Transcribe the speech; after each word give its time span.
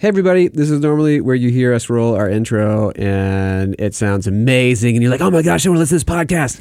Hey, 0.00 0.08
everybody, 0.08 0.48
this 0.48 0.70
is 0.70 0.80
normally 0.80 1.20
where 1.20 1.34
you 1.34 1.50
hear 1.50 1.74
us 1.74 1.90
roll 1.90 2.14
our 2.14 2.26
intro 2.26 2.90
and 2.92 3.76
it 3.78 3.94
sounds 3.94 4.26
amazing. 4.26 4.96
And 4.96 5.02
you're 5.02 5.10
like, 5.10 5.20
oh 5.20 5.30
my 5.30 5.42
gosh, 5.42 5.66
I 5.66 5.68
want 5.68 5.76
to 5.76 5.80
listen 5.80 5.98
to 5.98 6.04
this 6.06 6.16
podcast. 6.16 6.58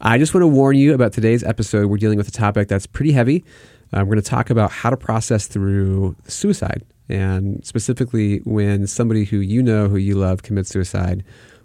I 0.00 0.16
just 0.16 0.32
want 0.32 0.40
to 0.40 0.46
warn 0.46 0.76
you 0.76 0.94
about 0.94 1.12
today's 1.12 1.44
episode. 1.44 1.88
We're 1.90 1.98
dealing 1.98 2.16
with 2.16 2.28
a 2.28 2.30
topic 2.30 2.68
that's 2.68 2.86
pretty 2.86 3.12
heavy. 3.12 3.44
Uh, 3.92 3.98
we're 3.98 4.14
going 4.14 4.22
to 4.22 4.30
talk 4.30 4.48
about 4.48 4.70
how 4.70 4.88
to 4.88 4.96
process 4.96 5.48
through 5.48 6.16
suicide 6.26 6.82
and 7.10 7.62
specifically 7.62 8.38
when 8.44 8.86
somebody 8.86 9.26
who 9.26 9.40
you 9.40 9.62
know, 9.62 9.88
who 9.88 9.98
you 9.98 10.14
love, 10.14 10.42
commits 10.42 10.70
suicide. 10.70 11.24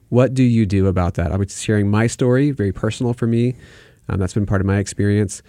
What 0.10 0.34
do 0.34 0.44
you 0.44 0.66
do 0.66 0.88
about 0.88 1.14
that? 1.14 1.32
I'll 1.32 1.38
be 1.38 1.48
sharing 1.48 1.90
my 1.90 2.08
story, 2.08 2.52
very 2.52 2.74
personal 2.74 3.14
for 3.14 3.28
me. 3.28 3.56
Um, 4.10 4.20
that's 4.20 4.34
been 4.34 4.46
part 4.46 4.60
of 4.60 4.68
my 4.68 4.80
experience 4.80 5.42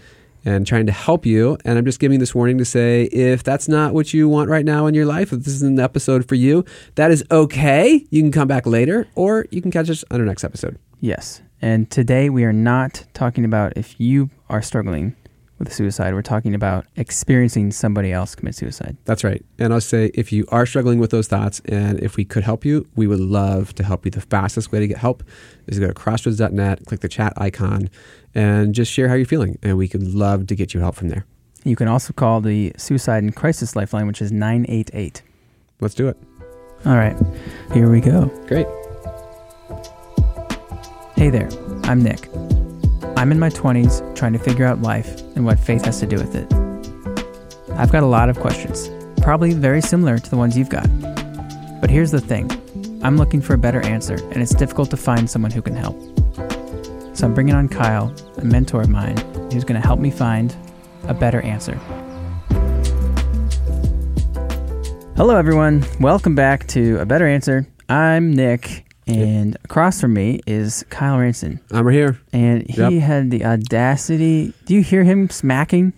and 0.49 0.67
trying 0.67 0.87
to 0.87 0.93
help 0.93 1.27
you. 1.27 1.59
And 1.65 1.79
I'm 1.79 1.85
just 1.85 2.01
giving 2.01 2.21
this 2.21 2.35
warning 2.35 2.57
to 2.57 2.65
say 2.65 3.05
if 3.05 3.43
that's 3.43 3.69
not 3.69 3.93
what 3.93 4.15
you 4.15 4.29
want 4.29 4.49
right 4.49 4.65
now 4.65 4.87
in 4.87 4.95
your 4.95 5.05
life, 5.05 5.31
if 5.33 5.41
this 5.41 5.53
is 5.53 5.63
an 5.63 5.79
episode 5.79 6.27
for 6.27 6.37
you, 6.37 6.65
that 6.95 7.11
is 7.11 7.23
okay. 7.31 8.07
You 8.09 8.23
can 8.23 8.33
come 8.33 8.49
back 8.49 8.67
later 8.67 9.07
or 9.15 9.47
you 9.51 9.61
can 9.61 9.71
catch 9.71 9.91
us 9.91 10.05
on 10.11 10.21
our 10.21 10.27
next 10.27 10.45
episode. 10.45 10.79
Yes. 11.01 11.43
And 11.61 11.91
today 11.91 12.31
we 12.31 12.45
are 12.45 12.53
not 12.53 13.05
talking 13.13 13.45
about 13.45 13.77
if 13.77 14.01
you 14.01 14.31
are 14.49 14.63
struggling 14.63 15.17
with 15.59 15.73
suicide. 15.73 16.15
We're 16.15 16.23
talking 16.23 16.55
about 16.55 16.87
experiencing 16.97 17.73
somebody 17.73 18.13
else 18.13 18.35
commit 18.35 18.55
suicide. 18.55 18.97
That's 19.05 19.25
right. 19.25 19.45
And 19.59 19.73
I'll 19.73 19.81
say 19.81 20.11
if 20.15 20.33
you 20.33 20.47
are 20.49 20.67
struggling 20.67 20.99
with 20.99 21.11
those 21.11 21.29
thoughts 21.29 21.61
and 21.67 21.99
if 22.01 22.17
we 22.17 22.25
could 22.25 22.45
help 22.45 22.65
you, 22.65 22.87
we 22.97 23.07
would 23.07 23.21
love 23.21 23.75
to 23.77 23.85
help 23.85 24.05
you. 24.05 24.11
The 24.11 24.21
fastest 24.21 24.73
way 24.73 24.81
to 24.81 24.87
get 24.87 24.99
help 24.99 25.23
is 25.67 25.77
to 25.77 25.81
go 25.81 25.89
to 25.89 25.95
crossroads.net, 25.95 26.87
click 26.87 27.01
the 27.01 27.09
chat 27.09 27.33
icon, 27.37 27.91
and 28.35 28.75
just 28.75 28.93
share 28.93 29.09
how 29.09 29.15
you're 29.15 29.27
feeling. 29.27 29.59
And 29.63 29.77
we 29.77 29.89
could 29.89 30.03
love 30.03 30.47
to 30.49 30.55
get 30.55 30.75
you 30.75 30.81
help 30.81 30.95
from 30.95 31.09
there. 31.09 31.27
You 31.65 31.77
can 31.77 31.89
also 31.89 32.13
call 32.13 32.41
the 32.41 32.73
Suicide 32.77 33.23
and 33.23 33.35
Crisis 33.35 33.75
Lifeline, 33.75 34.07
which 34.07 34.23
is 34.23 34.31
988. 34.31 35.23
Let's 35.81 35.95
do 35.95 36.09
it. 36.09 36.17
All 36.87 36.97
right, 36.97 37.17
here 37.73 37.91
we 37.91 38.01
go. 38.01 38.27
Great. 38.47 38.67
Hey 41.17 41.31
there, 41.31 41.49
I'm 41.83 42.01
Nick. 42.01 42.29
I'm 43.19 43.33
in 43.33 43.41
my 43.41 43.51
20s 43.51 44.15
trying 44.15 44.33
to 44.35 44.39
figure 44.39 44.65
out 44.65 44.81
life 44.81 45.21
and 45.35 45.45
what 45.45 45.59
faith 45.59 45.87
has 45.87 45.99
to 45.99 46.07
do 46.07 46.19
with 46.19 46.37
it. 46.37 46.47
I've 47.73 47.91
got 47.91 48.05
a 48.05 48.07
lot 48.07 48.29
of 48.29 48.39
questions, 48.39 48.89
probably 49.21 49.55
very 49.55 49.81
similar 49.81 50.19
to 50.19 50.31
the 50.31 50.37
ones 50.37 50.57
you've 50.57 50.69
got. 50.69 50.87
But 51.81 51.91
here's 51.91 52.13
the 52.13 52.21
thing 52.21 52.49
I'm 53.03 53.17
looking 53.17 53.41
for 53.41 53.55
a 53.55 53.59
better 53.59 53.81
answer, 53.81 54.15
and 54.31 54.37
it's 54.37 54.55
difficult 54.55 54.91
to 54.91 54.97
find 54.97 55.29
someone 55.29 55.51
who 55.51 55.61
can 55.61 55.75
help. 55.75 56.01
So 57.13 57.27
I'm 57.27 57.35
bringing 57.35 57.57
on 57.57 57.69
Kyle, 57.69 58.15
a 58.37 58.45
mentor 58.45 58.83
of 58.83 58.89
mine, 58.89 59.17
who's 59.51 59.65
going 59.65 59.81
to 59.81 59.85
help 59.85 59.99
me 59.99 60.13
find 60.13 60.55
a 61.09 61.13
better 61.13 61.41
answer. 61.41 61.75
Hello, 65.17 65.35
everyone. 65.35 65.85
Welcome 65.99 66.37
back 66.37 66.69
to 66.69 67.01
A 67.01 67.05
Better 67.05 67.27
Answer. 67.27 67.67
I'm 67.89 68.33
Nick, 68.33 68.88
and 69.09 69.57
across 69.65 70.01
from 70.01 70.15
me 70.15 70.41
is 70.47 70.85
Kyle 70.91 71.19
Ranson. 71.19 71.61
I'm 71.73 71.87
right 71.87 71.95
here. 71.95 72.19
And 72.33 72.63
he 72.69 72.81
Yep. 72.81 72.93
had 73.03 73.31
the 73.31 73.45
audacity. 73.45 74.53
Do 74.67 74.75
you 74.75 74.83
hear 74.83 75.05
him 75.05 75.31
smacking? 75.31 75.93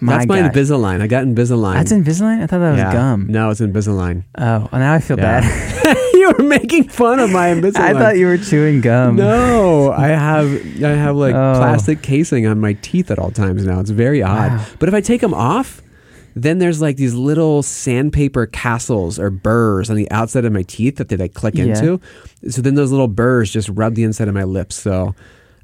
My 0.00 0.18
That's 0.18 0.26
my 0.28 0.40
gosh. 0.40 0.52
Invisalign. 0.52 1.00
I 1.00 1.06
got 1.06 1.24
Invisalign. 1.24 1.74
That's 1.74 1.92
Invisalign? 1.92 2.42
I 2.42 2.46
thought 2.46 2.58
that 2.58 2.70
was 2.72 2.78
Yeah. 2.78 2.92
gum. 2.92 3.26
No, 3.30 3.48
it's 3.50 3.60
Invisalign. 3.60 4.24
Oh, 4.36 4.68
well, 4.70 4.80
now 4.80 4.92
I 4.92 4.98
feel 4.98 5.18
Yeah. 5.18 5.40
bad. 5.40 5.96
you 6.14 6.32
were 6.36 6.44
making 6.44 6.84
fun 6.88 7.18
of 7.18 7.30
my 7.30 7.48
Invisalign. 7.48 7.76
I 7.80 7.92
thought 7.94 8.18
you 8.18 8.26
were 8.26 8.36
chewing 8.36 8.82
gum. 8.82 9.16
No, 9.16 9.90
I 9.90 10.08
have 10.08 10.46
I 10.84 10.88
have 10.90 11.16
like 11.16 11.34
Oh. 11.40 11.54
plastic 11.56 12.02
casing 12.02 12.46
on 12.46 12.60
my 12.60 12.74
teeth 12.82 13.10
at 13.10 13.18
all 13.18 13.30
times 13.30 13.64
now. 13.64 13.80
It's 13.80 13.90
very 13.90 14.22
odd. 14.22 14.52
Wow. 14.52 14.64
But 14.78 14.88
if 14.90 14.94
I 14.94 15.00
take 15.00 15.22
them 15.22 15.32
off, 15.34 15.80
then 16.34 16.58
there's 16.58 16.80
like 16.80 16.96
these 16.96 17.14
little 17.14 17.62
sandpaper 17.62 18.46
castles 18.46 19.18
or 19.18 19.30
burrs 19.30 19.90
on 19.90 19.96
the 19.96 20.10
outside 20.10 20.44
of 20.44 20.52
my 20.52 20.62
teeth 20.62 20.96
that 20.96 21.08
they 21.08 21.16
like 21.16 21.34
click 21.34 21.54
Yeah. 21.54 21.64
into. 21.66 22.00
So 22.48 22.62
then 22.62 22.74
those 22.74 22.90
little 22.90 23.08
burrs 23.08 23.50
just 23.50 23.68
rub 23.70 23.94
the 23.94 24.04
inside 24.04 24.28
of 24.28 24.34
my 24.34 24.44
lips. 24.44 24.76
So 24.76 25.14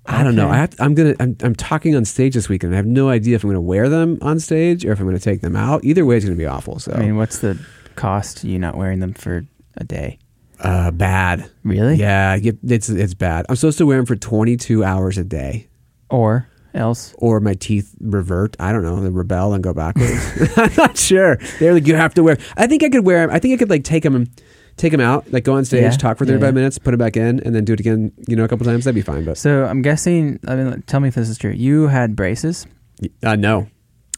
I 0.06 0.22
don't 0.22 0.36
know. 0.36 0.46
Okay. 0.48 0.54
I 0.54 0.58
have 0.58 0.70
to, 0.70 0.82
I'm 0.84 0.94
gonna. 0.94 1.14
I'm, 1.18 1.36
I'm 1.42 1.54
talking 1.56 1.96
on 1.96 2.04
stage 2.04 2.34
this 2.34 2.48
weekend. 2.48 2.72
I 2.72 2.76
have 2.76 2.86
no 2.86 3.08
idea 3.08 3.34
if 3.34 3.42
I'm 3.44 3.50
gonna 3.50 3.60
wear 3.60 3.88
them 3.88 4.18
on 4.22 4.38
stage 4.38 4.84
or 4.84 4.92
if 4.92 5.00
I'm 5.00 5.06
gonna 5.06 5.18
take 5.18 5.40
them 5.40 5.56
out. 5.56 5.84
Either 5.84 6.04
way, 6.06 6.16
it's 6.16 6.24
gonna 6.24 6.36
be 6.36 6.46
awful. 6.46 6.78
So 6.78 6.92
I 6.92 7.00
mean, 7.00 7.16
what's 7.16 7.40
the 7.40 7.58
cost 7.96 8.44
you 8.44 8.58
not 8.58 8.76
wearing 8.76 9.00
them 9.00 9.14
for 9.14 9.44
a 9.76 9.84
day? 9.84 10.18
uh, 10.60 10.90
bad. 10.90 11.50
Really? 11.64 11.96
Yeah, 11.96 12.38
it's 12.40 12.88
it's 12.88 13.14
bad. 13.14 13.46
I'm 13.48 13.56
supposed 13.56 13.78
to 13.78 13.86
wear 13.86 13.96
them 13.98 14.06
for 14.06 14.16
22 14.16 14.84
hours 14.84 15.18
a 15.18 15.24
day. 15.24 15.66
Or 16.08 16.48
else? 16.76 17.14
or 17.18 17.40
my 17.40 17.54
teeth 17.54 17.94
revert. 18.00 18.56
I 18.60 18.72
don't 18.72 18.82
know, 18.82 19.00
they 19.00 19.08
rebel 19.10 19.54
and 19.54 19.62
go 19.64 19.72
backwards. 19.74 20.12
I'm 20.56 20.72
not 20.76 20.96
sure. 20.96 21.36
They're 21.58 21.74
like, 21.74 21.86
you 21.86 21.94
have 21.96 22.14
to 22.14 22.22
wear. 22.22 22.38
I 22.56 22.66
think 22.66 22.82
I 22.82 22.88
could 22.90 23.04
wear 23.04 23.26
them. 23.26 23.34
I 23.34 23.38
think 23.38 23.54
I 23.54 23.56
could 23.56 23.70
like 23.70 23.84
take 23.84 24.02
them, 24.02 24.26
take 24.76 24.92
them 24.92 25.00
out, 25.00 25.30
like 25.32 25.44
go 25.44 25.54
on 25.54 25.64
stage, 25.64 25.82
Yeah, 25.82 25.90
talk 25.90 26.18
for 26.18 26.24
yeah, 26.24 26.32
35 26.32 26.46
yeah. 26.46 26.50
minutes, 26.52 26.78
put 26.78 26.94
it 26.94 26.98
back 26.98 27.16
in, 27.16 27.40
and 27.40 27.54
then 27.54 27.64
do 27.64 27.72
it 27.72 27.80
again. 27.80 28.12
You 28.28 28.36
know, 28.36 28.44
a 28.44 28.48
couple 28.48 28.66
times. 28.66 28.84
That'd 28.84 28.94
be 28.94 29.02
fine. 29.02 29.24
But 29.24 29.38
So 29.38 29.64
I'm 29.64 29.82
guessing. 29.82 30.38
I 30.46 30.54
mean, 30.56 30.82
tell 30.86 31.00
me 31.00 31.08
if 31.08 31.14
this 31.14 31.28
is 31.28 31.38
true. 31.38 31.50
You 31.52 31.88
had 31.88 32.14
braces. 32.14 32.66
uh, 33.22 33.36
no, 33.36 33.68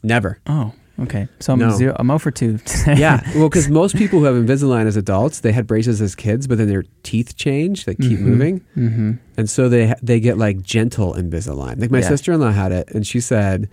never. 0.03 0.39
Oh, 0.47 0.73
okay. 1.01 1.29
So 1.41 1.53
I'm 1.53 1.59
No. 1.59 1.71
zero. 1.77 1.95
I'm 1.99 2.11
over 2.11 2.31
two. 2.31 2.59
today. 2.59 2.95
Yeah, 2.99 3.21
well, 3.35 3.49
because 3.49 3.69
most 3.69 3.97
people 3.97 4.19
who 4.21 4.25
have 4.27 4.35
Invisalign 4.35 4.87
as 4.87 4.97
adults, 4.97 5.41
they 5.41 5.53
had 5.53 5.67
braces 5.67 6.01
as 6.01 6.15
kids, 6.15 6.47
but 6.47 6.59
then 6.59 6.69
their 6.69 6.85
teeth 7.03 7.37
change. 7.37 7.85
They 7.85 7.95
keep 7.95 8.19
Mhm. 8.19 8.23
moving, 8.23 8.61
Mm-hmm. 8.77 9.13
and 9.37 9.49
so 9.51 9.69
they 9.69 9.95
they 10.03 10.21
get 10.21 10.39
like 10.39 10.63
gentle 10.63 11.15
Invisalign. 11.15 11.81
Like 11.81 11.91
my 11.91 12.01
Yeah. 12.01 12.09
sister 12.09 12.33
in 12.33 12.41
law 12.41 12.53
had 12.53 12.73
it, 12.73 12.89
and 12.95 13.07
she 13.07 13.21
said. 13.21 13.69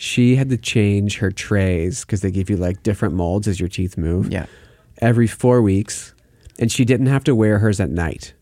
She 0.00 0.36
had 0.36 0.48
to 0.50 0.56
change 0.56 1.18
her 1.18 1.32
trays 1.32 2.04
because 2.04 2.20
they 2.20 2.30
give 2.30 2.48
you 2.48 2.56
like 2.56 2.84
different 2.84 3.14
molds 3.16 3.48
as 3.48 3.58
your 3.58 3.68
teeth 3.68 3.98
move. 3.98 4.30
Yeah. 4.30 4.46
every 5.00 5.26
four 5.26 5.60
weeks, 5.60 6.14
and 6.58 6.70
she 6.70 6.84
didn't 6.84 7.06
have 7.06 7.24
to 7.24 7.34
wear 7.34 7.58
hers 7.58 7.80
at 7.80 7.90
night. 7.90 8.32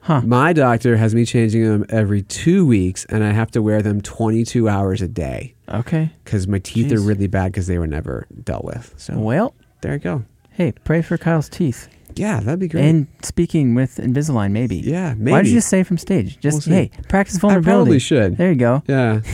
Huh. 0.00 0.22
My 0.24 0.52
doctor 0.52 0.96
has 0.96 1.14
me 1.14 1.24
changing 1.24 1.62
them 1.64 1.84
every 1.88 2.22
two 2.22 2.66
weeks, 2.66 3.04
and 3.10 3.22
I 3.22 3.30
have 3.32 3.50
to 3.52 3.62
wear 3.62 3.80
them 3.82 4.00
22 4.00 4.68
hours 4.68 5.00
a 5.02 5.06
day 5.08 5.54
Okay. 5.72 6.10
because 6.24 6.46
my 6.48 6.58
teeth 6.58 6.92
are 6.92 7.00
really 7.00 7.26
bad 7.26 7.52
because 7.52 7.66
they 7.66 7.78
were 7.78 7.86
never 7.86 8.26
dealt 8.44 8.64
with. 8.64 8.94
So 8.96 9.18
Well, 9.18 9.54
there 9.82 9.92
you 9.94 9.98
go. 9.98 10.24
hey, 10.50 10.72
pray 10.84 11.02
for 11.02 11.16
Kyle's 11.18 11.48
teeth. 11.48 11.88
Yeah, 12.14 12.40
that'd 12.40 12.58
be 12.58 12.68
great. 12.68 12.84
And 12.84 13.06
speaking 13.22 13.74
with 13.74 13.96
Invisalign, 13.98 14.50
maybe. 14.50 14.76
yeah, 14.76 15.14
maybe. 15.16 15.30
Why 15.32 15.42
did 15.42 15.48
you 15.50 15.58
just 15.58 15.68
say 15.68 15.82
from 15.84 15.98
stage? 15.98 16.40
Just 16.40 16.66
We'll 16.66 16.76
hey, 16.76 16.90
practice 17.08 17.36
I 17.44 17.60
probably 17.60 17.98
should. 17.98 18.36
There 18.36 18.50
you 18.50 18.58
go. 18.58 18.82
Yeah. 18.86 19.20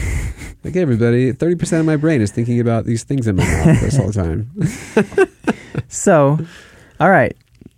Like 0.64 0.76
everybody, 0.76 1.30
30% 1.30 1.80
of 1.80 1.84
my 1.84 1.96
brain 1.96 2.22
is 2.22 2.30
thinking 2.30 2.58
about 2.58 2.86
these 2.86 3.04
things 3.04 3.26
in 3.26 3.36
my 3.36 3.44
mouth 3.44 3.80
this 3.82 3.98
whole 3.98 4.12
time. 4.12 4.50
So, 5.88 6.38
all 7.00 7.10
right, 7.10 7.36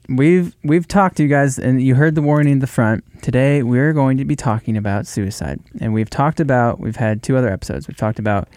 we've 0.09 0.55
we've 0.65 0.87
talked 0.89 1.17
to 1.17 1.22
you 1.22 1.28
guys, 1.28 1.59
and 1.59 1.83
you 1.83 1.94
heard 1.94 2.15
the 2.15 2.22
warning 2.22 2.53
in 2.55 2.59
the 2.61 2.67
front. 2.67 3.05
Today, 3.22 3.62
we're 3.62 3.93
going 3.93 4.17
to 4.19 4.25
be 4.25 4.37
talking 4.37 4.77
about 4.77 5.06
suicide, 5.06 5.61
and 5.81 5.93
we've 5.93 6.11
talked 6.11 6.41
about. 6.41 6.81
We've 6.81 6.97
had 6.97 7.22
two 7.22 7.37
other 7.37 7.49
episodes. 7.53 7.89
We've 7.89 7.97
talked 7.97 8.19
about 8.19 8.49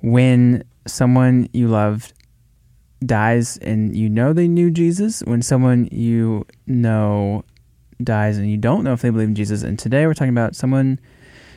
when 0.00 0.64
someone 0.86 1.48
you 1.52 1.68
loved 1.68 2.12
dies, 3.04 3.56
and 3.58 3.96
you 3.96 4.08
know 4.08 4.32
they 4.32 4.48
knew 4.48 4.70
Jesus. 4.70 5.20
When 5.22 5.42
someone 5.42 5.88
you 5.92 6.46
know 6.66 7.44
dies, 8.02 8.38
and 8.38 8.50
you 8.50 8.56
don't 8.56 8.84
know 8.84 8.92
if 8.92 9.02
they 9.02 9.10
believe 9.10 9.28
in 9.28 9.34
Jesus. 9.34 9.62
And 9.62 9.78
today, 9.78 10.06
we're 10.06 10.14
talking 10.14 10.30
about 10.30 10.56
someone 10.56 10.98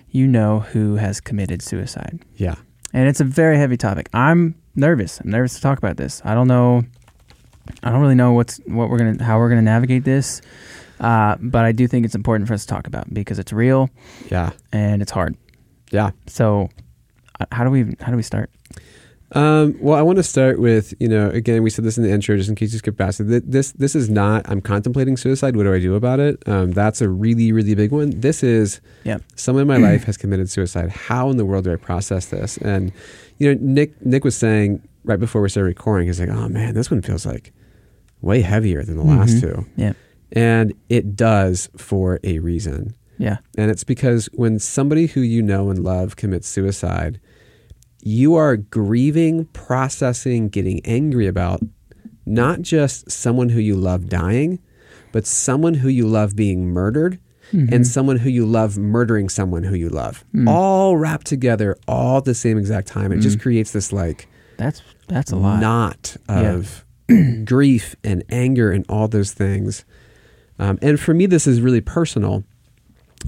you 0.10 0.26
know 0.26 0.62
who 0.62 0.96
has 0.96 1.20
committed 1.20 1.62
suicide 1.62 2.18
Yeah. 2.38 2.56
and 2.94 3.10
it's 3.10 3.20
a 3.20 3.26
very 3.26 3.58
heavy 3.58 3.76
topic. 3.76 4.08
I'm 4.14 4.56
nervous. 4.74 5.20
I'm 5.20 5.30
nervous 5.30 5.56
to 5.56 5.62
talk 5.62 5.78
about 5.78 5.98
this. 5.98 6.22
I 6.24 6.34
don't 6.34 6.48
know. 6.48 6.84
I 7.84 7.92
don't 7.92 8.02
really 8.02 8.16
know 8.16 8.34
what's 8.34 8.58
what 8.66 8.90
we're 8.90 8.98
gonna 8.98 9.24
how 9.24 9.38
we're 9.40 9.50
gonna 9.50 9.62
navigate 9.62 10.04
this, 10.04 10.42
uh, 11.00 11.36
but 11.40 11.66
I 11.66 11.72
do 11.72 11.88
think 11.88 12.06
it's 12.06 12.16
important 12.16 12.48
for 12.48 12.54
us 12.54 12.66
to 12.66 12.68
talk 12.74 12.88
about 12.88 13.14
because 13.14 13.40
it's 13.40 13.54
real 13.54 13.90
Yeah. 14.30 14.52
and 14.72 15.02
it's 15.02 15.12
hard. 15.12 15.36
Yeah. 15.92 16.12
So, 16.28 16.70
uh, 17.40 17.46
how 17.52 17.64
do 17.64 17.70
we 17.70 17.96
how 18.02 18.12
do 18.12 18.18
we 18.18 18.24
start? 18.24 18.50
Um, 19.34 19.76
well, 19.82 19.98
I 19.98 20.02
want 20.04 20.16
to 20.18 20.24
start 20.24 20.58
with 20.58 20.94
you 21.02 21.10
know 21.10 21.30
again 21.30 21.62
we 21.62 21.70
said 21.70 21.84
this 21.84 21.98
in 21.98 22.04
the 22.06 22.10
intro 22.12 22.38
just 22.38 22.48
in 22.48 22.56
case 22.56 22.72
you 22.72 22.80
skip 22.80 22.98
past 22.98 23.20
it. 23.20 23.26
Th- 23.28 23.44
This 23.46 23.74
this 23.74 23.94
is 23.94 24.10
not 24.10 24.50
I'm 24.50 24.62
contemplating 24.62 25.18
suicide. 25.18 25.58
What 25.58 25.64
do 25.64 25.74
I 25.74 25.80
do 25.80 25.96
about 25.96 26.22
it? 26.22 26.42
Um, 26.48 26.72
that's 26.72 27.02
a 27.02 27.10
really 27.10 27.52
really 27.52 27.76
big 27.76 27.92
one. 27.92 28.12
This 28.22 28.42
is 28.42 28.80
Yep. 29.04 29.22
someone 29.36 29.64
in 29.64 29.68
my 29.68 29.76
life 29.78 30.06
has 30.06 30.16
committed 30.16 30.50
suicide. 30.50 30.90
How 30.92 31.30
in 31.30 31.36
the 31.36 31.46
world 31.46 31.66
do 31.66 31.74
I 31.74 31.76
process 31.76 32.28
this? 32.28 32.58
And 32.60 32.94
you 33.38 33.54
know 33.54 33.60
Nick 33.62 34.04
Nick 34.06 34.24
was 34.24 34.36
saying 34.36 34.82
right 35.04 35.20
before 35.20 35.42
we 35.42 35.50
started 35.50 35.68
recording, 35.68 36.08
he's 36.08 36.22
like, 36.22 36.30
oh 36.30 36.48
man, 36.48 36.74
this 36.74 36.90
one 36.90 37.02
feels 37.02 37.26
like 37.26 37.52
way 38.22 38.42
heavier 38.42 38.84
than 38.84 38.98
the 38.98 39.04
last 39.04 39.36
Mhm. 39.38 39.42
two, 39.42 39.66
Yeah, 39.76 39.94
and 40.32 40.74
it 40.90 41.16
does 41.16 41.70
for 41.78 42.20
a 42.24 42.40
reason. 42.40 42.94
yeah, 43.18 43.38
And 43.58 43.70
it's 43.72 43.84
because 43.84 44.28
when 44.34 44.60
somebody 44.60 45.08
who 45.08 45.22
you 45.22 45.42
know 45.42 45.70
and 45.70 45.84
love 45.84 46.16
commits 46.16 46.48
suicide, 46.48 47.20
you 48.02 48.36
are 48.36 48.58
grieving, 48.58 49.46
processing, 49.54 50.50
getting 50.50 50.82
angry 50.86 51.28
about 51.28 51.62
not 52.26 52.62
just 52.62 53.10
someone 53.12 53.50
who 53.50 53.60
you 53.60 53.76
love 53.76 54.08
dying, 54.10 54.60
but 55.12 55.26
someone 55.26 55.76
who 55.76 55.90
you 55.90 56.06
love 56.08 56.36
being 56.36 56.68
murdered 56.68 57.20
Mhm. 57.54 57.72
and 57.72 57.88
someone 57.88 58.18
who 58.18 58.30
you 58.30 58.46
love 58.46 58.78
murdering 58.78 59.30
someone 59.30 59.64
who 59.64 59.76
you 59.76 59.88
love. 59.90 60.26
Mm. 60.36 60.48
All 60.50 60.98
wrapped 60.98 61.26
together 61.28 61.78
all 61.88 62.18
at 62.18 62.26
the 62.26 62.34
same 62.34 62.58
exact 62.58 62.88
time. 62.90 63.12
It 63.14 63.20
just 63.20 63.38
Mm. 63.38 63.42
creates 63.42 63.72
this 63.72 63.94
like 63.94 64.28
that's 64.58 64.82
that's 65.08 65.32
a 65.32 65.38
lot. 65.38 65.62
knot 65.62 66.18
Yeah. 66.30 66.62
grief 67.46 67.96
and 68.04 68.24
anger 68.30 68.72
and 68.72 68.86
all 68.90 69.08
those 69.08 69.32
things. 69.34 69.86
Um, 70.60 70.80
and 70.82 71.00
for 71.00 71.14
me, 71.14 71.26
this 71.26 71.48
is 71.48 71.62
really 71.62 71.82
personal. 71.82 72.44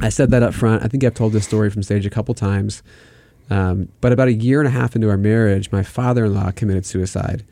I 0.01 0.09
said 0.09 0.31
that 0.31 0.43
up 0.43 0.53
front. 0.53 0.83
I 0.83 0.87
think 0.87 1.03
I've 1.03 1.13
told 1.13 1.33
this 1.33 1.45
story 1.45 1.69
from 1.69 1.83
stage 1.83 2.05
a 2.05 2.09
couple 2.09 2.33
times. 2.33 2.83
Um, 3.49 3.89
but 4.01 4.11
about 4.11 4.27
a 4.27 4.33
year 4.33 4.59
and 4.59 4.67
a 4.67 4.71
half 4.71 4.95
into 4.95 5.09
our 5.09 5.17
marriage, 5.17 5.71
my 5.71 5.83
father 5.83 6.25
in 6.25 6.33
law 6.35 6.51
committed 6.51 6.85
suicide. 6.85 7.43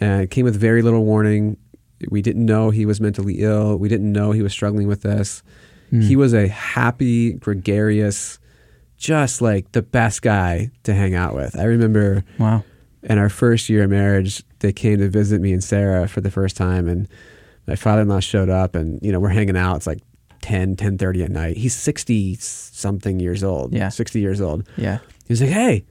And 0.00 0.22
it 0.22 0.30
came 0.30 0.44
with 0.44 0.56
very 0.56 0.82
little 0.82 1.04
warning. 1.04 1.56
We 2.08 2.22
didn't 2.22 2.44
know 2.44 2.70
he 2.70 2.86
was 2.86 3.00
mentally 3.00 3.40
ill. 3.40 3.76
We 3.76 3.88
didn't 3.88 4.12
know 4.12 4.32
he 4.32 4.42
was 4.42 4.52
struggling 4.52 4.88
with 4.88 5.02
this. 5.02 5.42
Hmm. 5.90 6.00
He 6.00 6.16
was 6.16 6.32
a 6.34 6.48
happy, 6.48 7.34
gregarious, 7.34 8.38
just 8.96 9.40
like 9.42 9.72
the 9.72 9.82
best 9.82 10.22
guy 10.22 10.70
to 10.84 10.94
hang 10.94 11.14
out 11.14 11.34
with. 11.34 11.58
I 11.58 11.64
remember 11.64 12.24
Wow. 12.38 12.64
in 13.02 13.18
our 13.18 13.28
first 13.28 13.68
year 13.68 13.84
of 13.84 13.90
marriage, 13.90 14.42
they 14.64 14.72
came 14.72 14.98
to 14.98 15.08
visit 15.08 15.40
me 15.40 15.52
and 15.52 15.62
Sarah 15.62 16.08
for 16.08 16.20
the 16.20 16.30
first 16.30 16.56
time, 16.56 16.88
and 16.88 17.06
my 17.66 17.76
father-in-law 17.76 18.20
showed 18.20 18.48
up, 18.48 18.74
and 18.74 18.98
you 19.02 19.12
know 19.12 19.20
we're 19.20 19.28
hanging 19.28 19.56
out. 19.56 19.76
It's 19.76 19.86
like 19.86 20.00
10, 20.42 20.76
10.30 20.76 21.24
at 21.24 21.30
night. 21.30 21.56
He's 21.56 21.74
sixty 21.74 22.34
something 22.40 23.20
years 23.20 23.42
old. 23.44 23.72
Yeah. 23.72 23.88
sixty 23.88 24.20
years 24.20 24.40
old. 24.40 24.66
Yeah. 24.76 24.98
He 25.26 25.32
was 25.32 25.40
like, 25.40 25.50
"Hey, 25.50 25.84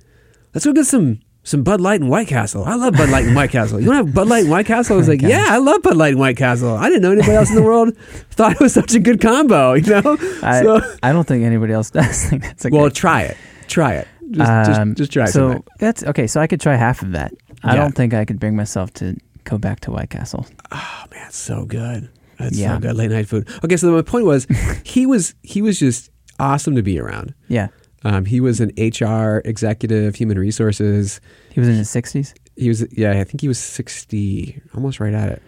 let's 0.54 0.66
go 0.66 0.74
get 0.74 0.86
some 0.86 1.20
some 1.46 1.64
Bud 1.64 1.82
Light 1.82 2.00
and 2.00 2.10
White 2.10 2.28
Castle. 2.28 2.64
I 2.64 2.76
love 2.76 2.94
Bud 2.94 3.10
Light 3.10 3.26
and 3.26 3.36
White 3.36 3.50
Castle. 3.50 3.82
You 3.82 3.88
want 3.90 4.00
to 4.02 4.06
have 4.06 4.14
Bud 4.16 4.28
Light 4.28 4.42
and 4.44 4.52
White 4.52 4.66
Castle?" 4.68 4.96
I 4.96 4.98
was 4.98 5.08
like. 5.08 5.22
"Yeah, 5.22 5.46
I 5.50 5.58
love 5.58 5.82
Bud 5.82 5.98
Light 5.98 6.12
and 6.12 6.20
White 6.20 6.38
Castle. 6.38 6.76
I 6.76 6.88
didn't 6.90 7.02
know 7.02 7.12
anybody 7.12 7.34
else 7.34 7.50
in 7.50 7.56
the 7.56 7.64
world 7.64 7.98
thought 8.32 8.54
it 8.54 8.60
was 8.60 8.74
such 8.74 8.94
a 8.94 9.00
good 9.00 9.20
combo. 9.22 9.74
You 9.74 10.02
know? 10.02 10.18
I, 10.44 10.62
so, 10.62 10.82
I 11.02 11.12
don't 11.12 11.28
think 11.28 11.44
anybody 11.44 11.74
else 11.74 11.90
does 12.00 12.26
think 12.30 12.44
that's 12.44 12.66
a 12.66 12.70
well, 12.70 12.86
good. 12.86 12.96
try 12.96 13.24
it. 13.24 13.38
Try 13.68 13.96
it. 13.96 14.08
Just, 14.32 14.50
Um, 14.52 14.66
just, 14.96 14.98
just 14.98 15.12
try 15.12 15.26
So 15.26 15.50
something. 15.52 15.64
that's 15.80 16.04
okay. 16.04 16.28
So 16.28 16.40
I 16.40 16.48
could 16.48 16.62
try 16.62 16.76
half 16.76 17.02
of 17.02 17.12
that. 17.12 17.34
I 17.64 17.76
Yeah. 17.76 17.82
don't 17.82 17.96
think 17.96 18.14
I 18.14 18.26
could 18.26 18.40
bring 18.40 18.56
myself 18.56 18.94
to 18.96 19.16
go 19.46 19.58
back 19.58 19.80
to 19.82 19.92
White 19.92 20.10
Castle. 20.10 20.46
Oh 20.72 21.04
man, 21.12 21.28
it's 21.28 21.38
so 21.38 21.66
good. 21.66 22.10
It's 22.40 22.58
Yeah. 22.58 22.76
so 22.76 22.80
good. 22.80 22.96
Late 22.96 23.12
night 23.12 23.28
food. 23.28 23.48
Okay, 23.64 23.78
so 23.78 23.92
my 23.92 24.02
point 24.02 24.26
was, 24.26 24.46
he 24.84 25.06
was 25.06 25.36
he 25.44 25.62
was 25.62 25.80
just 25.80 26.10
awesome 26.40 26.76
to 26.76 26.84
be 26.84 27.00
around. 27.00 27.34
Yeah. 27.48 27.68
Um, 28.06 28.26
he 28.26 28.42
was 28.42 28.60
an 28.60 28.72
HR 28.78 29.42
executive, 29.46 30.16
human 30.16 30.38
resources. 30.38 31.22
He 31.54 31.60
was 31.60 31.70
in 31.70 31.76
his 31.76 31.90
sixties. 31.90 32.34
He 32.58 32.68
was 32.68 32.86
yeah, 32.92 33.12
I 33.12 33.24
think 33.24 33.42
he 33.42 33.48
was 33.48 33.58
sixty, 33.60 34.62
almost 34.76 35.00
right 35.00 35.14
at 35.14 35.30
it. 35.30 35.42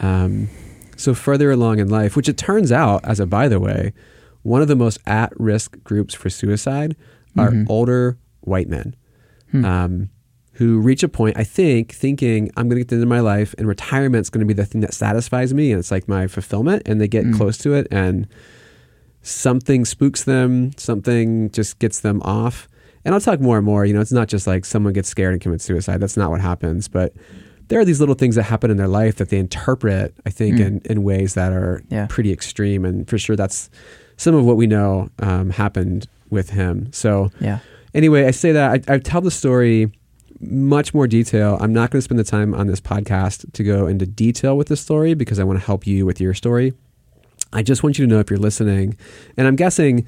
Um, 0.00 0.48
so 0.96 1.14
further 1.14 1.50
along 1.50 1.78
in 1.78 1.88
life, 1.88 2.16
which 2.16 2.28
it 2.28 2.36
turns 2.36 2.72
out, 2.72 3.04
as 3.04 3.20
a 3.20 3.26
by 3.26 3.48
the 3.48 3.60
way, 3.60 3.92
one 4.42 4.60
of 4.60 4.68
the 4.68 4.76
most 4.76 4.98
at 5.06 5.32
risk 5.38 5.76
groups 5.84 6.14
for 6.14 6.30
suicide 6.30 6.96
are 7.38 7.50
Mhm. 7.50 7.66
older 7.68 8.18
white 8.40 8.68
men. 8.68 8.94
Hmm. 9.52 9.64
um, 9.64 10.08
who 10.54 10.78
reach 10.80 11.02
a 11.02 11.08
point, 11.08 11.36
I 11.36 11.44
think, 11.44 11.92
thinking 11.92 12.50
I'm 12.56 12.68
going 12.68 12.76
to 12.76 12.80
get 12.84 12.88
to 12.90 12.94
the 12.96 13.00
end 13.00 13.04
of 13.04 13.08
my 13.08 13.20
life 13.20 13.54
and 13.58 13.66
retirement's 13.66 14.30
going 14.30 14.40
to 14.40 14.46
be 14.46 14.54
the 14.54 14.64
thing 14.64 14.80
that 14.82 14.94
satisfies 14.94 15.52
me 15.52 15.72
and 15.72 15.80
it's 15.80 15.90
like 15.90 16.06
my 16.08 16.26
fulfillment. 16.28 16.82
And 16.86 17.00
they 17.00 17.08
get 17.08 17.24
Mm. 17.24 17.36
close 17.36 17.58
to 17.58 17.74
it 17.74 17.88
and 17.90 18.28
something 19.22 19.84
spooks 19.84 20.24
them, 20.24 20.70
something 20.76 21.50
just 21.50 21.78
gets 21.78 22.00
them 22.00 22.20
off. 22.22 22.68
And 23.04 23.14
I'll 23.14 23.20
talk 23.20 23.40
more 23.40 23.56
and 23.56 23.66
more. 23.66 23.84
You 23.84 23.92
know, 23.94 24.00
it's 24.00 24.12
not 24.12 24.28
just 24.28 24.46
like 24.46 24.64
someone 24.64 24.92
gets 24.92 25.08
scared 25.08 25.32
and 25.32 25.40
commits 25.42 25.64
suicide. 25.64 25.98
That's 26.00 26.16
not 26.16 26.30
what 26.30 26.40
happens. 26.40 26.88
But 26.88 27.14
there 27.68 27.80
are 27.80 27.84
these 27.84 28.00
little 28.00 28.14
things 28.14 28.34
that 28.36 28.44
happen 28.44 28.70
in 28.70 28.76
their 28.76 28.88
life 28.88 29.16
that 29.16 29.30
they 29.30 29.38
interpret, 29.38 30.14
I 30.26 30.30
think, 30.30 30.56
Mm. 30.56 30.66
in, 30.66 30.80
in 30.84 31.02
ways 31.02 31.34
that 31.34 31.52
are 31.52 31.82
Yeah. 31.90 32.06
pretty 32.08 32.32
extreme. 32.32 32.84
And 32.84 33.08
for 33.08 33.18
sure, 33.18 33.36
that's 33.36 33.70
some 34.16 34.34
of 34.34 34.44
what 34.44 34.56
we 34.56 34.66
know 34.66 35.08
um, 35.18 35.50
happened 35.50 36.06
with 36.30 36.50
him. 36.50 36.88
So, 36.92 37.30
Yeah. 37.40 37.58
anyway, 37.94 38.26
I 38.26 38.30
say 38.30 38.52
that 38.52 38.88
I, 38.88 38.94
I 38.94 38.98
tell 38.98 39.20
the 39.20 39.30
story 39.30 39.90
much 40.40 40.94
more 40.94 41.06
detail. 41.06 41.58
I'm 41.60 41.72
not 41.72 41.90
going 41.90 41.98
to 41.98 42.02
spend 42.02 42.18
the 42.18 42.24
time 42.24 42.54
on 42.54 42.66
this 42.66 42.80
podcast 42.80 43.52
to 43.52 43.64
go 43.64 43.86
into 43.86 44.06
detail 44.06 44.56
with 44.56 44.68
the 44.68 44.76
story 44.76 45.14
because 45.14 45.38
I 45.38 45.44
want 45.44 45.58
to 45.58 45.64
help 45.64 45.86
you 45.86 46.06
with 46.06 46.20
your 46.20 46.34
story. 46.34 46.74
I 47.52 47.62
just 47.62 47.82
want 47.82 47.98
you 47.98 48.06
to 48.06 48.12
know 48.12 48.20
if 48.20 48.30
you're 48.30 48.38
listening, 48.38 48.96
and 49.36 49.46
I'm 49.46 49.56
guessing. 49.56 50.06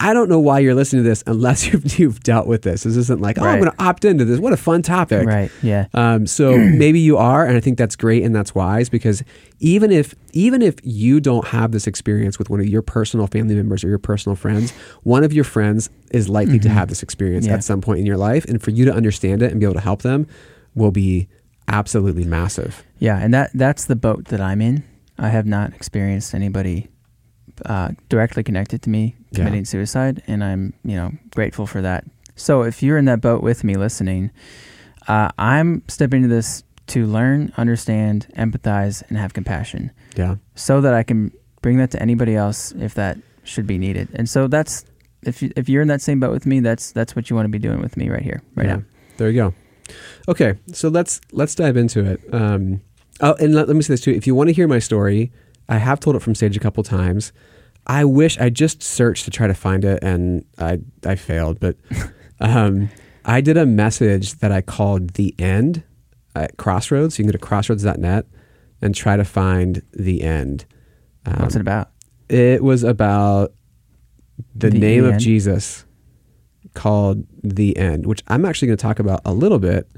I 0.00 0.12
don't 0.12 0.28
know 0.28 0.38
why 0.38 0.60
you're 0.60 0.76
listening 0.76 1.02
to 1.02 1.08
this 1.08 1.24
unless 1.26 1.66
you've, 1.72 1.98
you've 1.98 2.20
dealt 2.20 2.46
with 2.46 2.62
this. 2.62 2.84
This 2.84 2.96
isn't 2.96 3.20
like, 3.20 3.36
oh, 3.38 3.44
I'm 3.44 3.58
going 3.58 3.72
to 3.72 3.82
opt 3.82 4.04
into 4.04 4.24
this. 4.24 4.38
What 4.38 4.52
a 4.52 4.56
fun 4.56 4.82
topic. 4.82 5.26
Right. 5.26 5.50
Yeah. 5.60 5.86
Um, 5.92 6.26
so 6.26 6.56
maybe 6.56 7.00
you 7.00 7.16
are, 7.16 7.44
and 7.44 7.56
I 7.56 7.60
think 7.60 7.78
that's 7.78 7.96
great 7.96 8.22
and 8.22 8.34
that's 8.34 8.54
wise 8.54 8.88
because 8.88 9.24
even 9.58 9.90
if 9.90 10.14
even 10.32 10.62
if 10.62 10.76
you 10.84 11.20
don't 11.20 11.48
have 11.48 11.72
this 11.72 11.86
experience 11.88 12.38
with 12.38 12.48
one 12.48 12.60
of 12.60 12.66
your 12.68 12.82
personal 12.82 13.26
family 13.26 13.56
members 13.56 13.82
or 13.82 13.88
your 13.88 13.98
personal 13.98 14.36
friends, 14.36 14.70
one 15.02 15.24
of 15.24 15.32
your 15.32 15.44
friends 15.44 15.90
is 16.12 16.28
likely 16.28 16.60
to 16.60 16.68
Mhm. 16.68 16.72
have 16.72 16.88
this 16.88 17.02
experience 17.02 17.46
Yeah. 17.46 17.54
at 17.54 17.64
some 17.64 17.80
point 17.80 17.98
in 17.98 18.06
your 18.06 18.16
life, 18.18 18.44
and 18.44 18.62
for 18.62 18.70
you 18.70 18.84
to 18.84 18.94
understand 18.94 19.42
it 19.42 19.50
and 19.50 19.58
be 19.58 19.66
able 19.66 19.74
to 19.74 19.80
help 19.80 20.02
them 20.02 20.26
will 20.76 20.92
be 20.92 21.26
absolutely 21.66 22.24
massive. 22.24 22.84
Yeah. 23.00 23.18
And 23.18 23.34
that 23.34 23.50
that's 23.52 23.86
the 23.86 23.96
boat 23.96 24.26
that 24.26 24.40
I'm 24.40 24.60
in. 24.62 24.84
I 25.18 25.30
have 25.30 25.44
not 25.46 25.72
experienced 25.74 26.34
anybody 26.34 26.86
uh, 27.66 27.90
directly 28.08 28.42
connected 28.42 28.82
to 28.82 28.90
me 28.90 29.14
Yeah. 29.30 29.38
committing 29.44 29.64
suicide, 29.64 30.22
and 30.26 30.42
I'm 30.44 30.72
you 30.84 30.96
know 30.96 31.12
grateful 31.34 31.66
for 31.66 31.82
that. 31.82 32.04
So 32.36 32.62
if 32.62 32.82
you're 32.82 32.98
in 32.98 33.04
that 33.06 33.20
boat 33.20 33.42
with 33.42 33.64
me 33.64 33.74
listening, 33.74 34.30
uh, 35.08 35.30
I'm 35.38 35.82
stepping 35.88 36.22
into 36.22 36.34
this 36.34 36.62
to 36.88 37.06
learn, 37.06 37.52
understand, 37.56 38.26
empathize, 38.36 39.02
and 39.08 39.18
have 39.18 39.34
compassion. 39.34 39.90
Yeah, 40.16 40.36
so 40.54 40.80
that 40.80 40.94
I 40.94 41.02
can 41.02 41.32
bring 41.62 41.76
that 41.78 41.90
to 41.92 42.02
anybody 42.02 42.34
else 42.36 42.72
if 42.72 42.94
that 42.94 43.18
should 43.44 43.66
be 43.66 43.78
needed. 43.78 44.08
And 44.14 44.28
so 44.28 44.46
that's 44.48 44.84
if 45.22 45.42
you, 45.42 45.50
if 45.56 45.68
you're 45.68 45.82
in 45.82 45.88
that 45.88 46.00
same 46.00 46.20
boat 46.20 46.30
with 46.30 46.46
me, 46.46 46.60
that's 46.60 46.92
that's 46.92 47.14
what 47.16 47.28
you 47.28 47.36
want 47.36 47.46
to 47.46 47.50
be 47.50 47.58
doing 47.58 47.80
with 47.80 47.96
me 47.96 48.08
right 48.08 48.22
here, 48.22 48.42
right 48.54 48.66
Yeah. 48.66 48.76
now. 48.76 48.82
There 49.16 49.30
you 49.30 49.36
go. 49.42 49.54
Okay, 50.28 50.54
so 50.72 50.88
let's 50.88 51.20
let's 51.32 51.54
dive 51.54 51.76
into 51.76 52.04
it. 52.04 52.20
Um, 52.32 52.80
oh, 53.20 53.34
and 53.40 53.54
let, 53.54 53.66
let 53.68 53.74
me 53.76 53.82
say 53.82 53.94
this 53.94 54.00
too. 54.02 54.12
If 54.12 54.26
you 54.26 54.34
want 54.34 54.48
to 54.48 54.52
hear 54.54 54.68
my 54.68 54.78
story, 54.78 55.32
I 55.68 55.78
have 55.78 56.00
told 56.00 56.16
it 56.16 56.20
from 56.20 56.34
stage 56.34 56.56
a 56.56 56.60
couple 56.60 56.82
times. 56.82 57.32
I 57.86 58.04
wish 58.04 58.38
I 58.38 58.50
just 58.50 58.82
searched 58.82 59.24
to 59.24 59.30
try 59.30 59.46
to 59.46 59.54
find 59.54 59.84
it, 59.84 59.98
and 60.02 60.44
I 60.58 60.78
I 61.06 61.14
failed. 61.14 61.58
But 61.60 61.76
um, 62.40 62.90
I 63.24 63.40
did 63.40 63.56
a 63.56 63.66
message 63.66 64.34
that 64.40 64.52
I 64.52 64.60
called 64.60 65.14
the 65.14 65.34
end 65.38 65.82
at 66.34 66.56
Crossroads. 66.56 67.18
You 67.18 67.24
can 67.24 67.30
go 67.30 67.32
to 67.32 67.38
crossroads.net 67.38 68.26
and 68.80 68.94
try 68.94 69.16
to 69.16 69.24
find 69.24 69.82
the 69.92 70.22
end. 70.22 70.64
Um, 71.26 71.40
What's 71.40 71.56
it 71.56 71.60
about? 71.60 71.90
it 72.28 72.62
was 72.62 72.84
about 72.84 73.52
the, 74.54 74.70
The 74.70 74.78
name 74.78 75.04
of? 75.04 75.18
Jesus 75.18 75.84
called 76.74 77.24
the 77.42 77.76
end, 77.76 78.06
which 78.06 78.22
I'm 78.28 78.44
actually 78.44 78.68
going 78.68 78.76
to 78.76 78.82
talk 78.82 78.98
about 78.98 79.20
a 79.24 79.32
little 79.32 79.58
bit 79.58 79.88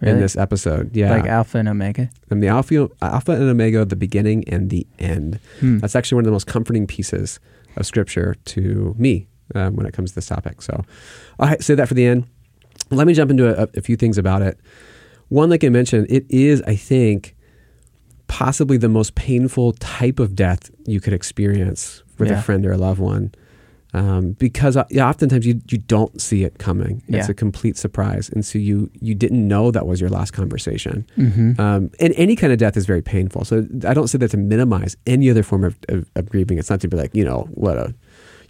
in 0.00 0.20
this 0.20 0.36
episode. 0.36 0.94
Yeah. 0.94 1.10
Like 1.10 1.26
Alpha 1.26 1.58
and 1.58 1.68
Omega. 1.68 2.10
I'm 2.30 2.40
the 2.40 2.48
alpha, 2.48 2.88
alpha 3.02 3.32
and 3.32 3.42
omega, 3.42 3.84
the 3.84 3.96
beginning 3.96 4.48
and 4.48 4.70
the 4.70 4.86
end. 4.98 5.40
Hmm. 5.60 5.78
That's 5.78 5.96
actually 5.96 6.16
one 6.16 6.22
of 6.24 6.26
the 6.26 6.32
most 6.32 6.46
comforting 6.46 6.86
pieces 6.86 7.40
of 7.76 7.84
scripture 7.86 8.36
to 8.46 8.94
me 8.98 9.26
um, 9.54 9.74
when 9.76 9.86
it 9.86 9.92
comes 9.92 10.10
to 10.10 10.14
this 10.16 10.26
topic. 10.26 10.62
So 10.62 10.84
I 11.40 11.56
say 11.58 11.74
that 11.74 11.88
for 11.88 11.94
the 11.94 12.06
end. 12.06 12.26
Let 12.90 13.06
me 13.06 13.14
jump 13.14 13.30
into 13.30 13.48
a, 13.60 13.68
a 13.76 13.80
few 13.82 13.96
things 13.96 14.18
about 14.18 14.40
it. 14.42 14.58
One, 15.28 15.50
like 15.50 15.62
I 15.64 15.68
mentioned, 15.68 16.06
it 16.08 16.24
is, 16.30 16.62
I 16.62 16.74
think, 16.76 17.34
possibly 18.28 18.76
the 18.76 18.88
most 18.88 19.14
painful 19.14 19.72
type 19.74 20.18
of 20.20 20.34
death 20.34 20.70
you 20.86 21.00
could 21.00 21.12
experience 21.12 22.02
with 22.18 22.28
Yeah. 22.30 22.38
a 22.38 22.42
friend 22.42 22.64
or 22.66 22.72
a 22.72 22.76
loved 22.78 23.00
one. 23.00 23.32
Um, 23.94 24.32
because 24.32 24.76
uh, 24.76 24.84
oftentimes 25.00 25.46
you, 25.46 25.62
you 25.70 25.78
don't 25.78 26.20
see 26.20 26.44
it 26.44 26.58
coming. 26.58 27.02
It's 27.08 27.26
Yeah. 27.28 27.30
a 27.30 27.34
complete 27.34 27.78
surprise. 27.78 28.28
And 28.28 28.44
so 28.44 28.58
you, 28.58 28.90
you 29.00 29.14
didn't 29.14 29.48
know 29.48 29.70
that 29.70 29.86
was 29.86 29.98
your 29.98 30.10
last 30.10 30.32
conversation. 30.32 31.06
Mm-hmm. 31.16 31.58
Um, 31.58 31.90
and 31.98 32.12
any 32.16 32.36
kind 32.36 32.52
of 32.52 32.58
death 32.58 32.76
is 32.76 32.84
very 32.84 33.00
painful. 33.00 33.46
So 33.46 33.66
I 33.86 33.94
don't 33.94 34.08
say 34.08 34.18
that 34.18 34.30
to 34.32 34.36
minimize 34.36 34.96
any 35.06 35.30
other 35.30 35.42
form 35.42 35.64
of, 35.64 35.78
of, 35.88 36.06
of 36.16 36.28
grieving. 36.28 36.58
It's 36.58 36.68
not 36.68 36.80
to 36.82 36.88
be 36.88 36.98
like, 36.98 37.14
you 37.14 37.24
know, 37.24 37.48
what 37.54 37.78
a, 37.78 37.94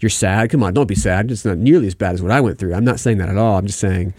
you're 0.00 0.11
sad. 0.11 0.50
Come 0.50 0.64
on, 0.64 0.75
don't 0.75 0.88
be 0.88 0.97
sad. 0.97 1.30
It's 1.30 1.45
not 1.45 1.59
nearly 1.59 1.87
as 1.87 1.95
bad 1.95 2.14
as 2.14 2.23
what 2.23 2.33
I 2.33 2.40
went 2.40 2.59
through. 2.59 2.75
I'm 2.75 2.85
not 2.85 2.99
saying 2.99 3.18
that 3.18 3.28
at 3.28 3.38
all. 3.38 3.59
I'm 3.59 3.66
just 3.66 3.78
saying 3.78 4.14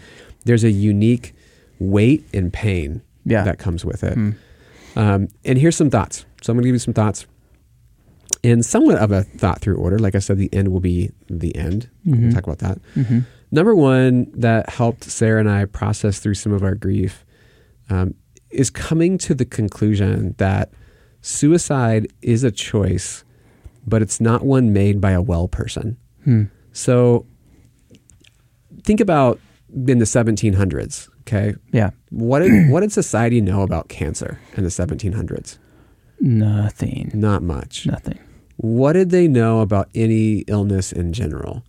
there's 0.46 0.64
a 0.64 0.70
unique 0.70 1.34
weight 1.78 2.26
and 2.32 2.50
pain 2.50 3.02
yeah. 3.26 3.44
that 3.44 3.58
comes 3.58 3.84
with 3.84 4.02
it. 4.04 4.14
Hmm. 4.14 4.30
Um, 4.96 5.28
and 5.44 5.58
here's 5.58 5.76
some 5.76 5.90
thoughts. 5.90 6.24
So 6.42 6.50
I'm 6.50 6.56
going 6.56 6.62
to 6.62 6.68
give 6.68 6.74
you 6.74 6.78
some 6.80 6.94
thoughts 6.94 7.26
in 8.42 8.62
somewhat 8.62 8.96
of 8.98 9.10
a 9.12 9.22
thought 9.22 9.60
through 9.60 9.76
order. 9.76 9.98
Like 9.98 10.14
I 10.14 10.18
said, 10.18 10.38
the 10.38 10.52
end 10.52 10.68
will 10.68 10.80
be 10.80 11.10
the 11.28 11.54
end. 11.56 11.88
We'll 12.04 12.18
Mhm. 12.20 12.34
talk 12.34 12.44
about 12.44 12.58
that. 12.58 12.78
Mhm. 12.94 13.24
Number 13.52 13.74
one 13.74 14.30
that 14.34 14.68
helped 14.70 15.04
Sarah 15.04 15.40
and 15.40 15.50
I 15.50 15.64
process 15.64 16.18
through 16.20 16.34
some 16.34 16.52
of 16.52 16.62
our 16.62 16.74
grief 16.74 17.24
um, 17.88 18.14
is 18.50 18.70
coming 18.70 19.18
to 19.18 19.34
the 19.34 19.44
conclusion 19.44 20.34
that 20.38 20.70
suicide 21.22 22.06
is 22.22 22.44
a 22.44 22.50
choice, 22.52 23.24
but 23.86 24.00
it's 24.02 24.20
not 24.20 24.44
one 24.44 24.72
made 24.72 25.00
by 25.00 25.10
a 25.10 25.20
well 25.22 25.48
person. 25.48 25.96
Hmm. 26.24 26.44
So 26.72 27.26
think 28.84 29.00
about 29.00 29.40
in 29.86 29.98
the 29.98 30.06
1700s. 30.06 31.08
Okay, 31.22 31.54
Yeah. 31.72 31.90
what 32.10 32.40
did 32.40 32.70
what 32.70 32.80
did 32.80 32.92
society 32.92 33.40
know 33.40 33.62
about 33.62 33.88
cancer 33.88 34.38
in 34.56 34.64
the 34.64 34.70
1700s? 34.70 35.58
Nothing. 36.20 37.10
Not 37.14 37.42
much. 37.42 37.86
Nothing. 37.86 38.18
What 38.56 38.92
did 38.92 39.10
they 39.10 39.26
know 39.26 39.60
about 39.60 39.88
any 39.94 40.40
illness 40.46 40.92
in 40.92 41.12
general? 41.12 41.62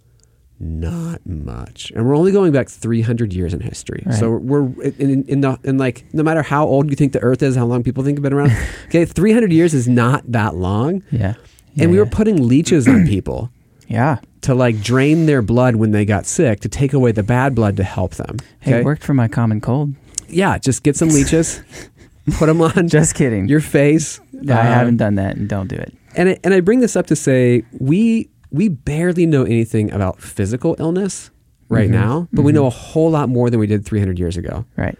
not 0.63 1.25
much, 1.25 1.91
and 1.95 2.05
we're 2.07 2.15
only 2.15 2.31
going 2.31 2.51
back 2.51 2.69
300 2.69 3.33
years 3.33 3.51
in 3.51 3.61
history. 3.61 4.03
Right. 4.05 4.13
So 4.13 4.29
we're 4.29 4.65
in, 4.83 4.93
in, 4.99 5.23
in 5.27 5.41
the 5.41 5.57
in 5.63 5.79
like 5.79 6.05
no 6.13 6.21
matter 6.21 6.43
how 6.43 6.67
old 6.67 6.87
you 6.91 6.95
think 6.95 7.13
the 7.13 7.19
Earth 7.23 7.41
is, 7.41 7.55
how 7.55 7.65
long 7.65 7.81
people 7.81 8.03
think 8.03 8.19
have 8.19 8.21
been 8.23 8.31
around. 8.31 8.51
okay, 8.85 9.05
300 9.05 9.51
years 9.51 9.73
is 9.73 9.87
not 9.87 10.23
that 10.31 10.53
long, 10.53 11.01
Yeah. 11.09 11.33
Yeah, 11.73 11.85
and 11.85 11.91
we 11.91 11.97
were 11.97 12.05
putting 12.05 12.47
leeches 12.47 12.87
on 12.87 13.07
people 13.07 13.49
Yeah. 13.87 14.19
to 14.41 14.53
like 14.53 14.81
drain 14.83 15.25
their 15.25 15.41
blood 15.41 15.77
when 15.77 15.93
they 15.93 16.05
got 16.05 16.27
sick 16.27 16.59
to 16.59 16.69
take 16.69 16.93
away 16.93 17.11
the 17.11 17.23
bad 17.23 17.55
blood 17.55 17.75
to 17.77 17.83
help 17.83 18.13
them. 18.13 18.37
Hey, 18.59 18.81
it 18.81 18.85
worked 18.85 19.03
for 19.03 19.15
my 19.15 19.27
common 19.27 19.61
cold. 19.61 19.95
yeah, 20.29 20.59
just 20.59 20.83
get 20.83 20.95
some 20.95 21.09
leeches, 21.09 21.59
put 22.37 22.47
them 22.47 22.61
on 22.61 22.87
Just 22.87 23.15
kidding. 23.15 23.47
your 23.47 23.59
face. 23.61 24.19
No, 24.33 24.53
I 24.55 24.59
Uh, 24.59 24.63
haven't 24.73 24.97
done 24.97 25.15
that 25.15 25.35
and 25.37 25.47
don't 25.49 25.67
do 25.67 25.75
it. 25.75 25.93
and 26.15 26.29
I, 26.29 26.37
and 26.43 26.53
I 26.53 26.59
bring 26.59 26.79
this 26.79 26.95
up 26.95 27.07
to 27.07 27.15
say 27.15 27.63
we 27.79 28.29
we 28.51 28.67
barely 28.67 29.25
know 29.25 29.43
anything 29.43 29.91
about 29.93 30.19
physical 30.21 30.75
illness 30.77 31.31
right 31.69 31.87
Mhm. 31.89 31.93
now, 31.93 32.27
but 32.33 32.41
we 32.41 32.51
Mhm. 32.51 32.55
know 32.55 32.65
a 32.65 32.69
whole 32.71 33.09
lot 33.09 33.29
more 33.29 33.49
than 33.49 33.61
we 33.61 33.67
did 33.67 33.85
300 33.85 34.19
years 34.19 34.35
ago. 34.35 34.65
Right. 34.75 34.97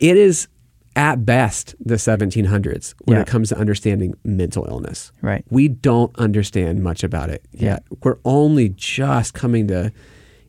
It 0.00 0.16
is 0.16 0.48
at 0.96 1.24
best 1.24 1.74
the 1.78 1.98
1700s 1.98 2.94
when 3.04 3.16
Yeah. 3.16 3.22
it 3.22 3.26
comes 3.28 3.50
to 3.50 3.58
understanding 3.58 4.14
mental 4.24 4.66
illness. 4.68 5.12
Right. 5.22 5.44
We 5.50 5.68
don't 5.68 6.10
understand 6.18 6.82
much 6.82 7.04
about 7.04 7.30
it 7.30 7.42
yet. 7.52 7.84
We're 8.02 8.16
only 8.24 8.70
just 8.70 9.34
coming 9.34 9.68
to 9.68 9.92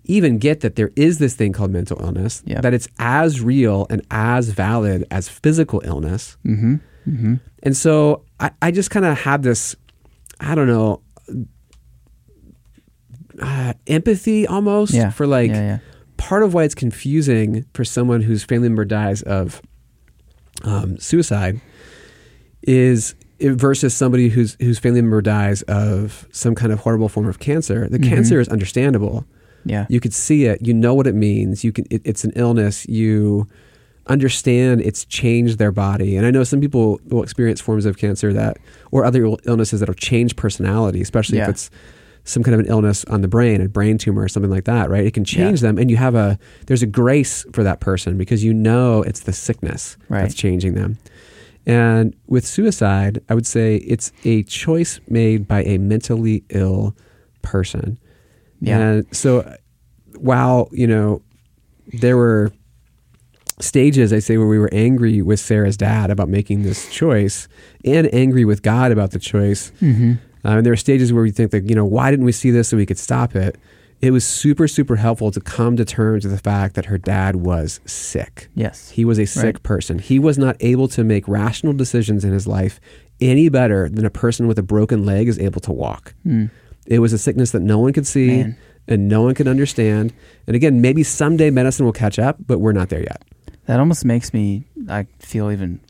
even 0.07 0.37
get 0.37 0.61
that 0.61 0.75
there 0.75 0.91
is 0.95 1.19
this 1.19 1.35
thing 1.35 1.53
called 1.53 1.71
mental 1.71 1.99
illness, 2.01 2.41
that 2.47 2.73
it's 2.73 2.87
as 2.99 3.41
real 3.41 3.85
and 3.89 4.01
as 4.11 4.49
valid 4.49 5.05
as 5.11 5.27
physical 5.29 5.81
illness. 5.85 6.37
Mm-hmm. 6.45 6.75
Mm-hmm. 7.07 7.35
And 7.63 7.75
so 7.77 8.23
I, 8.39 8.51
I 8.61 8.71
just 8.71 8.89
kind 8.91 9.05
of 9.05 9.17
had 9.19 9.43
this, 9.43 9.75
I 10.39 10.55
don't 10.55 10.67
know, 10.67 11.01
uh, 13.41 13.73
empathy 13.87 14.47
almost 14.47 14.93
Yeah. 14.93 15.09
for 15.11 15.27
like 15.27 15.51
yeah, 15.51 15.61
yeah. 15.61 15.79
part 16.17 16.43
of 16.43 16.53
why 16.53 16.63
it's 16.63 16.75
confusing 16.75 17.65
for 17.73 17.85
someone 17.85 18.21
whose 18.21 18.43
family 18.43 18.67
member 18.69 18.85
dies 18.85 19.21
of 19.21 19.61
um, 20.63 20.97
suicide 20.97 21.61
is 22.63 23.13
versus 23.39 23.93
somebody 23.95 24.29
whose 24.29 24.57
whose 24.59 24.79
family 24.79 25.01
member 25.01 25.21
dies 25.21 25.61
of 25.63 26.27
some 26.31 26.55
kind 26.55 26.71
of 26.73 26.79
horrible 26.79 27.07
form 27.09 27.27
of 27.27 27.37
cancer. 27.39 27.87
The 27.87 27.99
Mhm. 27.99 28.09
cancer 28.09 28.39
is 28.39 28.47
understandable. 28.47 29.25
Yeah. 29.67 29.85
You 29.89 29.99
could 29.99 30.13
see 30.13 30.45
it. 30.45 30.65
You 30.65 30.73
know 30.73 30.93
what 30.93 31.07
it 31.07 31.15
means. 31.15 31.63
You 31.63 31.71
can. 31.71 31.85
It, 31.89 32.01
it's 32.05 32.23
an 32.23 32.31
illness. 32.35 32.87
You 32.87 33.47
understand 34.07 34.81
it's 34.81 35.03
changed 35.05 35.57
their 35.59 35.71
body. 35.71 36.15
And 36.15 36.25
I 36.25 36.31
know 36.31 36.43
some 36.43 36.61
people 36.61 36.99
will 37.07 37.23
experience 37.23 37.59
forms 37.59 37.85
of 37.85 37.97
cancer 37.97 38.31
that, 38.33 38.57
or 38.91 39.03
other 39.03 39.25
illnesses 39.45 39.81
that'll 39.81 39.95
change 39.95 40.35
personality, 40.37 41.01
especially 41.01 41.39
if 41.39 41.49
it's 41.49 41.69
some 42.23 42.43
kind 42.43 42.53
of 42.55 42.59
an 42.61 42.65
illness 42.67 43.03
on 43.05 43.21
the 43.21 43.27
brain, 43.27 43.61
a 43.61 43.67
brain 43.69 43.97
tumor 43.97 44.21
or 44.21 44.27
something 44.27 44.51
like 44.51 44.65
that, 44.65 44.89
right? 44.89 45.05
It 45.05 45.13
can 45.13 45.23
change 45.25 45.61
them, 45.61 45.77
and 45.77 45.89
you 45.89 45.97
have 45.97 46.15
a 46.15 46.37
there's 46.67 46.83
a 46.83 46.85
grace 46.87 47.45
for 47.53 47.63
that 47.63 47.79
person 47.79 48.17
because 48.17 48.43
you 48.43 48.53
know 48.53 49.01
it's 49.03 49.21
the 49.21 49.33
sickness 49.33 49.97
Right. 50.09 50.21
that's 50.21 50.35
changing 50.35 50.73
them. 50.75 50.97
And 51.65 52.15
with 52.27 52.45
suicide, 52.45 53.21
I 53.29 53.35
would 53.35 53.45
say 53.45 53.77
it's 53.77 54.11
a 54.23 54.43
choice 54.43 55.01
made 55.09 55.47
by 55.49 55.63
a 55.63 55.77
mentally 55.79 56.43
ill 56.49 56.95
person. 57.41 57.97
Yeah. 58.61 58.79
And 58.79 59.15
so 59.15 59.55
while, 60.17 60.69
you 60.71 60.87
know, 60.87 61.21
there 61.93 62.17
were 62.17 62.51
stages, 63.59 64.13
I 64.13 64.19
say, 64.19 64.37
where 64.37 64.47
we 64.47 64.59
were 64.59 64.69
angry 64.71 65.21
with 65.21 65.39
Sarah's 65.39 65.77
dad 65.77 66.09
about 66.11 66.29
making 66.29 66.63
this 66.63 66.89
choice 66.91 67.47
and 67.83 68.13
angry 68.13 68.45
with 68.45 68.61
God 68.61 68.91
about 68.91 69.11
the 69.11 69.19
choice. 69.19 69.71
Mm-hmm. 69.81 70.13
Uh, 70.45 70.57
and 70.57 70.65
there 70.65 70.71
were 70.71 70.77
stages 70.77 71.11
where 71.11 71.23
we 71.23 71.31
think 71.31 71.51
that, 71.51 71.67
you 71.67 71.75
know, 71.75 71.85
why 71.85 72.11
didn't 72.11 72.25
we 72.25 72.31
see 72.31 72.51
this 72.51 72.69
so 72.69 72.77
we 72.77 72.85
could 72.85 72.99
stop 72.99 73.35
it? 73.35 73.57
It 73.99 74.11
was 74.11 74.23
super, 74.25 74.67
super 74.67 74.95
helpful 74.97 75.31
to 75.31 75.41
come 75.41 75.75
to 75.77 75.83
terms 75.83 76.23
with 76.23 76.31
the 76.31 76.39
fact 76.39 76.75
that 76.75 76.85
her 76.85 76.99
dad 76.99 77.37
was 77.37 77.79
sick. 77.85 78.47
Yes. 78.53 78.91
He 78.91 79.03
was 79.03 79.17
a 79.17 79.25
sick 79.25 79.43
Right. 79.55 79.63
person. 79.63 79.97
He 79.97 80.19
was 80.19 80.37
not 80.37 80.55
able 80.59 80.87
to 80.89 81.03
make 81.03 81.27
rational 81.27 81.73
decisions 81.73 82.23
in 82.23 82.31
his 82.31 82.45
life 82.45 82.79
any 83.19 83.49
better 83.49 83.89
than 83.89 84.05
a 84.05 84.11
person 84.11 84.47
with 84.47 84.59
a 84.59 84.63
broken 84.63 85.03
leg 85.03 85.27
is 85.27 85.39
able 85.39 85.61
to 85.61 85.71
walk. 85.71 86.13
Mm. 86.25 86.51
It 86.87 86.99
was 86.99 87.13
a 87.13 87.17
sickness 87.17 87.51
that 87.51 87.61
no 87.61 87.77
one 87.79 87.93
could 87.93 88.07
see 88.07 88.27
Man. 88.37 88.57
and 88.87 89.07
no 89.09 89.21
one 89.23 89.35
could 89.35 89.47
understand. 89.47 90.13
And 90.47 90.55
again, 90.55 90.81
maybe 90.81 91.03
someday 91.03 91.49
medicine 91.49 91.85
will 91.85 91.93
catch 91.93 92.17
up, 92.17 92.37
but 92.45 92.59
we're 92.59 92.71
not 92.71 92.89
there 92.89 93.01
yet. 93.01 93.23
That 93.65 93.79
almost 93.79 94.05
makes 94.05 94.33
me 94.33 94.63
I 94.89 95.05
feel 95.19 95.51
even 95.51 95.81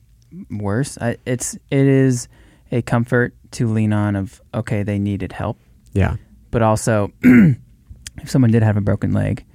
worse. 0.49 0.97
I, 0.99 1.17
it's 1.25 1.55
it 1.69 1.85
is 1.87 2.27
a 2.71 2.81
comfort 2.81 3.33
to 3.51 3.67
lean 3.67 3.93
on 3.93 4.15
of 4.15 4.41
okay 4.53 4.83
they 4.83 4.99
needed 4.99 5.31
help, 5.31 5.57
Yeah. 5.93 6.15
but 6.51 6.61
also 6.61 7.11
if 7.23 8.29
someone 8.29 8.51
did 8.51 8.63
have 8.63 8.77
a 8.77 8.81
broken 8.81 9.13
leg 9.13 9.45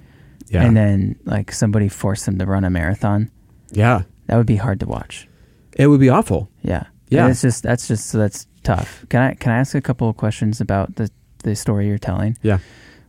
Yeah. 0.47 0.63
and 0.63 0.75
then 0.75 1.15
like 1.25 1.51
somebody 1.51 1.89
forced 1.89 2.25
them 2.25 2.39
to 2.39 2.45
run 2.45 2.63
a 2.63 2.69
marathon, 2.69 3.29
yeah. 3.71 4.03
that 4.27 4.37
would 4.37 4.47
be 4.47 4.55
hard 4.55 4.79
to 4.79 4.85
watch. 4.87 5.27
It 5.73 5.87
would 5.87 5.99
be 5.99 6.09
awful. 6.09 6.49
Yeah. 6.61 6.85
Yeah. 7.09 7.23
And 7.23 7.31
it's 7.31 7.41
just 7.41 7.61
that's 7.63 7.87
just 7.87 8.07
so 8.07 8.17
that's 8.17 8.47
tough. 8.63 9.05
Can 9.09 9.21
I 9.21 9.33
can 9.35 9.51
I 9.51 9.57
ask 9.57 9.75
a 9.75 9.81
couple 9.81 10.09
of 10.09 10.15
questions 10.17 10.61
about 10.61 10.95
the 10.95 11.11
the 11.43 11.55
story 11.55 11.87
you're 11.87 11.97
telling? 11.97 12.37
Yeah. 12.41 12.59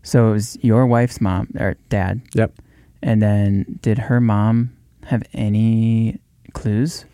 So 0.02 0.28
it 0.30 0.32
was 0.32 0.58
your 0.62 0.86
wife's 0.86 1.20
mom 1.20 1.48
or 1.58 1.76
dad, 1.88 2.20
Yep. 2.34 2.52
and 3.02 3.22
then 3.22 3.78
did 3.80 3.98
her 3.98 4.20
mom 4.20 4.76
have 5.06 5.22
any 5.32 6.20
clues? 6.52 7.04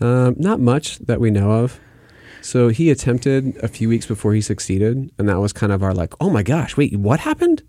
Um, 0.00 0.36
not 0.38 0.60
much 0.60 0.98
that 1.00 1.20
we 1.20 1.30
know 1.30 1.50
of. 1.50 1.78
So 2.42 2.68
he 2.68 2.90
attempted 2.90 3.56
a 3.62 3.68
few 3.68 3.88
weeks 3.88 4.06
before 4.06 4.32
he 4.32 4.40
succeeded, 4.40 5.10
and 5.18 5.28
that 5.28 5.40
was 5.40 5.52
kind 5.52 5.72
of 5.72 5.82
our 5.82 5.92
like, 5.92 6.14
oh 6.20 6.30
my 6.30 6.42
gosh, 6.42 6.76
wait, 6.76 6.96
what 6.96 7.20
happened? 7.20 7.62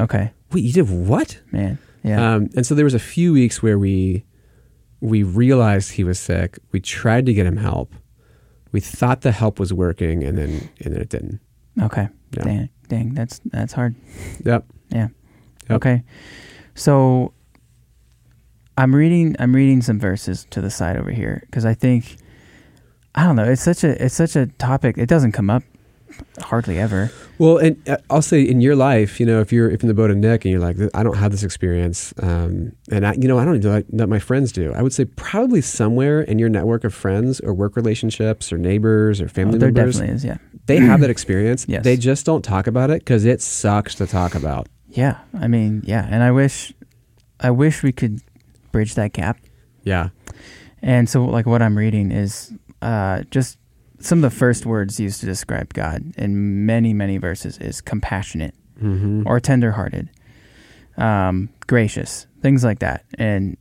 Okay, 0.00 0.32
Wait, 0.52 0.64
you 0.64 0.72
did 0.72 0.88
what? 0.90 1.40
man. 1.52 1.78
Yeah. 2.04 2.34
Um, 2.34 2.48
and 2.56 2.66
so 2.66 2.74
there 2.74 2.84
was 2.84 2.94
a 2.94 2.98
few 2.98 3.32
weeks 3.32 3.62
where 3.62 3.78
we 3.78 4.24
we 5.00 5.22
realized 5.22 5.92
he 5.92 6.04
was 6.04 6.18
sick. 6.18 6.58
We 6.72 6.80
tried 6.80 7.24
to 7.26 7.32
get 7.32 7.46
him 7.46 7.56
help. 7.56 7.94
We 8.72 8.80
thought 8.80 9.22
the 9.22 9.32
help 9.32 9.58
was 9.58 9.72
working, 9.72 10.22
and 10.24 10.36
then 10.36 10.68
and 10.84 10.94
then 10.94 11.00
it 11.02 11.08
didn't. 11.08 11.40
Okay. 11.82 12.08
yeah. 12.32 12.44
Dang. 12.44 12.68
Dang. 12.88 13.14
That's 13.14 13.40
that's 13.46 13.72
hard. 13.72 13.94
Yep. 14.44 14.64
Yeah. 14.90 15.08
Yep. 15.68 15.76
Okay. 15.76 16.02
So 16.74 17.32
I'm 18.76 18.94
reading 18.94 19.36
I'm 19.38 19.54
reading 19.54 19.82
some 19.82 19.98
verses 19.98 20.46
to 20.50 20.60
the 20.60 20.70
side 20.70 20.96
over 20.96 21.10
here 21.10 21.42
because 21.46 21.64
I 21.64 21.74
think 21.74 22.16
I 23.14 23.24
don't 23.24 23.36
know, 23.36 23.44
it's 23.44 23.62
such 23.62 23.84
a 23.84 24.04
it's 24.04 24.14
such 24.14 24.36
a 24.36 24.46
topic. 24.46 24.96
It 24.98 25.08
doesn't 25.08 25.32
come 25.32 25.50
up 25.50 25.62
hardly 26.40 26.78
ever. 26.78 27.10
Well, 27.38 27.58
and 27.58 27.88
uh, 27.88 27.98
I'll 28.10 28.22
say 28.22 28.42
in 28.42 28.60
your 28.60 28.74
life, 28.76 29.20
you 29.20 29.26
know, 29.26 29.40
if 29.40 29.52
you're 29.52 29.70
if 29.70 29.82
in 29.82 29.88
the 29.88 29.94
boat 29.94 30.10
of 30.10 30.16
Nick 30.16 30.44
and 30.44 30.52
you're 30.52 30.60
like, 30.60 30.76
I 30.94 31.02
don't 31.02 31.16
have 31.16 31.30
this 31.30 31.42
experience, 31.42 32.12
um, 32.22 32.72
and 32.90 33.06
I, 33.06 33.12
you 33.14 33.28
know, 33.28 33.38
I 33.38 33.44
don't 33.44 33.60
do 33.60 33.84
that 33.90 34.08
my 34.08 34.18
friends 34.18 34.52
do. 34.52 34.72
I 34.72 34.82
would 34.82 34.92
say 34.92 35.04
probably 35.04 35.60
somewhere 35.60 36.20
in 36.20 36.38
your 36.38 36.48
network 36.48 36.84
of 36.84 36.94
friends 36.94 37.40
or 37.40 37.54
work 37.54 37.76
relationships 37.76 38.52
or 38.52 38.58
neighbors 38.58 39.20
or 39.20 39.28
family 39.28 39.56
Oh, 39.56 39.58
there 39.58 39.72
members, 39.72 39.96
definitely 39.96 40.16
is, 40.16 40.24
yeah. 40.24 40.38
they 40.66 40.78
have 40.78 41.00
that 41.00 41.10
experience. 41.10 41.66
Yes. 41.68 41.84
They 41.84 41.96
just 41.96 42.24
don't 42.24 42.42
talk 42.42 42.66
about 42.66 42.90
it 42.90 43.00
because 43.00 43.24
it 43.24 43.42
sucks 43.42 43.94
to 43.96 44.06
talk 44.06 44.34
about. 44.34 44.68
Yeah. 44.88 45.18
I 45.38 45.48
mean, 45.48 45.82
yeah, 45.84 46.06
and 46.10 46.22
I 46.22 46.30
wish 46.30 46.72
I 47.40 47.50
wish 47.50 47.82
we 47.82 47.92
could 47.92 48.20
bridge 48.72 48.94
that 48.94 49.12
gap. 49.12 49.38
Yeah. 49.82 50.08
And 50.82 51.08
so 51.08 51.24
like 51.24 51.46
what 51.46 51.62
I'm 51.62 51.76
reading 51.76 52.10
is 52.10 52.52
uh 52.80 53.22
just 53.30 53.58
some 54.00 54.18
of 54.22 54.30
the 54.30 54.36
first 54.36 54.64
words 54.66 55.00
used 55.00 55.20
to 55.20 55.26
describe 55.26 55.74
God 55.74 56.12
in 56.16 56.64
many, 56.66 56.92
many 56.92 57.18
verses 57.18 57.58
is 57.58 57.80
compassionate 57.80 58.54
Mm-hmm. 58.82 59.24
or 59.26 59.40
tenderhearted, 59.40 60.08
um, 60.96 61.48
gracious, 61.66 62.26
things 62.42 62.62
like 62.62 62.78
that. 62.78 63.04
And 63.18 63.56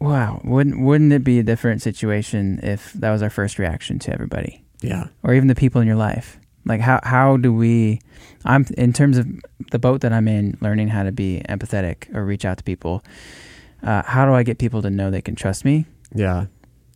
wow, 0.00 0.40
wouldn't 0.44 0.80
wouldn't 0.80 1.12
it 1.12 1.22
be 1.22 1.38
a 1.38 1.44
different 1.44 1.82
situation 1.82 2.58
if 2.62 2.92
that 2.94 3.10
was 3.12 3.22
our 3.22 3.30
first 3.30 3.58
reaction 3.60 3.98
to 4.00 4.12
everybody, 4.12 4.64
yeah. 4.80 5.04
or 5.22 5.34
even 5.34 5.46
the 5.46 5.54
people 5.54 5.80
in 5.80 5.86
your 5.86 5.96
life? 5.96 6.38
Like 6.64 6.80
how 6.80 6.98
how 7.04 7.36
do 7.36 7.52
we? 7.52 8.00
I'm 8.44 8.66
in 8.76 8.92
terms 8.92 9.18
of 9.18 9.28
the 9.70 9.78
boat 9.78 10.00
that 10.00 10.12
I'm 10.12 10.26
in, 10.28 10.58
learning 10.60 10.88
how 10.88 11.04
to 11.04 11.12
be 11.12 11.42
empathetic 11.48 12.12
or 12.14 12.24
reach 12.24 12.44
out 12.44 12.58
to 12.58 12.64
people. 12.64 13.04
Uh, 13.84 14.02
how 14.02 14.26
do 14.26 14.32
I 14.32 14.42
get 14.42 14.58
people 14.58 14.82
to 14.82 14.90
know 14.90 15.10
they 15.12 15.22
can 15.22 15.36
trust 15.36 15.64
me 15.64 15.86
Yeah. 16.14 16.46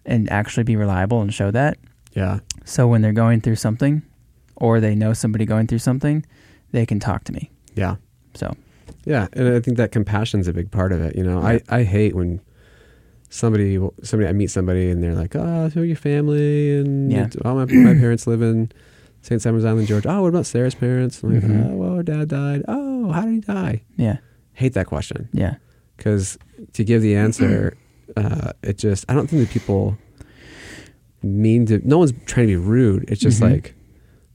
and 0.04 0.28
actually 0.30 0.64
be 0.64 0.74
reliable 0.76 1.22
and 1.22 1.32
show 1.32 1.50
that? 1.52 1.78
Yeah. 2.14 2.40
So 2.64 2.86
when 2.88 3.02
they're 3.02 3.12
going 3.12 3.40
through 3.40 3.56
something, 3.56 4.02
or 4.56 4.80
they 4.80 4.94
know 4.94 5.12
somebody 5.12 5.44
going 5.44 5.66
through 5.66 5.80
something, 5.80 6.24
they 6.72 6.86
can 6.86 7.00
talk 7.00 7.24
to 7.24 7.32
me. 7.32 7.50
Yeah. 7.74 7.96
So 8.34 8.54
Yeah, 9.04 9.26
and 9.32 9.48
I 9.48 9.60
think 9.60 9.76
that 9.76 9.92
compassion's 9.92 10.48
a 10.48 10.52
big 10.52 10.70
part 10.70 10.92
of 10.92 11.00
it. 11.02 11.16
You 11.16 11.24
know, 11.24 11.40
I, 11.40 11.60
I 11.68 11.82
hate 11.82 12.14
when 12.14 12.40
somebody 13.30 13.78
somebody 14.02 14.28
I 14.28 14.32
meet 14.32 14.50
somebody 14.50 14.90
and 14.90 15.02
they're 15.02 15.14
like, 15.14 15.34
"Oh, 15.36 15.68
who 15.70 15.82
are 15.82 15.84
your 15.84 15.96
family?" 15.96 16.76
and 16.78 17.12
Yeah. 17.12 17.28
"Oh, 17.44 17.54
my, 17.54 17.64
my 17.66 17.94
parents 17.94 18.26
live 18.26 18.42
in 18.42 18.70
St. 19.22 19.40
Simon's 19.42 19.64
Island, 19.64 19.88
Georgia." 19.88 20.08
Oh, 20.10 20.22
what 20.22 20.28
about 20.28 20.46
Sarah's 20.46 20.74
parents? 20.74 21.22
I'm 21.22 21.34
like, 21.34 21.42
Mhm. 21.42 21.70
"Oh, 21.72 21.76
well, 21.76 21.94
her 21.96 22.02
dad 22.02 22.28
died." 22.28 22.62
Oh, 22.68 23.10
how 23.12 23.22
did 23.22 23.34
he 23.34 23.40
die? 23.40 23.82
yeah, 23.96 24.18
Hate 24.52 24.74
that 24.74 24.86
question 24.86 25.28
yeah, 25.32 25.56
because 25.96 26.38
to 26.74 26.84
give 26.84 27.02
the 27.02 27.16
answer, 27.16 27.76
uh, 28.16 28.52
it 28.62 28.78
just 28.78 29.04
I 29.08 29.14
don't 29.14 29.28
think 29.28 29.42
that 29.42 29.50
people 29.52 29.98
mean 31.24 31.66
to. 31.66 31.80
No 31.86 31.98
one's 31.98 32.12
trying 32.26 32.46
to 32.46 32.52
be 32.52 32.56
rude. 32.56 33.04
It's 33.08 33.20
just 33.20 33.40
Mhm. 33.40 33.50
like 33.50 33.74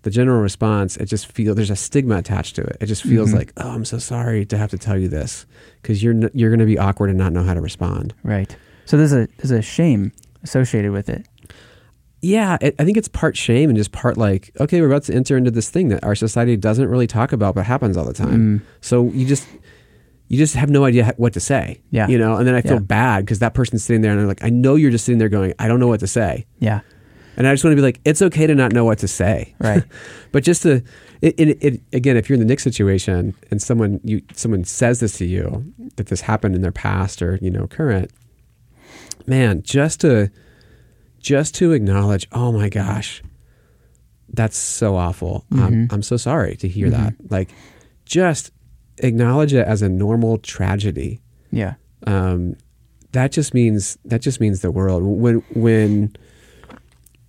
the 0.03 0.09
general 0.09 0.41
response, 0.41 0.95
it 0.97 1.05
just 1.05 1.27
feels 1.31 1.55
there's 1.55 1.69
a 1.69 1.75
stigma 1.75 2.17
attached 2.17 2.55
to 2.55 2.61
it. 2.61 2.77
It 2.81 2.85
just 2.85 3.03
feels 3.03 3.31
Mhm. 3.31 3.35
like, 3.35 3.53
oh, 3.57 3.69
I'm 3.69 3.83
so 3.85 3.97
sorry 3.97 4.45
to 4.45 4.57
have 4.57 4.69
to 4.71 4.77
tell 4.77 4.97
you 4.97 5.07
this 5.09 5.45
because 5.81 6.01
you're 6.01 6.13
n- 6.13 6.29
you're 6.33 6.49
going 6.49 6.59
to 6.61 6.65
be 6.65 6.77
awkward 6.77 7.09
and 7.09 7.19
not 7.19 7.33
know 7.33 7.43
how 7.43 7.53
to 7.53 7.61
respond. 7.61 8.13
Right. 8.23 8.55
So 8.85 8.95
there's 8.97 9.13
a 9.13 9.27
there's 9.37 9.51
a 9.51 9.61
shame 9.61 10.11
associated 10.43 10.91
with 10.91 11.09
it. 11.09 11.25
Yeah, 12.21 12.57
it, 12.59 12.75
I 12.79 12.83
think 12.83 12.97
it's 12.97 13.07
part 13.07 13.37
shame 13.37 13.69
and 13.69 13.77
just 13.77 13.91
part 13.93 14.17
like, 14.17 14.51
okay, 14.59 14.81
we're 14.81 14.87
about 14.87 15.03
to 15.03 15.13
enter 15.13 15.37
into 15.37 15.51
this 15.51 15.69
thing 15.69 15.87
that 15.89 16.03
our 16.03 16.15
society 16.15 16.57
doesn't 16.57 16.87
really 16.89 17.07
talk 17.07 17.31
about, 17.31 17.55
but 17.55 17.65
happens 17.65 17.95
all 17.95 18.03
the 18.05 18.13
time. 18.13 18.59
Mm, 18.59 18.61
So 18.81 19.09
you 19.13 19.25
just 19.25 19.47
you 20.29 20.37
just 20.37 20.55
have 20.55 20.69
no 20.69 20.85
idea 20.85 21.13
what 21.17 21.33
to 21.33 21.39
say. 21.41 21.81
Yeah. 21.91 22.07
you 22.07 22.17
know, 22.17 22.37
and 22.37 22.47
then 22.47 22.55
I 22.55 22.61
feel 22.61 22.73
Yeah. 22.73 22.79
bad 22.79 23.25
because 23.25 23.39
that 23.39 23.53
person's 23.53 23.83
sitting 23.83 24.01
there 24.01 24.11
and 24.11 24.21
I'm 24.21 24.27
like, 24.27 24.43
I 24.43 24.49
know 24.49 24.75
you're 24.75 24.91
just 24.91 25.03
sitting 25.05 25.19
there 25.19 25.27
going, 25.29 25.53
I 25.59 25.67
don't 25.67 25.79
know 25.81 25.87
what 25.87 25.99
to 26.01 26.07
say, 26.07 26.45
yeah. 26.59 26.79
and 27.35 27.47
I 27.47 27.53
just 27.53 27.63
want 27.63 27.73
to 27.73 27.75
be 27.75 27.81
like, 27.81 27.99
it's 28.05 28.21
okay 28.21 28.45
to 28.47 28.55
not 28.55 28.71
know 28.71 28.85
what 28.85 28.99
to 28.99 29.07
say. 29.07 29.55
Right. 29.59 29.83
But 30.31 30.43
just 30.43 30.61
to, 30.63 30.83
it, 31.21 31.33
it, 31.39 31.57
it, 31.63 31.81
again, 31.91 32.15
if 32.15 32.29
you're 32.29 32.35
in 32.35 32.39
the 32.39 32.45
Nick 32.45 32.59
situation 32.59 33.33
and 33.49 33.59
someone 33.61 33.99
you 34.03 34.21
someone 34.35 34.63
says 34.63 34.99
this 34.99 35.17
to 35.17 35.25
you 35.25 35.65
that 35.95 36.05
this 36.07 36.21
happened 36.21 36.53
in 36.55 36.61
their 36.61 36.71
past 36.71 37.21
or 37.23 37.39
you 37.41 37.49
know 37.49 37.65
current, 37.67 38.11
man, 39.25 39.63
just 39.63 40.01
to 40.01 40.29
just 41.19 41.55
to 41.55 41.71
acknowledge, 41.73 42.27
oh 42.31 42.51
my 42.51 42.69
gosh, 42.69 43.23
that's 44.31 44.55
so 44.57 44.95
awful. 44.95 45.45
I'm 45.51 45.87
Mhm. 45.87 45.93
I'm 45.93 46.01
so 46.03 46.15
sorry 46.17 46.55
to 46.57 46.67
hear 46.67 46.87
Mhm. 46.87 46.91
that. 46.91 47.13
Like, 47.31 47.49
just 48.05 48.51
acknowledge 48.99 49.53
it 49.53 49.65
as 49.67 49.81
a 49.81 49.89
normal 49.89 50.37
tragedy. 50.39 51.19
Yeah. 51.51 51.75
Um, 52.07 52.55
that 53.11 53.31
just 53.31 53.53
means 53.53 53.97
that 54.05 54.21
just 54.21 54.39
means 54.39 54.61
the 54.61 54.71
world. 54.71 55.03
When 55.03 55.39
when 55.53 56.15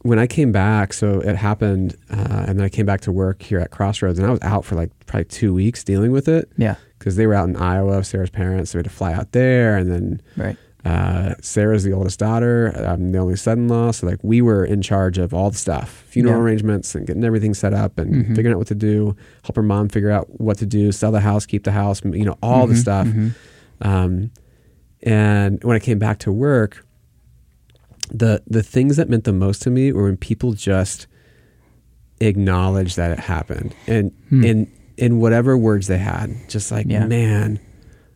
when 0.03 0.19
I 0.19 0.27
came 0.27 0.51
back, 0.53 0.93
so 0.95 1.21
it 1.21 1.37
happened, 1.37 1.95
uh, 2.11 2.45
and 2.49 2.59
then 2.59 2.65
I 2.65 2.69
came 2.71 2.87
back 2.87 3.03
to 3.03 3.13
work 3.13 3.43
here 3.43 3.59
at 3.61 3.71
Crossroads, 3.71 4.19
and 4.19 4.27
I 4.27 4.31
was 4.31 4.41
out 4.43 4.65
for 4.65 4.75
like 4.75 4.91
probably 5.07 5.27
two 5.27 5.53
weeks 5.53 5.85
dealing 5.85 6.11
with 6.11 6.27
it 6.27 6.51
Yeah. 6.57 6.77
because 6.99 7.17
they 7.17 7.27
were 7.27 7.35
out 7.35 7.49
in 7.51 7.57
Iowa, 7.57 8.03
Sarah's 8.05 8.31
parents, 8.31 8.71
so 8.71 8.79
we 8.79 8.81
had 8.81 8.85
to 8.85 8.91
fly 8.91 9.13
out 9.13 9.33
there, 9.33 9.77
and 9.77 9.91
then 9.91 10.23
Right. 10.39 10.57
Uh, 10.85 11.35
Sarah's 11.43 11.85
the 11.85 11.93
oldest 11.93 12.19
daughter, 12.19 12.69
I'm 12.69 13.13
the 13.13 13.19
only 13.19 13.37
son-in-law, 13.37 13.91
so 13.93 14.07
like 14.07 14.19
we 14.23 14.41
were 14.41 14.65
in 14.65 14.81
charge 14.83 15.19
of 15.19 15.35
all 15.35 15.51
the 15.51 15.59
stuff, 15.59 16.05
funeral 16.09 16.37
Yeah. 16.37 16.43
arrangements, 16.43 16.95
and 16.95 17.07
getting 17.07 17.25
everything 17.25 17.53
set 17.55 17.75
up, 17.75 17.99
and 17.99 18.27
Mhm. 18.27 18.35
figuring 18.37 18.55
out 18.55 18.59
what 18.59 18.67
to 18.69 18.75
do, 18.75 19.15
help 19.43 19.57
her 19.57 19.63
mom 19.63 19.89
figure 19.89 20.11
out 20.11 20.41
what 20.41 20.57
to 20.59 20.67
do, 20.67 20.91
sell 20.93 21.13
the 21.13 21.21
house, 21.21 21.45
keep 21.47 21.65
the 21.65 21.73
house, 21.73 22.01
you 22.05 22.25
know, 22.25 22.37
all 22.43 22.67
the 22.67 22.75
Mhm, 22.75 22.79
stuff. 22.79 23.09
mhm. 23.09 23.35
Um, 23.83 24.31
and 25.03 25.63
when 25.65 25.77
I 25.77 25.81
came 25.81 25.99
back 25.99 26.19
to 26.21 26.33
work, 26.33 26.85
the 28.13 28.43
the 28.47 28.63
things 28.63 28.97
that 28.97 29.09
meant 29.09 29.25
the 29.25 29.33
most 29.33 29.63
to 29.63 29.71
me 29.71 29.93
were 29.93 30.05
when 30.05 30.17
people 30.17 30.53
just 30.53 31.07
acknowledged 32.21 32.97
that 32.97 33.11
it 33.11 33.19
happened, 33.21 33.75
and 33.87 34.13
Hmm. 34.29 34.45
in 34.45 34.67
in 34.97 35.19
whatever 35.19 35.57
words 35.57 35.87
they 35.87 35.97
had, 35.97 36.31
just 36.49 36.71
like, 36.71 36.87
Yeah. 36.87 37.07
man, 37.07 37.59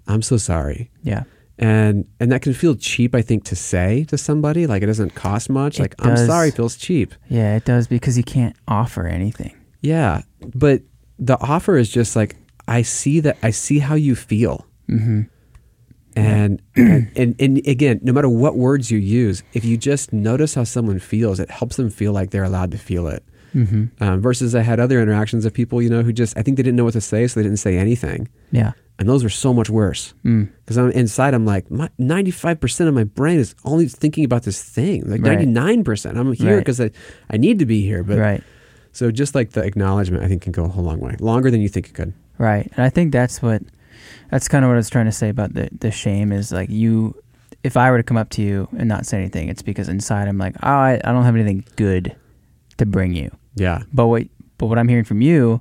I'm 0.07 0.21
so 0.21 0.37
sorry. 0.37 0.91
Yeah. 1.03 1.23
And 1.59 2.07
and 2.19 2.33
that 2.33 2.43
can 2.43 2.53
feel 2.53 2.75
cheap, 2.75 3.15
I 3.15 3.23
think, 3.23 3.45
to 3.45 3.57
say 3.57 4.05
to 4.05 4.19
somebody. 4.19 4.67
Like 4.67 4.83
it 4.83 4.87
doesn't 4.87 5.15
cost 5.15 5.49
much. 5.49 5.79
It 5.79 5.83
like 5.83 5.95
I'm 6.01 6.15
does. 6.17 6.27
sorry 6.27 6.51
feels 6.51 6.77
cheap. 6.77 7.15
Yeah, 7.29 7.57
it 7.57 7.65
does 7.65 7.87
because 7.87 8.17
you 8.19 8.25
can't 8.25 8.57
offer 8.67 9.07
anything. 9.07 9.57
Yeah, 9.81 10.23
but 10.55 10.83
the 11.19 11.39
offer 11.41 11.77
is 11.77 11.89
just 11.91 12.17
like 12.17 12.37
I 12.67 12.83
see 12.83 13.21
that 13.21 13.37
I 13.43 13.51
see 13.51 13.79
how 13.79 13.95
you 13.95 14.17
feel. 14.17 14.67
Mm-hmm. 14.89 15.23
And, 16.17 16.63
and 16.77 17.13
and 17.17 17.37
and 17.41 17.59
again, 17.67 18.01
no 18.03 18.13
matter 18.13 18.29
what 18.29 18.57
words 18.57 18.91
you 18.91 18.99
use, 18.99 19.43
if 19.53 19.65
you 19.65 19.77
just 19.77 20.13
notice 20.13 20.55
how 20.55 20.65
someone 20.65 20.99
feels, 20.99 21.39
it 21.41 21.51
helps 21.51 21.77
them 21.77 21.91
feel 21.91 22.13
like 22.13 22.31
they're 22.31 22.45
allowed 22.45 22.71
to 22.73 22.79
feel 22.79 23.07
it. 23.09 23.25
Mm-hmm. 23.55 24.03
Um, 24.03 24.21
versus, 24.21 24.55
I 24.57 24.63
had 24.63 24.81
other 24.81 25.01
interactions 25.01 25.45
of 25.45 25.53
people, 25.55 25.81
you 25.81 25.89
know, 25.89 26.03
who 26.03 26.13
just 26.13 26.37
I 26.37 26.43
think 26.43 26.57
they 26.57 26.63
didn't 26.65 26.77
know 26.77 26.85
what 26.85 26.95
to 26.95 27.01
say, 27.01 27.27
so 27.29 27.39
they 27.39 27.45
didn't 27.45 27.59
say 27.61 27.77
anything, 27.79 28.29
Yeah. 28.51 28.73
And 28.99 29.09
those 29.09 29.25
are 29.25 29.29
so 29.31 29.53
much 29.53 29.69
worse. 29.69 30.15
Mm. 30.25 30.51
Because 30.65 30.77
I'm 30.79 30.91
inside, 30.93 31.35
I'm 31.35 31.45
like, 31.47 31.67
ninety 31.99 32.31
five 32.31 32.61
percent 32.61 32.89
of 32.89 32.95
my 32.95 33.05
brain 33.05 33.39
is 33.39 33.55
only 33.65 33.87
thinking 33.89 34.25
about 34.25 34.43
this 34.45 34.63
thing. 34.63 35.03
Like 35.11 35.21
ninety 35.21 35.47
nine 35.47 35.85
percent, 35.85 36.17
I'm 36.19 36.33
here 36.33 36.55
Right. 36.55 36.59
because 36.61 36.81
I, 36.81 36.91
I 37.31 37.37
need 37.37 37.59
to 37.59 37.67
be 37.67 37.83
here. 37.83 38.03
But 38.03 38.19
right. 38.19 38.43
so 38.93 39.11
just 39.11 39.35
like 39.35 39.51
the 39.51 39.63
acknowledgement, 39.63 40.23
I 40.23 40.29
think 40.29 40.43
can 40.43 40.53
go 40.53 40.65
a 40.65 40.69
whole 40.69 40.85
long 40.85 41.01
way, 41.01 41.17
longer 41.21 41.51
than 41.51 41.61
you 41.61 41.69
think 41.69 41.89
it 41.89 41.95
could. 41.95 42.13
Right. 42.39 42.71
And 42.77 42.85
I 42.85 42.91
think 42.91 43.13
that's 43.13 43.43
what 43.43 43.63
that's 44.31 44.49
kind 44.49 44.65
of 44.65 44.69
what 44.69 44.75
I 44.75 44.79
was 44.79 44.91
trying 44.91 45.07
to 45.07 45.13
say 45.13 45.29
about 45.29 45.55
the 45.55 45.69
the 45.79 45.91
shame 45.91 46.33
is 46.33 46.53
like 46.53 46.71
you 46.71 47.15
if 47.63 47.77
I 47.77 47.91
were 47.91 47.97
to 47.97 48.03
come 48.03 48.17
up 48.19 48.29
to 48.31 48.43
you 48.43 48.69
and 48.77 48.89
not 48.89 49.07
say 49.07 49.17
anything, 49.19 49.49
it's 49.49 49.63
because 49.63 49.89
inside 49.89 50.29
I'm 50.29 50.37
like, 50.37 50.55
oh, 50.63 50.69
I, 50.69 51.01
I 51.03 51.13
don't 51.13 51.25
have 51.25 51.35
anything 51.35 51.65
good 51.77 52.15
to 52.77 52.85
bring 52.85 53.15
you. 53.15 53.31
Yeah, 53.55 53.83
But 53.93 54.09
what 54.09 54.25
but 54.59 54.67
what 54.67 54.79
I'm 54.79 54.89
hearing 54.89 55.05
from 55.05 55.21
you, 55.23 55.61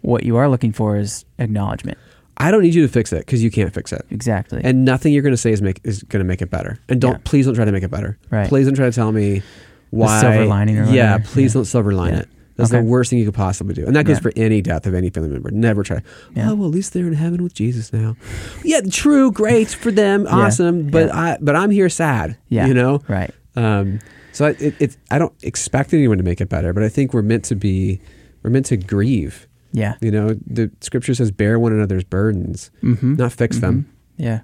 what 0.00 0.24
you 0.24 0.36
are 0.36 0.48
looking 0.48 0.72
for 0.72 0.96
is 0.96 1.24
acknowledgement. 1.38 1.98
I 2.38 2.50
don't 2.50 2.62
need 2.62 2.74
you 2.74 2.82
to 2.82 2.88
fix 2.92 3.12
it 3.12 3.20
because 3.20 3.42
you 3.42 3.50
can't 3.50 3.72
fix 3.72 3.92
it. 3.92 4.04
Exactly. 4.10 4.60
and 4.62 4.84
nothing 4.84 5.12
you're 5.12 5.22
going 5.22 5.32
to 5.32 5.36
say 5.38 5.52
is 5.52 5.62
make 5.62 5.80
is 5.84 6.02
going 6.04 6.20
to 6.20 6.26
make 6.28 6.42
it 6.42 6.50
better. 6.50 6.78
And 6.88 7.00
don't 7.00 7.12
Yeah. 7.12 7.18
please 7.24 7.46
don't 7.46 7.54
try 7.54 7.64
to 7.64 7.72
make 7.72 7.82
it 7.82 7.90
better. 7.90 8.18
Right. 8.30 8.48
Please 8.48 8.66
don't 8.66 8.74
try 8.74 8.86
to 8.86 8.92
tell 8.92 9.12
me 9.12 9.42
why 9.90 10.20
silver 10.20 10.44
lining 10.46 10.76
yeah, 10.92 11.18
please 11.18 11.52
Yeah. 11.54 11.58
don't 11.58 11.64
silver 11.64 11.92
line 11.94 12.12
Yeah. 12.12 12.18
it. 12.20 12.28
That's 12.56 12.70
Okay. 12.72 12.80
the 12.80 12.86
worst 12.86 13.10
thing 13.10 13.18
you 13.18 13.26
could 13.26 13.34
possibly 13.34 13.74
do, 13.74 13.84
and 13.84 13.94
that 13.96 14.06
goes 14.06 14.18
for 14.18 14.32
any 14.34 14.62
death 14.62 14.86
of 14.86 14.94
any 14.94 15.10
family 15.10 15.28
member. 15.28 15.50
Never 15.50 15.82
try. 15.82 16.00
Oh 16.38 16.54
well, 16.54 16.68
at 16.68 16.74
least 16.74 16.94
they're 16.94 17.06
in 17.06 17.12
heaven 17.12 17.42
with 17.42 17.52
Jesus 17.52 17.92
now. 17.92 18.16
Yeah, 18.64 18.80
true, 18.90 19.30
great 19.30 19.68
for 19.68 19.90
them, 19.90 20.26
awesome. 20.26 20.88
But. 20.88 21.14
I 21.14 21.36
but 21.40 21.54
I'm 21.54 21.70
here 21.70 21.90
sad. 21.90 22.38
Yeah. 22.48 22.66
you 22.66 22.72
know. 22.72 23.02
right. 23.08 23.30
Um, 23.56 23.98
so 24.32 24.46
it, 24.46 24.74
it, 24.80 24.96
I 25.10 25.18
don't 25.18 25.32
expect 25.42 25.92
anyone 25.94 26.16
to 26.18 26.24
make 26.24 26.40
it 26.40 26.48
better, 26.48 26.72
but 26.72 26.82
I 26.82 26.88
think 26.88 27.12
we're 27.12 27.20
meant 27.22 27.44
to 27.46 27.54
be 27.54 28.00
we're 28.42 28.50
meant 28.50 28.66
to 28.66 28.76
grieve. 28.78 29.46
Yeah. 29.76 29.94
You 30.00 30.10
know, 30.10 30.28
the 30.46 30.70
scripture 30.80 31.14
says, 31.14 31.30
"Bear 31.30 31.58
one 31.58 31.72
another's 31.72 32.04
burdens, 32.04 32.70
Mm-hmm. 32.82 33.14
not 33.16 33.32
fix 33.32 33.58
them." 33.58 33.84
Yeah. 34.16 34.40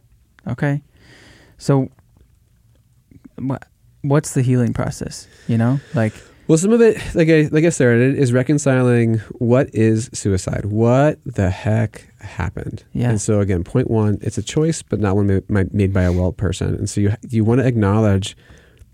Okay. 0.46 0.82
So 1.58 1.88
what 3.38 3.64
what's 4.02 4.34
the 4.34 4.42
healing 4.42 4.72
process? 4.72 5.26
You 5.48 5.56
know? 5.58 5.80
Like 5.94 6.12
Well, 6.48 6.58
some 6.58 6.72
of 6.72 6.80
it, 6.80 6.96
like 7.14 7.28
I 7.28 7.48
like 7.50 7.64
I 7.64 7.70
started, 7.70 8.16
is 8.18 8.32
reconciling 8.32 9.18
what 9.38 9.72
is 9.74 10.10
suicide. 10.12 10.66
What 10.66 11.18
the 11.24 11.50
heck 11.50 12.12
happened? 12.20 12.84
Yeah. 12.92 13.10
And 13.10 13.20
so 13.20 13.40
again, 13.40 13.64
point 13.64 13.90
one, 13.90 14.18
it's 14.20 14.38
a 14.38 14.42
choice, 14.42 14.82
but 14.82 15.00
not 15.00 15.16
one 15.16 15.42
made, 15.48 15.92
by 15.92 16.02
a 16.02 16.12
well 16.12 16.32
person. 16.32 16.74
And 16.74 16.90
so 16.90 17.00
you 17.00 17.12
you 17.30 17.44
want 17.44 17.60
to 17.60 17.66
acknowledge 17.66 18.36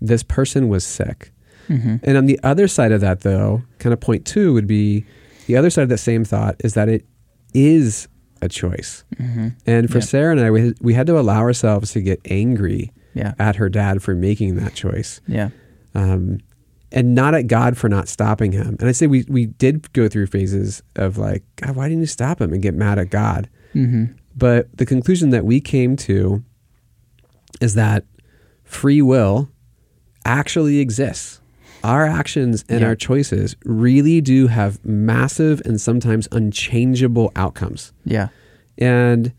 this 0.01 0.23
person 0.23 0.69
was 0.69 0.83
sick. 0.85 1.31
mhm. 1.67 1.99
And 2.03 2.15
on 2.17 2.25
the 2.27 2.39
other 2.43 2.67
side 2.69 2.91
of 2.93 3.01
that, 3.01 3.21
though, 3.21 3.63
kind 3.79 3.91
of 3.93 3.99
point 3.99 4.25
two 4.25 4.53
would 4.53 4.67
be 4.67 5.05
the 5.49 5.57
other 5.57 5.71
side 5.71 5.81
of 5.81 5.89
that 5.89 5.97
same 5.97 6.23
thought 6.23 6.55
is 6.63 6.75
that 6.75 6.87
it 6.89 7.05
is 7.55 8.07
a 8.39 8.47
choice. 8.47 9.03
Mhm. 9.19 9.55
And 9.65 9.89
for 9.89 9.97
Yeah. 9.97 10.03
Sarah 10.05 10.31
and 10.31 10.39
I, 10.39 10.51
we 10.51 10.73
we 10.79 10.93
had 10.93 11.07
to 11.07 11.17
allow 11.19 11.39
ourselves 11.39 11.91
to 11.93 12.01
get 12.01 12.21
angry 12.29 12.91
Yeah. 13.15 13.33
at 13.39 13.55
her 13.55 13.67
dad 13.67 14.03
for 14.03 14.13
making 14.13 14.55
that 14.57 14.75
choice 14.75 15.19
Yeah. 15.27 15.49
um, 15.95 16.37
and 16.91 17.15
not 17.15 17.33
at 17.33 17.47
God 17.47 17.77
for 17.77 17.89
not 17.89 18.07
stopping 18.07 18.51
him. 18.51 18.77
And 18.79 18.87
I 18.87 18.91
say 18.91 19.07
we 19.07 19.25
we 19.27 19.47
did 19.47 19.91
go 19.93 20.07
through 20.07 20.27
phases 20.27 20.83
of 20.95 21.17
like, 21.17 21.43
God, 21.55 21.75
why 21.75 21.89
didn't 21.89 22.01
you 22.01 22.05
stop 22.07 22.39
him? 22.39 22.53
And 22.53 22.61
get 22.61 22.75
mad 22.75 22.99
at 22.99 23.09
God. 23.09 23.49
Mhm. 23.73 24.13
But 24.37 24.69
the 24.77 24.85
conclusion 24.85 25.31
that 25.31 25.45
we 25.45 25.59
came 25.59 25.95
to 25.97 26.43
is 27.59 27.73
that 27.73 28.05
free 28.63 29.01
will 29.01 29.49
actually 30.25 30.77
exists. 30.79 31.38
Our 31.83 32.05
actions 32.05 32.65
and 32.67 32.81
Yeah. 32.81 32.87
our 32.87 32.95
choices 32.95 33.55
really 33.65 34.19
do 34.21 34.47
have 34.47 34.83
massive 34.85 35.61
and 35.65 35.79
sometimes 35.79 36.27
unchangeable 36.31 37.31
outcomes. 37.35 37.93
Yeah. 38.05 38.29
And 38.77 39.31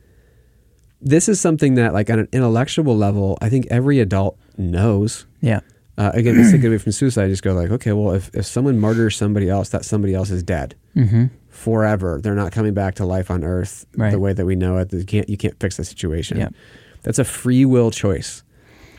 this 1.03 1.29
is 1.29 1.41
something 1.41 1.75
that, 1.75 1.93
like, 1.93 2.11
on 2.11 2.19
an 2.19 2.29
intellectual 2.33 2.97
level, 2.97 3.39
I 3.41 3.49
think 3.49 3.67
every 3.71 4.01
adult 4.01 4.39
knows. 4.59 5.27
Yeah. 5.41 5.61
Uh, 5.99 6.11
again, 6.15 6.37
let's 6.37 6.51
take 6.51 6.63
it 6.63 6.67
away 6.69 6.79
from 6.79 6.93
suicide. 6.93 7.29
Just 7.29 7.43
go 7.43 7.53
like, 7.53 7.71
okay, 7.71 7.93
well, 7.93 8.15
if, 8.15 8.31
if 8.35 8.47
someone 8.47 8.79
murders 8.79 9.17
somebody 9.17 9.49
else, 9.51 9.69
that 9.71 9.85
somebody 9.85 10.15
else 10.15 10.31
is 10.31 10.43
dead 10.43 10.75
Mhm. 10.97 11.31
forever. 11.51 12.21
They're 12.23 12.35
not 12.35 12.53
coming 12.53 12.73
back 12.73 12.95
to 12.97 13.05
life 13.05 13.31
on 13.31 13.45
Earth 13.45 13.85
Right. 13.97 14.11
the 14.11 14.19
way 14.19 14.33
that 14.33 14.47
we 14.47 14.57
know 14.57 14.79
it. 14.79 14.93
You 14.95 15.05
can't 15.05 15.29
you 15.29 15.37
can't 15.37 15.59
fix 15.61 15.77
the 15.77 15.85
situation. 15.85 16.39
Yeah. 16.39 16.49
That's 17.03 17.19
a 17.19 17.25
free 17.25 17.67
will 17.67 17.91
choice. 17.91 18.43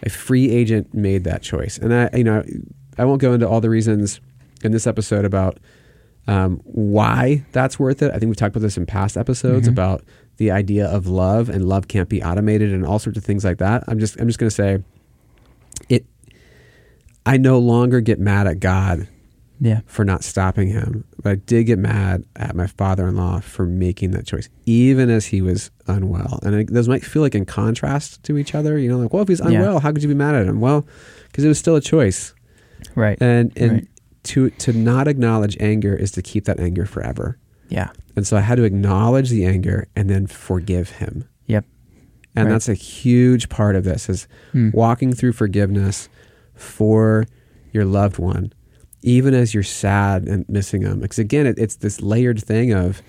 A 0.03 0.09
free 0.09 0.49
agent 0.51 0.93
made 0.93 1.23
that 1.23 1.41
choice, 1.41 1.77
and 1.79 1.91
I 1.93 2.09
you 2.15 2.23
know 2.23 2.43
I 2.97 3.05
won't 3.05 3.21
go 3.21 3.33
into 3.33 3.47
all 3.47 3.61
the 3.61 3.69
reasons 3.69 4.19
in 4.63 4.71
this 4.71 4.85
episode 4.87 5.25
about 5.25 5.57
um, 6.27 6.61
why 6.65 7.43
that's 7.51 7.79
worth 7.79 8.01
it. 8.03 8.09
I 8.11 8.19
think 8.19 8.29
we've 8.29 8.35
talked 8.35 8.55
about 8.55 8.61
this 8.61 8.77
in 8.77 8.85
past 8.85 9.17
episodes 9.17 9.67
Mhm. 9.67 9.71
about 9.71 10.03
the 10.37 10.51
idea 10.51 10.85
of 10.87 11.07
love 11.07 11.49
and 11.49 11.67
love 11.67 11.87
can't 11.87 12.09
be 12.09 12.21
automated 12.21 12.71
and 12.71 12.85
all 12.85 12.99
sorts 12.99 13.17
of 13.17 13.23
things 13.23 13.43
like 13.43 13.57
that. 13.57 13.83
I'm 13.87 13.97
just 13.99 14.19
I'm 14.19 14.27
just 14.27 14.37
going 14.37 14.49
to 14.49 14.55
say 14.55 14.83
it. 15.89 16.05
I 17.25 17.37
no 17.37 17.57
longer 17.59 18.01
get 18.01 18.19
mad 18.19 18.45
at 18.47 18.59
God 18.59 19.07
Yeah. 19.59 19.81
for 19.85 20.03
not 20.05 20.23
stopping 20.23 20.67
him, 20.69 21.03
but 21.21 21.31
I 21.31 21.35
did 21.35 21.65
get 21.65 21.79
mad 21.79 22.23
at 22.35 22.55
my 22.55 22.67
father-in-law 22.67 23.41
for 23.41 23.65
making 23.65 24.11
that 24.11 24.25
choice, 24.25 24.47
even 24.65 25.09
as 25.09 25.25
he 25.25 25.41
was 25.41 25.69
unwell. 25.87 26.39
And 26.43 26.55
I, 26.55 26.65
those 26.69 26.87
might 26.87 27.03
feel 27.05 27.21
like 27.23 27.35
in 27.35 27.45
contrast 27.45 28.23
to 28.23 28.37
each 28.37 28.53
other. 28.55 28.77
You 28.77 28.89
know, 28.89 28.97
like, 28.99 29.13
well, 29.13 29.21
if 29.23 29.27
he's 29.27 29.39
Yeah. 29.39 29.59
unwell, 29.59 29.79
how 29.79 29.91
could 29.91 30.01
you 30.03 30.09
be 30.09 30.15
mad 30.15 30.35
at 30.35 30.45
him? 30.47 30.59
Well, 30.61 30.85
because 31.27 31.43
it 31.43 31.47
was 31.47 31.59
still 31.59 31.75
a 31.75 31.81
choice, 31.81 32.33
Right. 32.95 33.17
and 33.21 33.51
and 33.57 33.71
Right. 33.71 33.87
to 34.23 34.49
to 34.49 34.73
not 34.73 35.07
acknowledge 35.07 35.57
anger 35.59 35.95
is 35.95 36.11
to 36.11 36.21
keep 36.21 36.45
that 36.45 36.59
anger 36.59 36.85
forever. 36.85 37.37
Yeah. 37.69 37.89
And 38.15 38.27
so 38.27 38.35
I 38.37 38.41
had 38.41 38.55
to 38.57 38.63
acknowledge 38.63 39.29
the 39.29 39.45
anger 39.45 39.87
and 39.95 40.09
then 40.09 40.27
forgive 40.27 40.89
him. 40.91 41.23
Yep. 41.47 41.65
And 42.35 42.45
Right. 42.47 42.51
that's 42.53 42.67
a 42.69 42.73
huge 42.73 43.47
part 43.49 43.75
of 43.75 43.83
this 43.83 44.09
is 44.09 44.27
Hmm. 44.51 44.69
walking 44.73 45.13
through 45.13 45.31
forgiveness 45.33 46.09
for 46.53 47.25
your 47.71 47.85
loved 47.85 48.19
one, 48.19 48.51
even 49.01 49.33
as 49.33 49.53
you're 49.53 49.63
sad 49.63 50.27
and 50.27 50.45
missing 50.49 50.81
them. 50.81 50.99
Because 50.99 51.19
again, 51.19 51.45
it, 51.45 51.57
it's 51.57 51.77
this 51.77 52.01
layered 52.01 52.43
thing 52.43 52.73
of 52.73 53.01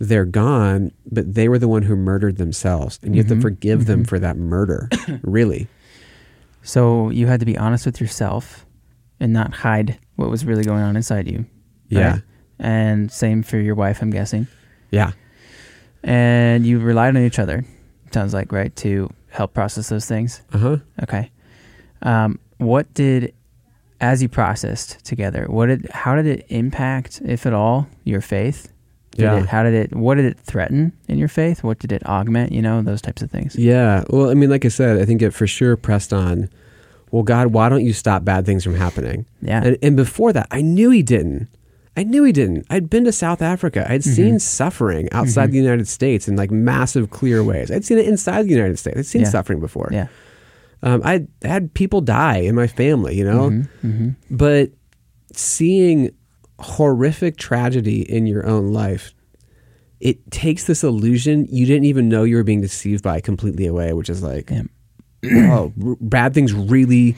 they're 0.00 0.24
gone, 0.24 0.90
but 1.10 1.34
they 1.34 1.48
were 1.48 1.58
the 1.58 1.68
one 1.68 1.82
who 1.82 1.94
murdered 1.94 2.36
themselves, 2.36 2.98
and 3.02 3.14
you 3.14 3.22
have 3.22 3.30
Mhm. 3.30 3.36
to 3.36 3.40
forgive 3.40 3.86
them 3.86 4.02
Mhm. 4.04 4.08
for 4.08 4.18
that 4.18 4.36
murder. 4.36 4.88
really, 5.22 5.68
So 6.62 7.10
you 7.10 7.26
had 7.26 7.40
to 7.40 7.46
be 7.46 7.56
honest 7.56 7.86
with 7.86 8.00
yourself 8.00 8.66
and 9.20 9.32
not 9.32 9.52
hide 9.54 9.98
what 10.16 10.30
was 10.30 10.44
really 10.44 10.64
going 10.64 10.82
on 10.82 10.96
inside 10.96 11.28
you. 11.30 11.44
yeah, 11.88 12.12
Right. 12.12 12.22
And 12.58 13.10
same 13.12 13.42
for 13.42 13.58
your 13.58 13.74
wife, 13.74 14.02
I'm 14.02 14.10
guessing. 14.10 14.46
yeah, 14.90 15.12
And 16.02 16.66
you 16.66 16.78
relied 16.78 17.16
on 17.16 17.22
each 17.22 17.38
other, 17.38 17.64
sounds 18.12 18.34
like, 18.34 18.52
right, 18.52 18.74
to 18.76 19.10
help 19.28 19.54
process 19.54 19.88
those 19.88 20.06
things. 20.06 20.42
uh 20.52 20.58
huh. 20.58 20.76
Okay. 21.02 21.30
Um, 22.02 22.38
what 22.58 22.92
did, 22.94 23.34
as 24.00 24.22
you 24.22 24.28
processed 24.28 25.04
together, 25.04 25.46
what 25.48 25.66
did, 25.66 25.88
how 25.90 26.14
did 26.16 26.26
it 26.26 26.46
impact, 26.48 27.20
if 27.24 27.46
at 27.46 27.52
all, 27.52 27.86
your 28.04 28.20
faith? 28.20 28.72
Did 29.12 29.22
Yeah. 29.24 29.40
It, 29.40 29.46
how 29.46 29.62
did 29.62 29.74
it, 29.74 29.94
what 29.96 30.14
did 30.16 30.24
it 30.26 30.38
threaten 30.38 30.92
in 31.08 31.18
your 31.18 31.28
faith? 31.28 31.62
What 31.64 31.78
did 31.78 31.92
it 31.92 32.04
augment? 32.06 32.52
You 32.52 32.62
know, 32.62 32.80
those 32.82 33.02
types 33.02 33.22
of 33.22 33.30
things. 33.30 33.56
Yeah. 33.56 34.04
Well, 34.10 34.30
I 34.30 34.34
mean, 34.34 34.50
like 34.50 34.64
I 34.64 34.68
said, 34.68 34.98
I 34.98 35.04
think 35.04 35.20
it 35.22 35.32
for 35.32 35.46
sure 35.46 35.76
pressed 35.76 36.12
on. 36.12 36.48
Well, 37.10 37.22
God, 37.22 37.48
why 37.48 37.68
don't 37.68 37.84
you 37.84 37.92
stop 37.92 38.24
bad 38.24 38.46
things 38.46 38.62
from 38.64 38.74
happening? 38.74 39.26
Yeah. 39.42 39.62
And, 39.64 39.78
and 39.82 39.96
before 39.96 40.32
that, 40.32 40.46
I 40.50 40.62
knew 40.62 40.90
He 40.90 41.02
didn't. 41.02 41.48
I 41.96 42.04
knew 42.04 42.22
He 42.24 42.32
didn't. 42.32 42.66
I'd 42.70 42.88
been 42.88 43.04
to 43.04 43.12
South 43.12 43.42
Africa. 43.42 43.84
I'd 43.90 44.02
Mhm. 44.02 44.14
seen 44.14 44.38
suffering 44.38 45.08
outside 45.12 45.48
Mhm. 45.48 45.52
the 45.52 45.58
United 45.58 45.88
States 45.88 46.28
in 46.28 46.36
like 46.36 46.50
massive, 46.50 47.10
clear 47.10 47.42
ways. 47.42 47.70
I'd 47.70 47.84
seen 47.84 47.98
it 47.98 48.06
inside 48.06 48.44
the 48.46 48.50
United 48.50 48.78
States. 48.78 48.96
I'd 48.98 49.06
seen 49.06 49.22
Yeah. 49.22 49.28
suffering 49.28 49.58
before. 49.60 49.88
yeah. 49.92 50.06
Um, 50.82 51.02
I'd 51.04 51.26
had 51.42 51.74
people 51.74 52.00
die 52.00 52.38
in 52.38 52.54
my 52.54 52.66
family, 52.66 53.14
you 53.18 53.24
know, 53.24 53.50
Mhm, 53.50 53.68
mhm. 53.84 54.16
but 54.30 54.70
seeing 55.34 56.10
horrific 56.58 57.36
tragedy 57.36 58.00
in 58.10 58.26
your 58.26 58.46
own 58.46 58.72
life, 58.72 59.12
it 60.00 60.30
takes 60.30 60.64
this 60.64 60.82
illusion 60.82 61.46
you 61.50 61.66
didn't 61.66 61.84
even 61.84 62.08
know 62.08 62.24
you 62.24 62.36
were 62.36 62.42
being 62.44 62.62
deceived 62.62 63.02
by 63.02 63.20
completely 63.20 63.66
away, 63.66 63.92
which 63.92 64.08
is 64.08 64.22
like. 64.22 64.50
oh, 65.32 65.72
r- 65.84 65.96
bad 66.00 66.34
things 66.34 66.52
really, 66.52 67.16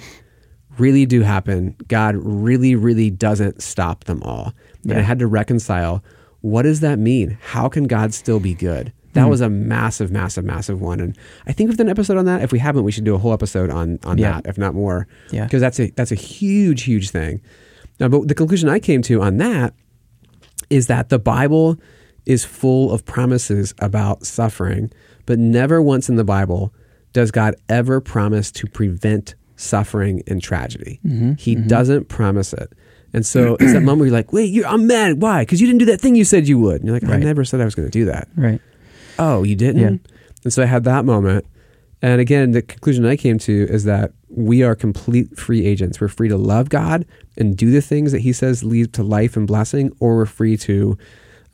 really 0.78 1.06
do 1.06 1.22
happen. 1.22 1.76
God 1.88 2.16
really, 2.16 2.74
really 2.74 3.10
doesn't 3.10 3.62
stop 3.62 4.04
them 4.04 4.22
all. 4.22 4.52
And 4.84 4.94
I 4.94 5.02
had 5.02 5.18
to 5.20 5.26
reconcile 5.26 6.02
what 6.40 6.62
does 6.62 6.80
that 6.80 6.98
mean? 6.98 7.38
How 7.40 7.68
can 7.68 7.84
God 7.84 8.12
still 8.12 8.40
be 8.40 8.52
good? 8.54 8.92
That 9.12 9.24
Hmm. 9.24 9.30
was 9.30 9.40
a 9.40 9.48
massive, 9.48 10.10
massive, 10.10 10.44
massive 10.44 10.80
one. 10.80 10.98
And 10.98 11.16
I 11.46 11.52
think 11.52 11.68
we've 11.68 11.76
done 11.76 11.86
an 11.86 11.90
episode 11.92 12.16
on 12.16 12.24
that. 12.24 12.42
If 12.42 12.50
we 12.50 12.58
haven't, 12.58 12.82
we 12.82 12.90
should 12.90 13.04
do 13.04 13.14
a 13.14 13.18
whole 13.18 13.32
episode 13.32 13.70
on, 13.70 14.00
on 14.04 14.18
Yeah. 14.18 14.32
that, 14.32 14.46
if 14.48 14.58
not 14.58 14.74
more 14.74 15.06
Yeah. 15.30 15.44
because 15.44 15.60
that's 15.60 15.78
a 15.78 15.92
that's 15.94 16.10
a 16.10 16.16
huge 16.16 16.82
huge 16.82 17.10
thing. 17.10 17.40
Now, 18.00 18.08
but 18.08 18.26
the 18.26 18.34
conclusion 18.34 18.68
I 18.68 18.80
came 18.80 19.02
to 19.02 19.22
on 19.22 19.36
that 19.36 19.74
is 20.70 20.88
that 20.88 21.10
the 21.10 21.18
Bible 21.20 21.78
is 22.26 22.44
full 22.44 22.90
of 22.90 23.04
promises 23.04 23.72
about 23.78 24.26
suffering, 24.26 24.90
but 25.26 25.38
never 25.38 25.80
once 25.80 26.08
in 26.08 26.16
the 26.16 26.24
Bible 26.24 26.72
does 27.12 27.30
God 27.30 27.54
ever 27.68 28.00
promise 28.00 28.50
to 28.52 28.66
prevent 28.66 29.34
suffering 29.56 30.22
and 30.26 30.42
tragedy. 30.42 31.00
Mhm, 31.06 31.38
He 31.38 31.56
mhm. 31.56 31.68
doesn't 31.68 32.08
promise 32.08 32.52
it. 32.52 32.72
And 33.14 33.24
so 33.26 33.56
it's 33.60 33.72
that 33.74 33.82
moment 33.82 34.00
where 34.00 34.06
you're 34.08 34.16
like, 34.16 34.32
wait, 34.32 34.50
you're, 34.50 34.66
I'm 34.66 34.86
mad. 34.86 35.20
Why? 35.20 35.42
Because 35.42 35.60
you 35.60 35.66
didn't 35.66 35.80
do 35.80 35.84
that 35.86 36.00
thing 36.00 36.14
you 36.14 36.24
said 36.24 36.48
you 36.48 36.58
would. 36.58 36.76
And 36.80 36.86
you're 36.86 36.98
like, 36.98 37.04
I 37.08 37.18
never 37.18 37.44
said 37.44 37.60
I 37.60 37.64
was 37.64 37.74
going 37.74 37.86
to 37.86 37.92
do 37.92 38.06
that. 38.06 38.28
Right. 38.36 38.60
Oh, 39.18 39.42
you 39.42 39.54
didn't? 39.54 39.80
Yeah. 39.82 40.10
And 40.44 40.52
so 40.52 40.62
I 40.62 40.66
had 40.66 40.84
that 40.84 41.04
moment. 41.04 41.44
And 42.00 42.20
again, 42.20 42.52
the 42.52 42.62
conclusion 42.62 43.04
I 43.04 43.16
came 43.16 43.38
to 43.40 43.66
is 43.68 43.84
that 43.84 44.12
we 44.28 44.62
are 44.62 44.74
complete 44.74 45.38
free 45.38 45.64
agents. 45.66 46.00
We're 46.00 46.08
free 46.08 46.28
to 46.30 46.38
love 46.38 46.70
God 46.70 47.04
and 47.36 47.56
do 47.56 47.70
the 47.70 47.82
things 47.82 48.12
that 48.12 48.20
He 48.20 48.32
says 48.32 48.64
lead 48.64 48.92
to 48.94 49.02
life 49.02 49.36
and 49.36 49.46
blessing, 49.46 49.92
or 50.00 50.16
we're 50.16 50.26
free 50.26 50.56
to 50.58 50.96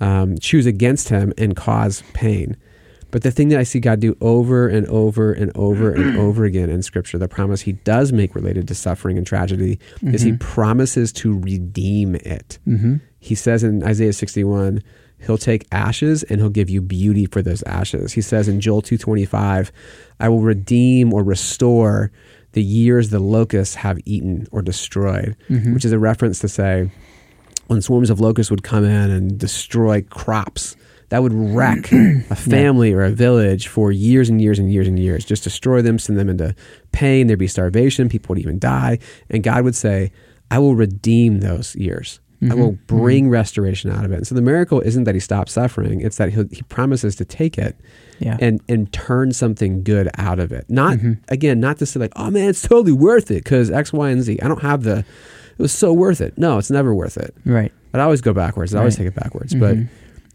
um, 0.01 0.39
choose 0.39 0.65
against 0.65 1.09
Him 1.09 1.33
and 1.37 1.57
cause 1.57 2.03
pain. 2.15 2.57
But 3.11 3.23
the 3.23 3.31
thing 3.31 3.49
that 3.49 3.59
I 3.59 3.63
see 3.63 3.81
God 3.81 4.01
do 4.01 4.17
over 4.21 4.69
and 4.69 4.87
over 4.89 5.33
and 5.33 5.51
over 5.57 5.93
and 5.93 6.19
over 6.19 6.45
again 6.45 6.69
in 6.69 6.83
Scripture, 6.83 7.17
the 7.19 7.29
promise 7.29 7.63
He 7.63 7.73
does 7.73 8.13
make 8.13 8.35
related 8.35 8.69
to 8.69 8.75
suffering 8.75 9.17
and 9.17 9.27
tragedy, 9.27 9.79
is 10.03 10.23
He 10.23 10.33
Mhm. 10.33 10.41
promises 10.41 11.13
to 11.15 11.39
redeem 11.39 12.17
it. 12.17 12.59
Mm-hmm. 12.67 12.97
He 13.19 13.35
says 13.35 13.65
in 13.65 13.83
Isaiah 13.83 14.13
61, 14.13 14.83
he'll 15.21 15.39
take 15.39 15.67
ashes 15.73 16.23
and 16.25 16.39
he'll 16.41 16.51
give 16.51 16.71
you 16.71 16.81
beauty 16.81 17.27
for 17.27 17.41
those 17.43 17.63
ashes. 17.65 18.13
He 18.13 18.21
says 18.21 18.47
in 18.47 18.61
Joel 18.61 18.83
225, 18.83 19.73
I 20.21 20.29
will 20.29 20.43
redeem 20.43 21.13
or 21.13 21.25
restore 21.25 22.13
the 22.53 22.63
years 22.63 23.11
the 23.11 23.19
locusts 23.21 23.75
have 23.77 23.99
eaten 24.05 24.47
or 24.53 24.63
destroyed, 24.63 25.35
Mhm. 25.51 25.75
which 25.75 25.85
is 25.85 25.93
a 25.93 25.99
reference 25.99 26.39
to 26.41 26.49
say 26.49 26.91
when 27.67 27.81
swarms 27.83 28.11
of 28.11 28.21
locusts 28.21 28.51
would 28.51 28.63
come 28.63 28.85
in 28.85 29.11
and 29.11 29.37
destroy 29.39 30.01
crops, 30.03 30.77
that 31.11 31.23
would 31.23 31.33
wreck 31.33 31.91
a 31.93 32.37
family 32.37 32.93
or 32.93 33.03
a 33.03 33.11
village 33.11 33.69
for 33.69 33.91
years 33.93 34.29
and 34.29 34.41
years 34.43 34.59
and 34.59 34.73
years 34.73 34.87
and 34.89 34.99
years, 34.99 35.25
just 35.25 35.45
destroy 35.45 35.81
them, 35.83 35.99
send 35.99 36.19
them 36.19 36.29
into 36.29 36.55
pain. 36.93 37.27
There'd 37.27 37.39
be 37.39 37.47
starvation. 37.49 38.09
People 38.09 38.35
would 38.35 38.39
even 38.43 38.59
die. 38.59 38.99
And 39.31 39.43
God 39.43 39.65
would 39.65 39.75
say, 39.77 40.13
I 40.51 40.59
will 40.59 40.75
redeem 40.75 41.41
those 41.41 41.75
years. 41.77 42.21
I 42.51 42.55
will 42.55 42.75
Mhm. 42.75 42.79
bring 42.87 43.29
restoration 43.31 43.91
out 43.91 44.05
of 44.05 44.13
it. 44.13 44.17
And 44.19 44.27
so 44.27 44.35
the 44.37 44.41
miracle 44.43 44.81
isn't 44.83 45.03
that 45.05 45.15
he 45.17 45.21
stops 45.21 45.51
suffering; 45.53 46.01
it's 46.01 46.19
that 46.19 46.33
he 46.33 46.45
he 46.53 46.63
promises 46.69 47.17
to 47.17 47.25
take 47.25 47.59
it 47.59 47.75
Yeah. 48.21 48.37
and 48.41 48.61
and 48.69 48.93
turn 48.93 49.33
something 49.33 49.83
good 49.83 50.09
out 50.17 50.39
of 50.39 50.53
it. 50.53 50.65
Not 50.69 50.99
Mhm. 50.99 51.19
again, 51.29 51.59
not 51.59 51.79
to 51.79 51.87
say 51.87 51.99
like, 51.99 52.13
oh 52.15 52.31
man, 52.31 52.49
it's 52.49 52.63
totally 52.63 52.93
worth 52.93 53.33
it 53.33 53.43
because 53.43 53.73
X, 53.73 53.93
Y, 53.93 54.11
and 54.11 54.23
Z. 54.23 54.39
I 54.41 54.47
don't 54.47 54.63
have 54.63 54.85
the. 54.85 54.99
It 54.99 55.59
was 55.59 55.73
so 55.73 55.93
worth 55.93 56.21
it. 56.21 56.39
No, 56.39 56.59
it's 56.59 56.71
never 56.71 56.95
worth 56.95 57.17
it. 57.17 57.35
right. 57.45 57.73
I'd 57.93 58.01
always 58.01 58.21
go 58.21 58.33
backwards. 58.33 58.73
I 58.73 58.79
always 58.79 58.95
Right. 58.97 59.07
take 59.07 59.17
it 59.17 59.21
backwards. 59.21 59.53
But 59.55 59.77
Mhm. 59.77 59.89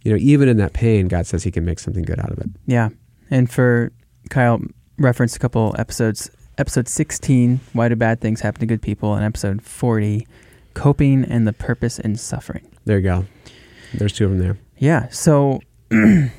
You 0.04 0.12
know, 0.12 0.18
even 0.20 0.48
in 0.48 0.58
that 0.58 0.74
pain, 0.74 1.08
God 1.08 1.26
says 1.26 1.44
He 1.44 1.52
can 1.52 1.66
make 1.66 1.80
something 1.80 2.04
good 2.04 2.20
out 2.20 2.32
of 2.32 2.38
it. 2.40 2.50
Yeah. 2.66 2.90
And 3.30 3.50
for 3.50 3.92
Kyle 4.30 4.62
referenced 4.98 5.36
a 5.36 5.40
couple 5.40 5.76
episodes. 5.78 6.30
Episode 6.58 6.88
16, 6.88 7.60
Why 7.74 7.90
Do 7.90 7.96
Bad 7.96 8.22
Things 8.22 8.42
Happen 8.42 8.60
to 8.60 8.68
Good 8.68 8.82
People? 8.82 9.16
And 9.16 9.26
episode 9.26 9.64
40, 9.64 10.28
Coping 10.76 11.26
and 11.26 11.48
the 11.48 11.54
Purpose 11.54 11.98
in 11.98 12.16
Suffering. 12.16 12.70
There 12.86 12.98
you 12.98 13.04
go. 13.04 13.26
There's 13.96 14.14
two 14.14 14.26
of 14.26 14.32
them 14.32 14.40
there. 14.40 14.60
Yeah. 14.78 15.10
So 15.10 15.62
I 15.92 16.30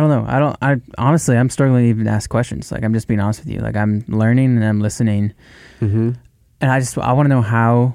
don't 0.00 0.10
know. 0.10 0.24
I 0.28 0.38
don't, 0.38 0.56
I 0.62 0.76
honestly, 0.96 1.36
I'm 1.36 1.50
struggling 1.50 1.84
to 1.84 1.88
even 1.88 2.06
ask 2.06 2.30
questions. 2.30 2.70
Like, 2.70 2.84
I'm 2.84 2.94
just 2.94 3.08
being 3.08 3.20
honest 3.20 3.40
with 3.40 3.52
you. 3.52 3.60
Like, 3.60 3.76
I'm 3.76 4.04
learning 4.08 4.56
and 4.56 4.64
I'm 4.64 4.80
listening. 4.80 5.32
Mm-hmm. 5.80 6.12
And 6.60 6.70
I 6.70 6.80
just, 6.80 6.96
I 6.96 7.12
want 7.12 7.26
to 7.26 7.30
know 7.30 7.42
how 7.42 7.94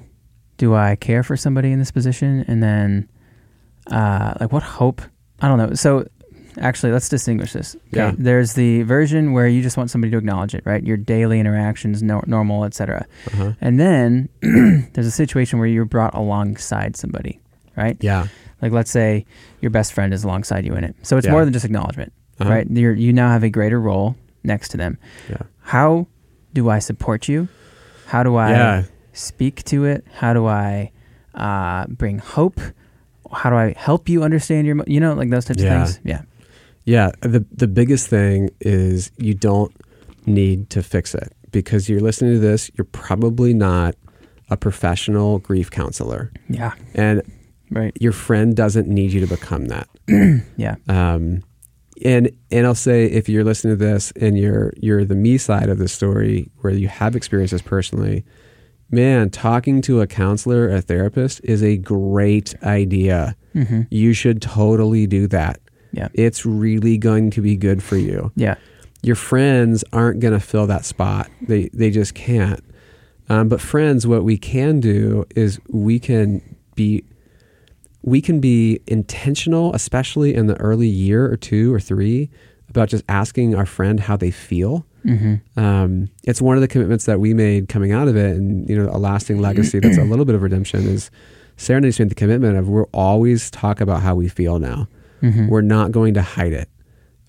do 0.57 0.75
I 0.75 0.95
care 0.95 1.23
for 1.23 1.38
somebody 1.38 1.71
in 1.71 1.79
this 1.79 1.91
position? 1.91 2.45
And 2.47 2.62
then, 2.62 3.09
uh, 3.91 4.34
like, 4.39 4.52
what 4.52 4.63
hope? 4.63 5.02
I 5.41 5.47
don't 5.47 5.58
know. 5.58 5.73
So, 5.73 6.06
actually, 6.60 6.91
let's 6.91 7.10
distinguish 7.10 7.54
this. 7.54 7.75
Yeah. 7.91 8.13
There's 8.17 8.54
the 8.54 8.84
version 8.84 9.34
where 9.34 9.47
you 9.47 9.62
just 9.62 9.78
want 9.78 9.89
somebody 9.89 10.12
to 10.12 10.17
acknowledge 10.17 10.54
it, 10.54 10.63
right? 10.65 10.84
Your 10.84 10.97
daily 10.97 11.39
interactions, 11.39 12.04
no, 12.04 12.21
normal, 12.28 12.65
etc. 12.65 13.06
Uh-huh. 13.28 13.54
And 13.62 13.80
then 13.80 14.30
there's 14.93 15.08
a 15.08 15.12
situation 15.12 15.60
where 15.60 15.67
you're 15.67 15.86
brought 15.86 16.13
alongside 16.15 16.95
somebody, 16.97 17.39
right? 17.78 17.97
Yeah. 18.02 18.28
Like, 18.62 18.71
let's 18.73 18.91
say 18.91 19.25
your 19.62 19.71
best 19.71 19.93
friend 19.93 20.13
is 20.13 20.23
alongside 20.25 20.65
you 20.65 20.73
in 20.73 20.84
it. 20.84 20.95
So 21.04 21.17
it's 21.17 21.25
Yeah. 21.25 21.32
more 21.32 21.45
than 21.45 21.54
just 21.54 21.65
acknowledgement, 21.65 22.12
Uh-huh. 22.39 22.49
right? 22.49 22.67
You're, 22.69 22.93
you 22.93 23.13
now 23.13 23.30
have 23.30 23.43
a 23.43 23.49
greater 23.49 23.80
role 23.80 24.15
next 24.43 24.69
to 24.69 24.78
them. 24.78 24.97
Yeah. 25.30 25.38
How 25.62 26.08
do 26.54 26.69
I 26.69 26.80
support 26.80 27.28
you? 27.30 27.47
How 28.08 28.23
do 28.23 28.36
I 28.36 28.49
Yeah. 28.52 28.84
speak 29.13 29.63
to 29.65 29.86
it? 29.86 30.06
How 30.15 30.34
do 30.34 30.45
I 30.45 30.91
uh, 31.36 31.86
bring 31.88 32.17
hope? 32.19 32.60
How 33.32 33.50
do 33.50 33.56
I 33.56 33.74
help 33.78 34.10
you 34.10 34.24
understand 34.24 34.65
your, 34.68 34.78
you 34.88 35.00
know, 35.00 35.13
like 35.13 35.30
those 35.30 35.46
types 35.46 35.62
Yeah. 35.62 35.82
of 35.82 35.88
things? 35.89 36.00
Yeah. 36.04 36.22
Yeah, 36.86 37.12
the 37.22 37.46
the 37.52 37.68
biggest 37.68 38.08
thing 38.08 38.50
is 38.62 39.12
you 39.18 39.34
don't 39.34 39.72
need 40.26 40.70
to 40.72 40.82
fix 40.82 41.13
it 41.13 41.34
because 41.52 41.88
you're 41.89 42.00
listening 42.02 42.34
to 42.34 42.39
this. 42.39 42.72
You're 42.78 42.86
probably 42.86 43.54
not 43.54 43.96
a 44.50 44.58
professional 44.58 45.39
grief 45.39 45.70
counselor, 45.70 46.32
Yeah. 46.50 46.74
and 46.96 47.22
Right. 47.70 47.96
your 48.00 48.12
friend 48.13 48.56
doesn't 48.56 48.88
need 48.88 49.12
you 49.13 49.20
to 49.22 49.28
become 49.28 49.65
that. 49.68 49.88
Yeah. 50.58 50.76
Um, 50.88 51.44
and 52.04 52.32
and 52.50 52.65
I'll 52.65 52.74
say 52.76 53.06
if 53.06 53.28
you're 53.30 53.44
listening 53.44 53.78
to 53.78 53.86
this 53.86 54.12
and 54.15 54.38
you're 54.38 54.74
you're 54.78 55.04
the 55.06 55.15
me 55.15 55.38
side 55.38 55.70
of 55.70 55.78
the 55.78 55.88
story 55.88 56.50
where 56.62 56.74
you 56.74 56.88
have 56.88 57.15
experienced 57.15 57.52
this 57.52 57.62
personally, 57.62 58.24
man, 58.91 59.30
talking 59.30 59.82
to 59.84 60.02
a 60.02 60.08
counselor, 60.08 60.69
a 60.69 60.82
therapist 60.82 61.41
is 61.43 61.62
a 61.63 61.78
great 61.78 62.56
idea. 62.63 63.36
hmm 63.54 63.82
You 63.89 64.13
should 64.13 64.41
totally 64.41 65.08
do 65.08 65.28
that. 65.28 65.60
Yeah. 65.91 66.10
It's 66.13 66.45
really 66.45 66.97
going 66.97 67.32
to 67.32 67.41
be 67.41 67.56
good 67.56 67.82
for 67.82 67.97
you 67.97 68.32
Yeah. 68.36 68.56
your 69.02 69.15
friends 69.15 69.84
aren't 69.91 70.19
going 70.19 70.34
to 70.34 70.39
fill 70.39 70.67
that 70.67 70.86
spot. 70.86 71.30
They 71.47 71.69
they 71.73 71.89
just 71.89 72.13
can't. 72.13 72.63
Um, 73.30 73.47
but 73.49 73.62
friends, 73.62 74.06
what 74.08 74.23
we 74.23 74.38
can 74.38 74.80
do 74.80 75.25
is 75.36 75.60
we 75.69 75.99
can 75.99 76.41
be 76.75 77.04
we 78.02 78.21
can 78.21 78.39
be 78.39 78.80
intentional, 78.88 79.73
especially 79.73 80.34
in 80.34 80.47
the 80.47 80.56
early 80.60 80.88
year 80.88 81.30
or 81.32 81.36
two 81.38 81.73
or 81.73 81.80
three, 81.80 82.30
about 82.69 82.89
just 82.89 83.04
asking 83.10 83.56
our 83.56 83.65
friend 83.65 83.99
how 83.99 84.15
they 84.17 84.32
feel. 84.32 84.86
Mm-hmm. 85.05 85.59
Um, 85.59 86.09
it's 86.23 86.41
one 86.41 86.55
of 86.57 86.62
the 86.62 86.67
commitments 86.67 87.05
that 87.05 87.19
we 87.19 87.33
made 87.33 87.69
coming 87.69 87.91
out 87.91 88.07
of 88.07 88.15
it, 88.15 88.35
and 88.35 88.67
you 88.69 88.77
know, 88.77 88.89
a 88.91 88.97
lasting 88.97 89.39
legacy 89.41 89.79
that's 89.79 89.97
a 89.97 90.03
little 90.03 90.25
bit 90.25 90.35
of 90.35 90.41
redemption 90.41 90.85
is 90.88 91.09
Sarah 91.57 91.77
and 91.77 91.85
I 91.85 91.89
just 91.89 91.99
made 91.99 92.09
the 92.09 92.15
commitment 92.15 92.57
of 92.57 92.67
we'll 92.69 92.89
always 92.93 93.49
talk 93.51 93.81
about 93.81 94.01
how 94.01 94.15
we 94.15 94.27
feel 94.29 94.59
now. 94.59 94.88
Mm-hmm. 95.21 95.47
We're 95.47 95.62
not 95.62 95.91
going 95.91 96.13
to 96.13 96.21
hide 96.21 96.53
it, 96.53 96.69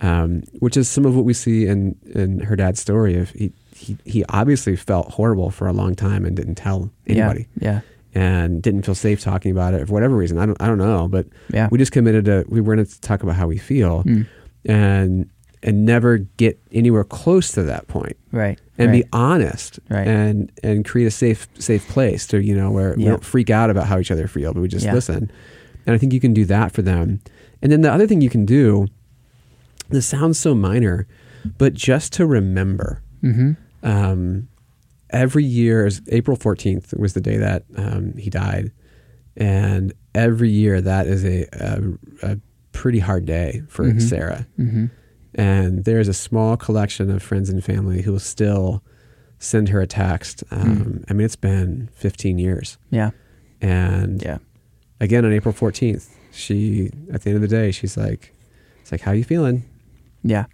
um, 0.00 0.42
which 0.60 0.76
is 0.76 0.88
some 0.88 1.04
of 1.04 1.16
what 1.16 1.24
we 1.24 1.34
see 1.34 1.66
in 1.66 1.96
in 2.14 2.40
her 2.40 2.54
dad's 2.56 2.80
story. 2.80 3.16
Of 3.16 3.30
he 3.30 3.52
he 3.74 3.96
he 4.04 4.24
obviously 4.28 4.76
felt 4.76 5.10
horrible 5.12 5.50
for 5.50 5.66
a 5.66 5.72
long 5.72 5.94
time 5.94 6.24
and 6.24 6.36
didn't 6.36 6.54
tell 6.56 6.90
anybody, 7.06 7.46
Yeah. 7.60 7.80
and 8.14 8.62
didn't 8.62 8.82
feel 8.82 8.94
safe 8.94 9.20
talking 9.20 9.50
about 9.50 9.74
it 9.74 9.86
for 9.88 9.92
whatever 9.94 10.14
reason. 10.16 10.38
I 10.38 10.46
don't 10.46 10.60
I 10.62 10.66
don't 10.66 10.78
know, 10.78 11.08
but 11.08 11.26
Yeah. 11.52 11.56
Yeah. 11.62 11.68
we 11.72 11.78
just 11.78 11.92
committed 11.92 12.24
to 12.26 12.44
we 12.48 12.60
were 12.60 12.74
going 12.76 12.86
to 12.86 13.00
talk 13.00 13.22
about 13.22 13.34
how 13.36 13.46
we 13.48 13.58
feel 13.58 14.04
Mm. 14.04 14.26
and 14.66 15.30
and 15.62 15.84
never 15.84 16.18
get 16.18 16.58
anywhere 16.72 17.04
close 17.04 17.52
to 17.52 17.62
that 17.64 17.86
point 17.88 18.16
Right. 18.32 18.58
and 18.78 18.90
right. 18.90 19.04
be 19.04 19.08
honest 19.12 19.78
Right. 19.90 20.06
and 20.06 20.50
and 20.62 20.84
create 20.84 21.06
a 21.06 21.10
safe 21.10 21.46
safe 21.58 21.86
place 21.88 22.26
to 22.28 22.42
you 22.42 22.54
know 22.56 22.70
where 22.70 22.94
we 22.96 23.04
don't 23.04 23.24
freak 23.24 23.50
out 23.50 23.68
about 23.70 23.86
how 23.86 23.98
each 23.98 24.10
other 24.10 24.26
feel 24.26 24.54
but 24.54 24.60
we 24.62 24.68
just 24.68 24.86
Yeah. 24.86 24.94
listen 24.94 25.30
and 25.86 25.94
i 25.94 25.98
think 25.98 26.12
you 26.12 26.20
can 26.20 26.32
do 26.32 26.44
that 26.46 26.72
for 26.72 26.82
them 26.82 27.20
and 27.62 27.70
then 27.70 27.82
the 27.82 27.92
other 27.92 28.06
thing 28.06 28.20
you 28.22 28.30
can 28.30 28.46
do 28.46 28.86
this 29.90 30.06
sounds 30.06 30.38
so 30.38 30.54
minor 30.54 31.06
but 31.58 31.74
just 31.74 32.12
to 32.14 32.26
remember 32.26 33.02
Mm-hmm. 33.22 33.52
um, 33.86 34.48
every 35.10 35.44
year 35.44 35.90
april 36.08 36.36
14th 36.38 36.98
was 36.98 37.12
the 37.12 37.20
day 37.20 37.36
that 37.36 37.64
um, 37.76 38.14
he 38.16 38.30
died 38.30 38.72
and 39.36 39.92
every 40.14 40.48
year 40.48 40.80
that 40.80 41.06
is 41.06 41.22
a, 41.24 41.46
a, 41.52 42.32
a 42.32 42.38
pretty 42.72 42.98
hard 42.98 43.26
day 43.26 43.62
for 43.68 43.84
Mhm. 43.84 44.00
sarah 44.00 44.46
Mm-hmm. 44.58 44.86
And 45.34 45.84
there's 45.84 46.08
a 46.08 46.14
small 46.14 46.56
collection 46.56 47.10
of 47.10 47.22
friends 47.22 47.48
and 47.50 47.62
family 47.64 48.02
who 48.02 48.12
will 48.12 48.18
still 48.18 48.82
send 49.38 49.68
her 49.70 49.80
a 49.80 49.86
text. 49.86 50.44
Um, 50.50 51.04
I 51.08 51.12
mean, 51.14 51.24
it's 51.24 51.36
been 51.36 51.88
15 51.94 52.38
years, 52.38 52.76
Yeah. 52.90 53.10
and 53.60 54.22
Yeah. 54.22 54.38
again 55.00 55.24
on 55.24 55.32
April 55.32 55.54
14th, 55.54 56.08
she 56.32 56.90
at 57.12 57.22
the 57.22 57.30
end 57.30 57.36
of 57.36 57.42
the 57.42 57.48
day, 57.48 57.70
she's 57.72 57.96
like, 57.96 58.32
"It's 58.82 58.92
like, 58.92 59.00
how 59.02 59.12
you 59.12 59.24
feeling?" 59.24 59.64
Yeah. 60.22 60.46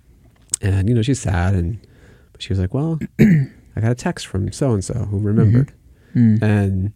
And 0.62 0.88
you 0.88 0.94
know, 0.94 1.02
she's 1.02 1.20
sad, 1.20 1.54
and 1.54 1.78
but 2.32 2.40
she 2.42 2.50
was 2.52 2.58
like, 2.60 2.72
"Well, 2.72 2.98
I 3.18 3.80
got 3.80 3.90
a 3.92 3.94
text 3.94 4.26
from 4.26 4.52
so 4.52 4.72
and 4.72 4.84
so 4.84 4.94
who 5.06 5.18
remembered," 5.18 5.72
Mm. 6.14 6.40
and 6.42 6.92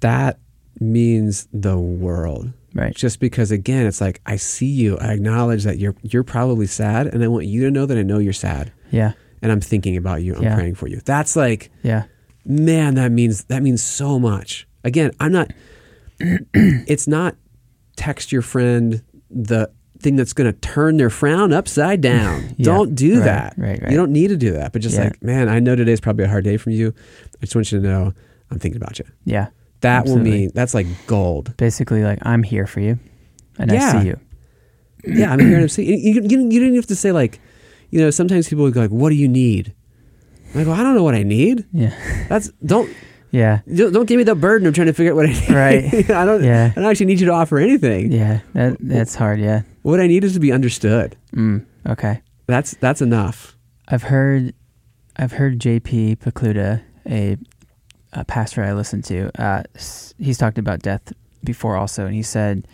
that 0.00 0.38
means 0.80 1.46
the 1.52 1.76
world. 1.78 2.52
Right. 2.78 2.94
Just 2.94 3.18
because, 3.20 3.50
again, 3.50 3.86
it's 3.86 4.00
like 4.00 4.20
I 4.26 4.36
see 4.36 4.66
you, 4.66 4.96
I 4.98 5.12
acknowledge 5.12 5.64
that 5.64 5.78
you're 5.78 5.96
you're 6.02 6.24
probably 6.24 6.66
sad, 6.66 7.06
and 7.08 7.22
I 7.24 7.28
want 7.28 7.46
you 7.46 7.64
to 7.64 7.70
know 7.70 7.86
that 7.86 7.98
I 7.98 8.02
know 8.02 8.18
you're 8.18 8.32
sad. 8.32 8.72
Yeah. 8.90 9.12
and 9.40 9.52
I'm 9.52 9.60
thinking 9.60 9.96
about 9.96 10.22
you. 10.22 10.34
I'm 10.34 10.42
Yeah. 10.42 10.54
praying 10.56 10.74
for 10.74 10.88
you. 10.88 11.00
That's 11.04 11.36
like, 11.36 11.70
Yeah. 11.84 12.04
man, 12.44 12.94
that 12.96 13.12
means 13.12 13.44
that 13.44 13.62
means 13.62 13.82
so 13.82 14.18
much. 14.18 14.66
Again, 14.84 15.12
I'm 15.20 15.30
not. 15.32 15.52
it's 16.54 17.06
not 17.06 17.36
text 17.96 18.32
your 18.32 18.42
friend 18.42 19.02
the 19.30 19.70
thing 20.00 20.16
that's 20.16 20.32
going 20.32 20.50
to 20.52 20.58
turn 20.60 20.96
their 20.96 21.10
frown 21.10 21.52
upside 21.52 22.00
down. 22.00 22.42
Yeah. 22.56 22.64
Don't 22.64 22.94
do 22.94 23.16
Right, 23.18 23.24
that. 23.24 23.54
right, 23.58 23.80
right. 23.82 23.90
You 23.90 23.96
don't 23.96 24.12
need 24.12 24.28
to 24.28 24.36
do 24.36 24.52
that. 24.52 24.72
But 24.72 24.82
just 24.82 24.96
Yeah. 24.96 25.04
like, 25.04 25.22
man, 25.22 25.48
I 25.48 25.58
know 25.60 25.76
today's 25.76 26.00
probably 26.00 26.24
a 26.24 26.28
hard 26.28 26.44
day 26.44 26.56
for 26.56 26.70
you. 26.70 26.92
I 27.36 27.44
just 27.46 27.54
want 27.54 27.70
you 27.72 27.80
to 27.80 27.84
know 27.86 28.12
I'm 28.50 28.58
thinking 28.58 28.80
about 28.80 28.98
you. 28.98 29.04
Yeah. 29.24 29.48
That 29.80 30.04
will 30.04 30.12
Absolutely. 30.18 30.30
mean 30.30 30.50
that's 30.54 30.74
like 30.74 30.86
gold. 31.06 31.56
Basically, 31.56 32.02
like 32.02 32.18
I'm 32.22 32.42
here 32.42 32.66
for 32.66 32.80
you, 32.80 32.98
and 33.58 33.70
Yeah. 33.70 33.92
I 33.94 34.00
see 34.02 34.06
you. 34.08 34.20
yeah, 35.04 35.32
I'm 35.32 35.38
here 35.40 35.60
to 35.60 35.68
see. 35.68 35.84
You, 35.84 36.14
you, 36.14 36.22
you, 36.28 36.38
you 36.50 36.60
didn't 36.60 36.74
have 36.74 36.86
to 36.86 36.96
say 36.96 37.12
like, 37.12 37.38
you 37.90 38.00
know, 38.00 38.10
sometimes 38.10 38.48
people 38.48 38.64
would 38.64 38.74
go 38.74 38.80
like, 38.80 38.90
"What 38.90 39.10
do 39.10 39.14
you 39.14 39.28
need?" 39.28 39.74
I 40.54 40.64
go, 40.64 40.72
"I 40.72 40.82
don't 40.82 40.94
know 40.94 41.04
what 41.04 41.14
I 41.14 41.22
need." 41.22 41.64
Yeah. 41.72 41.94
That's 42.28 42.48
don't 42.64 42.90
Yeah. 43.30 43.60
Don't 43.72 43.92
don't 43.92 44.06
give 44.06 44.16
me 44.18 44.24
the 44.24 44.34
burden 44.34 44.66
of 44.66 44.74
trying 44.74 44.86
to 44.88 44.92
figure 44.92 45.12
out 45.12 45.16
what 45.16 45.26
I 45.26 45.32
need. 45.32 45.50
Right. 45.50 46.10
I 46.10 46.24
don't. 46.24 46.42
Yeah. 46.42 46.72
I 46.74 46.80
don't 46.80 46.90
actually 46.90 47.06
need 47.06 47.20
you 47.20 47.26
to 47.26 47.32
offer 47.32 47.58
anything. 47.58 48.10
Yeah. 48.10 48.40
That 48.54 48.76
that's 48.80 49.14
hard. 49.14 49.38
Yeah. 49.40 49.62
What 49.82 50.00
I 50.00 50.06
need 50.06 50.24
is 50.24 50.32
to 50.34 50.40
be 50.40 50.50
understood. 50.52 51.16
Mm. 51.36 51.64
Okay. 51.88 52.20
That's 52.46 52.72
that's 52.80 53.00
enough. 53.02 53.56
I've 53.86 54.02
heard, 54.04 54.52
I've 55.16 55.32
heard 55.32 55.58
JP 55.60 56.18
Pokluda, 56.18 56.82
a, 57.08 57.36
a 58.12 58.24
pastor 58.24 58.62
I 58.64 58.72
listen 58.72 59.02
to. 59.02 59.30
Uh, 59.40 59.62
he's 60.18 60.38
talked 60.38 60.58
about 60.58 60.80
death 60.80 61.12
before 61.44 61.76
also, 61.76 62.06
and 62.06 62.14
he 62.14 62.22
said, 62.22 62.66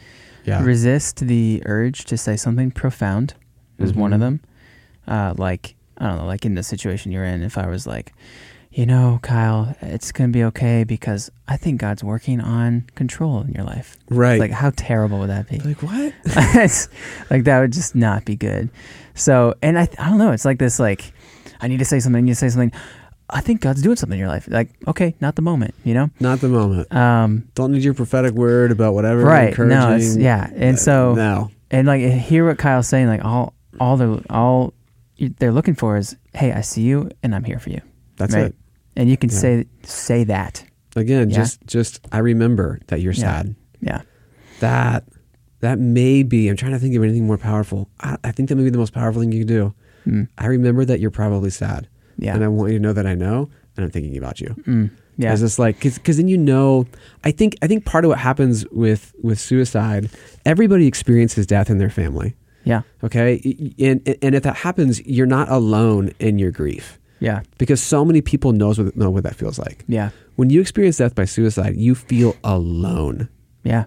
Yeah. 0.44 0.62
resist 0.62 1.16
the 1.26 1.62
urge 1.66 2.04
to 2.06 2.16
say 2.16 2.36
something 2.36 2.70
profound. 2.70 3.34
Is 3.78 3.92
one 3.92 4.12
of 4.12 4.20
them. 4.20 4.40
Uh, 5.08 5.34
like 5.36 5.74
I 5.98 6.06
don't 6.06 6.18
know, 6.18 6.26
like 6.26 6.44
in 6.44 6.54
the 6.54 6.62
situation 6.62 7.10
you're 7.10 7.24
in. 7.24 7.42
If 7.42 7.58
I 7.58 7.66
was 7.66 7.86
like, 7.88 8.12
you 8.70 8.86
know, 8.86 9.18
Kyle, 9.22 9.74
it's 9.82 10.12
gonna 10.12 10.28
be 10.32 10.44
okay 10.44 10.84
because 10.84 11.30
I 11.48 11.56
think 11.56 11.80
God's 11.80 12.04
working 12.04 12.40
on 12.40 12.84
control 12.94 13.40
in 13.42 13.52
your 13.52 13.64
life. 13.64 13.96
Right. 14.10 14.38
Like, 14.38 14.52
how 14.52 14.70
terrible 14.76 15.18
would 15.18 15.30
that 15.30 15.48
be? 15.48 15.58
Like 15.58 15.82
what? 15.82 16.14
Like 17.30 17.44
that 17.44 17.60
would 17.60 17.72
just 17.72 17.94
not 17.96 18.24
be 18.24 18.36
good. 18.36 18.70
So, 19.14 19.54
and 19.62 19.78
I, 19.78 19.88
I 19.98 20.08
don't 20.08 20.18
know. 20.18 20.30
It's 20.32 20.44
like 20.44 20.58
this. 20.58 20.78
Like, 20.78 21.12
I 21.60 21.68
need 21.68 21.78
to 21.78 21.84
say 21.84 21.98
something. 22.00 22.18
I 22.18 22.22
need 22.22 22.30
to 22.32 22.36
say 22.36 22.48
something. 22.48 22.72
I 23.30 23.40
think 23.40 23.60
God's 23.62 23.82
doing 23.82 23.96
something 23.96 24.16
in 24.16 24.20
your 24.20 24.28
life. 24.28 24.46
Like, 24.50 24.70
okay, 24.86 25.14
not 25.20 25.34
the 25.36 25.42
moment. 25.42 25.74
You 25.84 25.94
know. 25.94 26.10
Not 26.20 26.40
the 26.40 26.48
moment. 26.48 26.92
Um, 26.94 27.48
Don't 27.54 27.72
need 27.72 27.82
your 27.82 27.94
prophetic 27.94 28.32
word 28.34 28.70
about 28.70 28.94
whatever. 28.94 29.22
right. 29.22 29.56
No. 29.58 29.94
It's, 29.96 30.16
yeah. 30.16 30.50
And 30.54 30.76
Uh, 30.76 30.80
so, 30.80 31.14
no. 31.14 31.50
and 31.70 31.86
like 31.86 32.02
hear 32.02 32.46
what 32.46 32.58
Kyle's 32.58 32.86
saying. 32.88 33.06
Like 33.08 33.24
all, 33.24 33.54
all 33.80 33.96
they're 33.96 34.18
all 34.30 34.74
they're 35.38 35.52
looking 35.52 35.74
for 35.74 35.96
is, 35.96 36.16
hey, 36.34 36.52
I 36.52 36.60
see 36.60 36.82
you, 36.82 37.08
and 37.22 37.34
I'm 37.34 37.44
here 37.44 37.58
for 37.58 37.70
you. 37.70 37.80
That's 38.16 38.34
right. 38.34 38.46
it. 38.46 38.54
And 38.96 39.08
you 39.08 39.16
can 39.16 39.30
Yeah. 39.30 39.38
say 39.38 39.64
say 39.82 40.24
that. 40.24 40.64
Again, 40.96 41.30
Yeah. 41.30 41.36
just 41.36 41.66
just 41.66 42.06
I 42.12 42.18
remember 42.18 42.78
that 42.88 43.00
you're 43.00 43.12
Yeah. 43.14 43.20
sad. 43.42 43.54
Yeah. 43.80 44.00
That 44.60 45.04
that 45.60 45.78
may 45.78 46.22
be. 46.22 46.48
I'm 46.48 46.56
trying 46.56 46.72
to 46.72 46.78
think 46.78 46.94
of 46.94 47.02
anything 47.02 47.26
more 47.26 47.38
powerful. 47.38 47.88
I, 48.00 48.16
I 48.22 48.32
think 48.32 48.50
that 48.50 48.56
may 48.56 48.64
be 48.64 48.70
the 48.70 48.78
most 48.78 48.92
powerful 48.92 49.22
thing 49.22 49.32
you 49.32 49.40
can 49.46 49.48
do. 49.48 49.74
Mm. 50.06 50.28
I 50.36 50.46
remember 50.46 50.84
that 50.84 51.00
you're 51.00 51.10
probably 51.10 51.48
sad, 51.50 51.88
Yeah. 52.18 52.34
and 52.34 52.44
I 52.44 52.48
want 52.48 52.72
you 52.72 52.78
to 52.78 52.82
know 52.82 52.92
that 52.92 53.06
I 53.06 53.14
know, 53.14 53.48
and 53.76 53.84
I'm 53.84 53.90
thinking 53.90 54.16
about 54.16 54.40
you. 54.40 54.54
Mm. 54.66 54.90
Yeah. 55.16 55.32
It's 55.32 55.42
just 55.42 55.58
like 55.58 55.78
because 55.80 56.16
then 56.16 56.28
you 56.28 56.36
know. 56.38 56.86
I 57.22 57.30
think 57.30 57.56
I 57.62 57.66
think 57.68 57.84
part 57.84 58.04
of 58.04 58.08
what 58.08 58.18
happens 58.18 58.66
with 58.70 59.12
with 59.22 59.38
suicide, 59.38 60.10
everybody 60.44 60.86
experiences 60.86 61.46
death 61.46 61.70
in 61.70 61.78
their 61.78 61.90
family. 61.90 62.34
Yeah. 62.64 62.82
Okay, 63.02 63.74
and 63.78 64.00
and 64.22 64.34
if 64.34 64.42
that 64.42 64.56
happens, 64.56 65.00
you're 65.06 65.26
not 65.26 65.48
alone 65.50 66.12
in 66.18 66.38
your 66.38 66.50
grief 66.50 66.98
Yeah. 67.20 67.42
because 67.58 67.80
so 67.82 68.04
many 68.04 68.22
people 68.22 68.52
knows 68.52 68.78
what 68.78 68.96
know 68.96 69.10
what 69.10 69.22
that 69.24 69.36
feels 69.36 69.58
like. 69.58 69.84
Yeah. 69.86 70.10
When 70.36 70.50
you 70.50 70.60
experience 70.60 70.96
death 70.96 71.14
by 71.14 71.26
suicide, 71.26 71.76
you 71.76 71.94
feel 71.94 72.34
alone. 72.42 73.28
Yeah. 73.62 73.84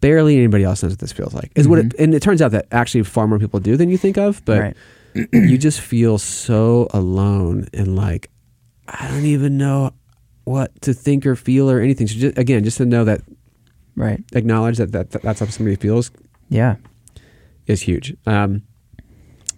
Barely 0.00 0.36
anybody 0.36 0.62
else 0.64 0.82
knows 0.82 0.92
what 0.92 0.98
this 1.00 1.12
feels 1.12 1.34
like. 1.34 1.50
Is 1.56 1.66
what, 1.66 1.78
it, 1.80 1.94
and 1.98 2.14
it 2.14 2.20
turns 2.22 2.40
out 2.40 2.52
that 2.52 2.66
actually 2.70 3.02
far 3.02 3.26
more 3.26 3.38
people 3.38 3.58
do 3.58 3.76
than 3.76 3.88
you 3.88 3.96
think 3.98 4.16
of. 4.18 4.44
But 4.44 4.60
right. 4.60 4.76
You 5.32 5.58
just 5.58 5.80
feel 5.80 6.18
so 6.18 6.88
alone 6.92 7.66
and 7.72 7.96
like 7.96 8.30
I 8.86 9.08
don't 9.08 9.24
even 9.26 9.58
know 9.58 9.92
what 10.44 10.80
to 10.82 10.94
think 10.94 11.26
or 11.26 11.36
feel 11.36 11.70
or 11.70 11.80
anything. 11.80 12.06
So 12.06 12.14
just, 12.18 12.38
again, 12.38 12.64
just 12.64 12.78
to 12.78 12.86
know 12.86 13.04
that 13.04 13.20
Right. 13.96 14.22
acknowledge 14.32 14.78
that, 14.78 14.92
that 14.92 15.10
that's 15.10 15.40
how 15.40 15.46
somebody 15.46 15.76
feels 15.76 16.10
Yeah. 16.48 16.76
is 17.66 17.82
huge. 17.82 18.16
Um, 18.26 18.62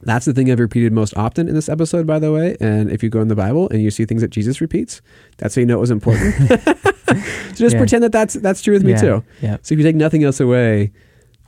that's 0.02 0.24
the 0.24 0.32
thing 0.32 0.50
I've 0.50 0.58
repeated 0.58 0.92
most 0.94 1.14
often 1.16 1.46
in 1.46 1.54
this 1.54 1.68
episode, 1.68 2.06
by 2.06 2.18
the 2.18 2.32
way. 2.32 2.56
And 2.60 2.90
if 2.90 3.02
you 3.02 3.10
go 3.10 3.20
in 3.20 3.28
the 3.28 3.36
Bible 3.36 3.68
and 3.68 3.82
you 3.82 3.90
see 3.90 4.06
things 4.06 4.22
that 4.22 4.30
Jesus 4.30 4.60
repeats, 4.60 5.02
that's 5.36 5.54
how 5.54 5.60
you 5.60 5.66
know 5.66 5.76
it 5.76 5.80
was 5.80 5.90
important. 5.90 6.34
so 6.48 7.54
just 7.54 7.74
Yeah. 7.74 7.78
pretend 7.78 8.02
that 8.04 8.12
that's 8.12 8.34
that's 8.34 8.62
true 8.62 8.72
with 8.74 8.82
me 8.82 8.92
yeah. 8.92 9.00
too. 9.00 9.24
Yeah. 9.42 9.56
So 9.62 9.74
if 9.74 9.78
you 9.78 9.84
take 9.84 9.96
nothing 9.96 10.24
else 10.24 10.40
away, 10.40 10.90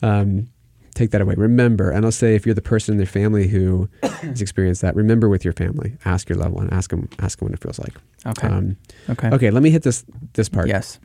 um, 0.03 0.49
take 0.95 1.11
that 1.11 1.21
away. 1.21 1.35
Remember, 1.37 1.91
and 1.91 2.05
I'll 2.05 2.13
say 2.13 2.35
if 2.35 2.45
you're 2.47 2.55
the 2.55 2.63
person 2.63 2.93
in 2.93 2.99
their 2.99 3.07
family 3.07 3.49
who 3.49 3.89
has 4.03 4.41
experienced 4.47 4.83
that, 4.83 4.95
remember 4.95 5.29
with 5.29 5.45
your 5.45 5.55
family. 5.55 5.97
Ask 6.05 6.29
your 6.29 6.39
loved 6.39 6.55
one. 6.55 6.69
Ask 6.71 6.91
them. 6.91 7.09
Ask 7.19 7.39
them 7.39 7.47
what 7.49 7.55
it 7.55 7.63
feels 7.63 7.79
like. 7.79 7.95
Okay. 8.27 8.49
Um, 8.49 8.77
okay. 9.11 9.29
okay. 9.31 9.51
Let 9.51 9.63
me 9.63 9.71
hit 9.71 9.83
this 9.83 10.05
this 10.35 10.49
part 10.49 10.69
Yes. 10.69 10.99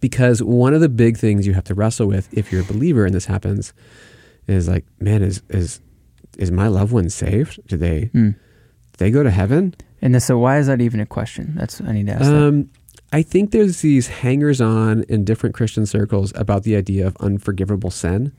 because 0.00 0.42
one 0.42 0.74
of 0.74 0.80
the 0.80 0.88
big 0.88 1.16
things 1.18 1.46
you 1.46 1.54
have 1.54 1.64
to 1.64 1.74
wrestle 1.74 2.06
with 2.06 2.32
if 2.36 2.50
you're 2.50 2.62
a 2.62 2.64
believer 2.64 3.04
and 3.04 3.14
this 3.14 3.26
happens 3.26 3.72
is 4.46 4.68
like, 4.68 4.84
man, 5.00 5.22
is 5.22 5.42
is 5.50 5.80
is 6.38 6.50
my 6.50 6.66
loved 6.68 6.92
one 6.92 7.08
saved? 7.10 7.60
Do 7.68 7.76
they 7.76 8.10
Mm. 8.14 8.34
they 8.98 9.10
go 9.10 9.22
to 9.22 9.30
heaven? 9.30 9.74
And 10.02 10.20
so 10.22 10.38
why 10.38 10.58
is 10.58 10.66
that 10.66 10.80
even 10.80 11.00
a 11.00 11.06
question? 11.06 11.54
That's 11.56 11.80
I 11.80 11.92
need 11.92 12.06
to 12.06 12.12
ask. 12.12 12.24
Um, 12.24 12.68
I 13.12 13.22
think 13.22 13.52
there's 13.52 13.80
these 13.80 14.08
hangers 14.08 14.60
on 14.60 15.04
in 15.04 15.24
different 15.24 15.54
Christian 15.54 15.86
circles 15.86 16.32
about 16.34 16.64
the 16.64 16.74
idea 16.76 17.06
of 17.06 17.16
unforgivable 17.20 17.90
sin. 17.90 18.32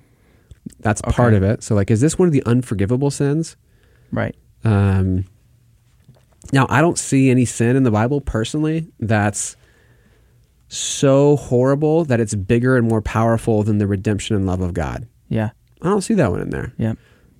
That's 0.79 1.01
part 1.01 1.33
of 1.33 1.43
it. 1.43 1.63
So, 1.63 1.75
like, 1.75 1.91
is 1.91 2.01
this 2.01 2.17
one 2.17 2.27
of 2.27 2.31
the 2.33 2.43
unforgivable 2.45 3.11
sins? 3.11 3.55
Right. 4.11 4.35
Um, 4.63 5.25
Now, 6.53 6.67
I 6.69 6.81
don't 6.81 6.97
see 6.97 7.29
any 7.29 7.45
sin 7.45 7.75
in 7.75 7.83
the 7.83 7.91
Bible 7.91 8.21
personally 8.21 8.87
that's 8.99 9.55
so 10.67 11.35
horrible 11.37 12.05
that 12.05 12.19
it's 12.19 12.35
bigger 12.35 12.77
and 12.77 12.87
more 12.87 13.01
powerful 13.01 13.63
than 13.63 13.77
the 13.77 13.87
redemption 13.87 14.35
and 14.35 14.45
love 14.45 14.61
of 14.61 14.73
God. 14.73 15.07
Yeah. 15.29 15.51
I 15.81 15.89
don't 15.89 16.01
see 16.01 16.13
that 16.15 16.31
one 16.31 16.41
in 16.41 16.49
there 16.49 16.73
Yeah. 16.77 16.93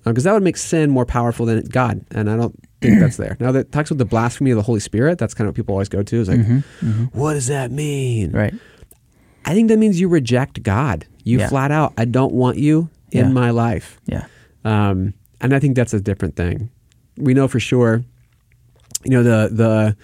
because 0.04 0.24
that 0.24 0.32
would 0.32 0.42
make 0.42 0.56
sin 0.56 0.90
more 0.90 1.04
powerful 1.06 1.46
than 1.46 1.64
God, 1.64 2.04
and 2.12 2.30
I 2.30 2.36
don't 2.36 2.54
think 2.80 3.00
that's 3.00 3.16
there. 3.16 3.36
Now 3.40 3.50
that 3.52 3.72
talks 3.72 3.90
about 3.90 3.98
the 3.98 4.04
blasphemy 4.04 4.50
of 4.52 4.56
the 4.56 4.62
Holy 4.62 4.80
Spirit, 4.80 5.18
that's 5.18 5.34
kind 5.34 5.46
of 5.48 5.52
what 5.52 5.56
people 5.56 5.72
always 5.74 5.88
go 5.88 6.02
to. 6.02 6.16
Is 6.20 6.28
like, 6.28 6.46
what 7.12 7.34
does 7.34 7.48
that 7.48 7.70
mean? 7.72 8.28
Mm-hmm. 8.28 8.36
Right. 8.36 8.54
I 9.44 9.54
think 9.54 9.68
that 9.68 9.78
means 9.78 10.00
you 10.00 10.08
reject 10.08 10.62
God. 10.62 11.06
You 11.24 11.38
Yeah. 11.38 11.48
flat 11.48 11.70
out, 11.72 11.92
I 11.96 12.04
don't 12.04 12.32
want 12.34 12.58
you 12.58 12.88
in 13.12 13.26
Yeah. 13.26 13.32
my 13.32 13.50
life. 13.50 14.00
Yeah. 14.06 14.26
Um, 14.64 15.14
and 15.40 15.54
I 15.54 15.58
think 15.58 15.76
that's 15.76 15.94
a 15.94 16.00
different 16.00 16.36
thing. 16.36 16.70
We 17.16 17.34
know 17.34 17.48
for 17.48 17.60
sure, 17.60 18.04
you 19.04 19.10
know, 19.10 19.22
the 19.22 19.48
the 19.52 19.96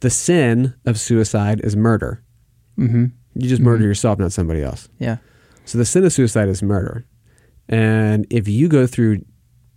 the 0.00 0.10
sin 0.10 0.74
of 0.84 0.98
suicide 0.98 1.60
is 1.62 1.76
murder. 1.76 2.22
Mm-hmm. 2.78 3.04
You 3.36 3.48
just 3.48 3.62
murder 3.62 3.84
yourself, 3.84 4.18
not 4.18 4.32
somebody 4.32 4.62
else. 4.62 4.88
Yeah. 4.98 5.16
So 5.64 5.78
the 5.78 5.84
sin 5.84 6.04
of 6.04 6.12
suicide 6.12 6.48
is 6.48 6.62
murder. 6.62 7.06
And 7.68 8.26
if 8.30 8.46
you 8.48 8.68
go 8.68 8.86
through 8.86 9.24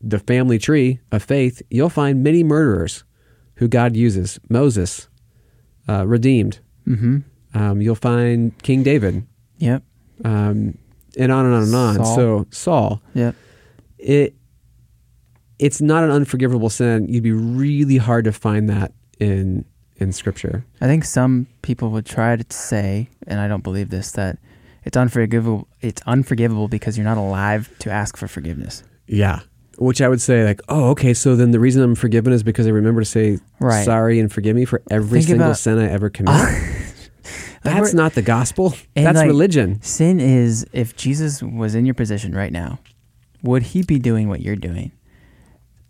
the 0.01 0.19
family 0.19 0.59
tree 0.59 0.99
of 1.11 1.23
faith, 1.23 1.61
you'll 1.69 1.89
find 1.89 2.21
many 2.23 2.43
murderers 2.43 3.03
who 3.55 3.67
God 3.67 3.95
uses. 3.95 4.39
Moses, 4.49 5.07
uh, 5.87 6.05
redeemed. 6.05 6.59
Mm-hmm. 6.87 7.17
Um, 7.53 7.81
you'll 7.81 7.95
find 7.95 8.55
King 8.61 8.83
David, 8.83 9.25
Yep. 9.59 9.83
um, 10.25 10.77
and 11.17 11.31
on 11.31 11.45
and 11.45 11.53
on 11.55 11.63
and 11.63 11.75
on. 11.75 11.95
Saul. 11.95 12.15
So 12.15 12.45
Saul, 12.51 13.01
yeah, 13.13 13.31
it 13.97 14.35
it's 15.59 15.81
not 15.81 16.03
an 16.03 16.11
unforgivable 16.11 16.69
sin. 16.69 17.07
You'd 17.07 17.23
be 17.23 17.31
really 17.31 17.97
hard 17.97 18.25
to 18.25 18.31
find 18.31 18.69
that 18.69 18.93
in 19.19 19.65
in 19.95 20.11
Scripture. 20.13 20.63
I 20.81 20.85
think 20.85 21.03
some 21.03 21.47
people 21.63 21.89
would 21.91 22.05
try 22.05 22.35
to 22.35 22.45
say, 22.55 23.09
and 23.25 23.39
I 23.39 23.47
don't 23.47 23.63
believe 23.63 23.89
this, 23.89 24.11
that 24.11 24.37
it's 24.83 24.95
unforgivable. 24.95 25.67
It's 25.81 26.01
unforgivable 26.05 26.67
because 26.67 26.97
you're 26.97 27.05
not 27.05 27.17
alive 27.17 27.73
to 27.79 27.89
ask 27.91 28.15
for 28.15 28.27
forgiveness. 28.27 28.83
Yeah. 29.07 29.39
Which 29.79 30.01
I 30.01 30.07
would 30.07 30.21
say, 30.21 30.43
like, 30.43 30.59
oh, 30.69 30.89
okay, 30.91 31.13
so 31.13 31.35
then 31.35 31.51
the 31.51 31.59
reason 31.59 31.83
I'm 31.83 31.93
forgiven 31.93 32.33
is 32.33 32.41
because 32.41 32.65
I 32.65 32.71
remember 32.71 33.01
to 33.01 33.05
say 33.05 33.37
Right. 33.59 33.85
sorry 33.85 34.19
and 34.19 34.31
forgive 34.31 34.55
me 34.55 34.65
for 34.65 34.81
every 34.89 35.19
Think 35.19 35.29
single 35.29 35.47
about- 35.47 35.57
sin 35.57 35.77
I 35.77 35.87
ever 35.89 36.09
commit. 36.17 36.33
That's 37.73 37.93
not 37.93 38.13
the 38.13 38.21
gospel. 38.21 38.73
That's 38.95 39.17
like, 39.17 39.27
religion. 39.27 39.81
Sin 39.81 40.19
is 40.19 40.65
if 40.73 40.95
Jesus 40.95 41.41
was 41.43 41.75
in 41.75 41.85
your 41.85 41.95
position 41.95 42.33
right 42.33 42.51
now, 42.51 42.79
would 43.43 43.63
he 43.63 43.83
be 43.83 43.99
doing 43.99 44.27
what 44.29 44.41
you're 44.41 44.55
doing? 44.55 44.91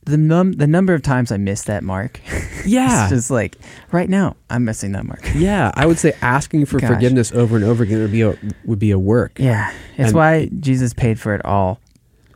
The 0.04 0.18
num 0.18 0.54
the 0.54 0.68
number 0.68 0.94
of 0.94 1.02
times 1.02 1.32
I 1.32 1.38
missed 1.38 1.66
that 1.68 1.84
mark. 1.84 2.20
Yeah. 2.66 3.04
it's 3.04 3.12
just 3.14 3.32
like 3.32 3.56
right 3.94 4.10
now 4.10 4.36
I'm 4.50 4.66
missing 4.66 4.92
that 4.92 5.06
mark. 5.06 5.22
yeah. 5.36 5.72
I 5.76 5.86
would 5.86 5.98
say 5.98 6.12
asking 6.22 6.66
for 6.66 6.80
Gosh. 6.82 6.90
forgiveness 6.90 7.32
over 7.32 7.56
and 7.56 7.64
over 7.64 7.84
again 7.84 8.02
would 8.02 8.12
be 8.12 8.22
a, 8.24 8.38
would 8.66 8.80
be 8.80 8.92
a 8.92 9.00
work. 9.00 9.40
Yeah, 9.40 9.72
it's 9.98 10.08
And- 10.10 10.14
why 10.14 10.50
Jesus 10.60 10.94
paid 10.94 11.18
for 11.18 11.34
it 11.34 11.46
all 11.46 11.80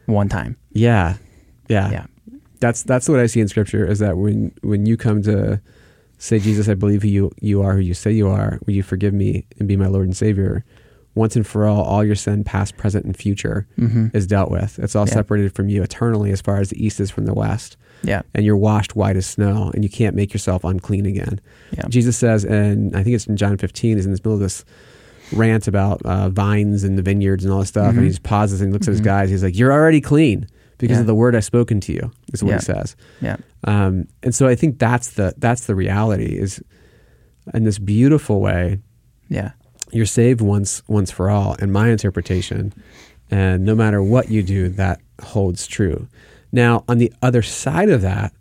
one 0.05 0.29
time. 0.29 0.55
Yeah. 0.71 1.17
Yeah. 1.67 1.91
Yeah, 1.91 2.05
That's 2.61 2.83
that's 2.83 3.09
what 3.09 3.19
I 3.19 3.25
see 3.25 3.41
in 3.41 3.49
scripture 3.49 3.85
is 3.85 3.99
that 3.99 4.15
when 4.17 4.53
when 4.61 4.85
you 4.85 4.95
come 4.95 5.21
to 5.23 5.59
say 6.21 6.39
Jesus, 6.39 6.69
I 6.69 6.75
believe 6.75 7.01
who 7.01 7.07
you 7.09 7.31
you 7.41 7.61
are 7.63 7.73
who 7.73 7.79
you 7.79 7.93
say 7.93 8.11
you 8.11 8.27
are, 8.27 8.59
will 8.65 8.73
you 8.73 8.83
forgive 8.83 9.13
me 9.13 9.45
and 9.59 9.67
be 9.67 9.75
my 9.75 9.87
Lord 9.87 10.05
and 10.05 10.15
Savior? 10.15 10.63
Once 11.13 11.35
and 11.35 11.45
for 11.45 11.65
all, 11.67 11.81
all 11.83 12.05
your 12.05 12.15
sin, 12.15 12.41
past, 12.43 12.77
present, 12.77 13.03
and 13.05 13.17
future, 13.17 13.67
hmm 13.75 14.07
is 14.13 14.25
dealt 14.27 14.49
with. 14.49 14.79
It's 14.79 14.95
all 14.95 15.05
Yeah. 15.07 15.13
separated 15.13 15.53
from 15.53 15.67
you 15.67 15.83
eternally 15.83 16.31
as 16.31 16.39
far 16.39 16.57
as 16.61 16.69
the 16.69 16.81
east 16.85 16.99
is 17.01 17.11
from 17.11 17.25
the 17.25 17.33
west. 17.33 17.75
yeah, 18.03 18.21
And 18.33 18.45
you're 18.45 18.55
washed 18.57 18.95
white 18.95 19.15
as 19.17 19.25
snow, 19.27 19.69
and 19.75 19.83
you 19.83 19.89
can't 19.89 20.15
make 20.15 20.33
yourself 20.33 20.63
unclean 20.63 21.05
again. 21.05 21.39
yeah, 21.77 21.83
Jesus 21.89 22.15
says, 22.17 22.45
and 22.45 22.95
I 22.95 23.03
think 23.03 23.13
it's 23.15 23.27
in 23.27 23.35
John 23.37 23.57
15, 23.57 23.97
he's 23.97 24.05
in 24.05 24.11
this 24.11 24.21
middle 24.21 24.33
of 24.35 24.39
this 24.39 24.63
rant 25.33 25.67
about 25.67 26.01
uh, 26.03 26.29
vines 26.29 26.83
and 26.83 26.97
the 26.97 27.01
vineyards 27.03 27.43
and 27.43 27.53
all 27.53 27.59
this 27.59 27.69
stuff. 27.69 27.93
Mhm. 27.93 27.97
And 27.97 28.03
he 28.05 28.09
just 28.09 28.23
pauses 28.23 28.61
and 28.61 28.69
he 28.69 28.73
looks 28.73 28.87
at 28.87 28.91
his 28.91 29.01
Mhm. 29.01 29.05
guys. 29.05 29.29
He's 29.29 29.43
like, 29.43 29.57
You're 29.57 29.71
already 29.73 30.01
clean 30.01 30.47
because 30.81 30.97
Yeah. 30.97 31.01
of 31.01 31.07
the 31.07 31.15
word 31.15 31.35
I've 31.35 31.45
spoken 31.45 31.79
to 31.81 31.93
you, 31.93 32.11
is 32.33 32.43
what 32.43 32.49
Yeah. 32.51 32.57
he 32.57 32.63
says. 32.65 32.95
yeah, 33.21 33.37
Um, 33.63 34.07
and 34.23 34.35
so 34.35 34.47
I 34.47 34.55
think 34.55 34.77
that's 34.79 35.11
the 35.11 35.33
that's 35.37 35.65
the 35.67 35.75
reality 35.75 36.37
is 36.37 36.61
in 37.53 37.63
this 37.63 37.79
beautiful 37.79 38.41
way, 38.41 38.79
yeah, 39.29 39.51
you're 39.91 40.05
saved 40.05 40.41
once 40.41 40.83
once 40.87 41.09
for 41.11 41.29
all 41.29 41.53
in 41.55 41.71
my 41.71 41.89
interpretation. 41.89 42.73
And 43.29 43.63
no 43.63 43.75
matter 43.75 44.03
what 44.03 44.29
you 44.29 44.43
do 44.43 44.67
that 44.69 44.99
holds 45.21 45.65
true. 45.67 46.07
Now 46.51 46.83
on 46.89 46.97
the 46.97 47.13
other 47.21 47.41
side 47.41 47.89
of 47.89 48.01
that 48.01 48.33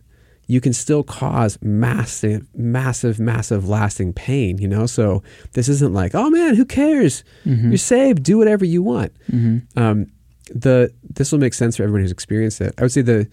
you 0.46 0.60
can 0.60 0.72
still 0.72 1.04
cause 1.04 1.56
massive 1.62 2.44
massive 2.56 3.20
massive 3.20 3.68
lasting 3.68 4.12
pain 4.12 4.58
you 4.58 4.66
know? 4.66 4.86
So 4.86 5.22
this 5.52 5.68
isn't 5.68 5.94
like 5.94 6.12
oh 6.14 6.28
man 6.30 6.56
who 6.56 6.64
cares? 6.64 7.22
Mhm. 7.46 7.68
you're 7.68 7.76
saved. 7.78 8.22
Do 8.24 8.36
whatever 8.38 8.64
you 8.64 8.82
want. 8.82 9.12
Hmm 9.30 9.58
um, 9.76 10.06
the 10.54 10.92
this 11.02 11.32
will 11.32 11.38
make 11.38 11.54
sense 11.54 11.76
for 11.76 11.82
everyone 11.82 12.02
who's 12.02 12.12
experienced 12.12 12.60
it. 12.60 12.74
I 12.78 12.82
would 12.82 12.92
say 12.92 13.02
the 13.02 13.28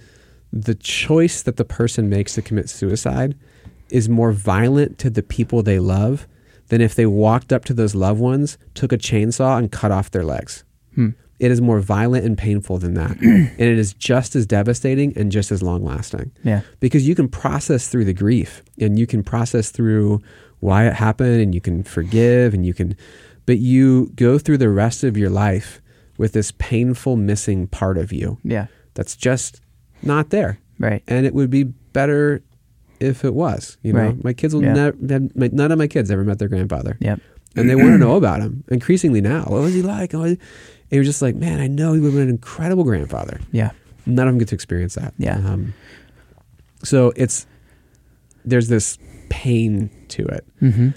the 0.53 0.75
choice 0.75 1.41
that 1.43 1.57
the 1.57 1.65
person 1.65 2.09
makes 2.09 2.35
to 2.35 2.41
commit 2.41 2.69
suicide 2.69 3.35
is 3.89 4.09
more 4.09 4.31
violent 4.31 4.97
to 4.99 5.09
the 5.09 5.23
people 5.23 5.63
they 5.63 5.79
love 5.79 6.27
than 6.67 6.81
if 6.81 6.95
they 6.95 7.05
walked 7.05 7.53
up 7.53 7.65
to 7.65 7.73
those 7.73 7.95
loved 7.95 8.19
ones, 8.19 8.57
took 8.73 8.91
a 8.91 8.97
chainsaw, 8.97 9.57
and 9.57 9.71
cut 9.71 9.91
off 9.91 10.11
their 10.11 10.23
legs. 10.23 10.63
Hmm. 10.95 11.09
It 11.39 11.51
is 11.51 11.61
more 11.61 11.79
violent 11.79 12.25
and 12.25 12.37
painful 12.37 12.79
than 12.79 12.95
that, 12.95 13.17
and 13.21 13.59
it 13.59 13.77
is 13.77 13.93
just 13.93 14.35
as 14.35 14.45
devastating 14.45 15.15
and 15.17 15.31
just 15.31 15.51
as 15.51 15.61
long 15.61 15.83
lasting 15.83 16.31
yeah, 16.43 16.61
because 16.79 17.07
you 17.07 17.15
can 17.15 17.27
process 17.27 17.87
through 17.87 18.05
the 18.05 18.13
grief 18.13 18.63
and 18.79 18.97
you 18.97 19.05
can 19.05 19.23
process 19.23 19.69
through 19.69 20.21
why 20.59 20.87
it 20.87 20.93
happened 20.93 21.39
and 21.39 21.53
you 21.53 21.61
can 21.61 21.83
forgive 21.83 22.53
and 22.53 22.65
you 22.65 22.73
can 22.73 22.95
but 23.45 23.59
you 23.59 24.11
go 24.15 24.39
through 24.39 24.57
the 24.57 24.69
rest 24.69 25.03
of 25.03 25.15
your 25.15 25.29
life 25.29 25.79
with 26.17 26.33
this 26.33 26.51
painful 26.57 27.15
missing 27.15 27.67
part 27.67 27.97
of 27.97 28.11
you 28.11 28.37
yeah, 28.43 28.67
that's 28.93 29.15
just 29.15 29.61
not 30.03 30.29
there 30.29 30.59
right, 30.79 31.03
and 31.07 31.25
it 31.25 31.33
would 31.33 31.49
be 31.49 31.63
better 31.63 32.41
if 32.99 33.23
it 33.25 33.33
was 33.33 33.77
you 33.83 33.93
know 33.93 33.99
Right. 34.07 34.23
my 34.23 34.33
kids 34.33 34.53
will 34.55 34.63
Yeah. 34.63 34.73
never 34.73 34.97
none 34.99 35.71
of 35.71 35.77
my 35.77 35.87
kids 35.87 36.09
ever 36.11 36.23
met 36.23 36.39
their 36.39 36.47
grandfather 36.49 36.97
yep, 36.99 37.19
and 37.55 37.69
they 37.69 37.75
want 37.75 37.89
to 37.93 37.97
know 37.97 38.15
about 38.15 38.41
him 38.41 38.63
increasingly 38.69 39.21
now 39.21 39.43
what 39.43 39.61
was 39.61 39.73
he 39.73 39.81
like 39.81 40.13
oh, 40.15 40.23
and 40.23 40.37
you're 40.89 41.03
just 41.03 41.21
like 41.21 41.35
man 41.35 41.59
i 41.59 41.67
know 41.67 41.93
he 41.93 41.99
would 41.99 42.07
have 42.07 42.15
been 42.15 42.23
an 42.23 42.29
incredible 42.29 42.83
grandfather 42.83 43.39
yeah, 43.51 43.71
none 44.05 44.27
of 44.27 44.33
them 44.33 44.39
get 44.39 44.47
to 44.49 44.55
experience 44.55 44.95
that. 44.95 45.13
Yeah. 45.17 45.35
Um, 45.37 45.73
so 46.83 47.11
it's 47.15 47.45
there's 48.45 48.67
this 48.69 48.97
pain 49.29 49.89
to 50.09 50.25
it. 50.25 50.45
hmm 50.59 50.89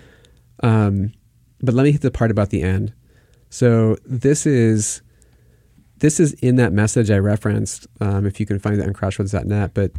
Um, 0.62 1.12
but 1.60 1.74
let 1.74 1.84
me 1.84 1.92
hit 1.92 2.00
the 2.02 2.10
part 2.10 2.30
about 2.30 2.50
the 2.50 2.62
end. 2.62 2.92
So 3.50 3.96
this 4.04 4.46
is 4.46 5.02
this 6.00 6.18
is 6.20 6.32
in 6.34 6.56
that 6.56 6.72
message 6.72 7.10
I 7.10 7.18
referenced. 7.18 7.86
Um, 8.00 8.26
if 8.26 8.40
you 8.40 8.46
can 8.46 8.58
find 8.58 8.80
that 8.80 8.86
on 8.86 8.92
crossroads.net, 8.92 9.72
but 9.74 9.92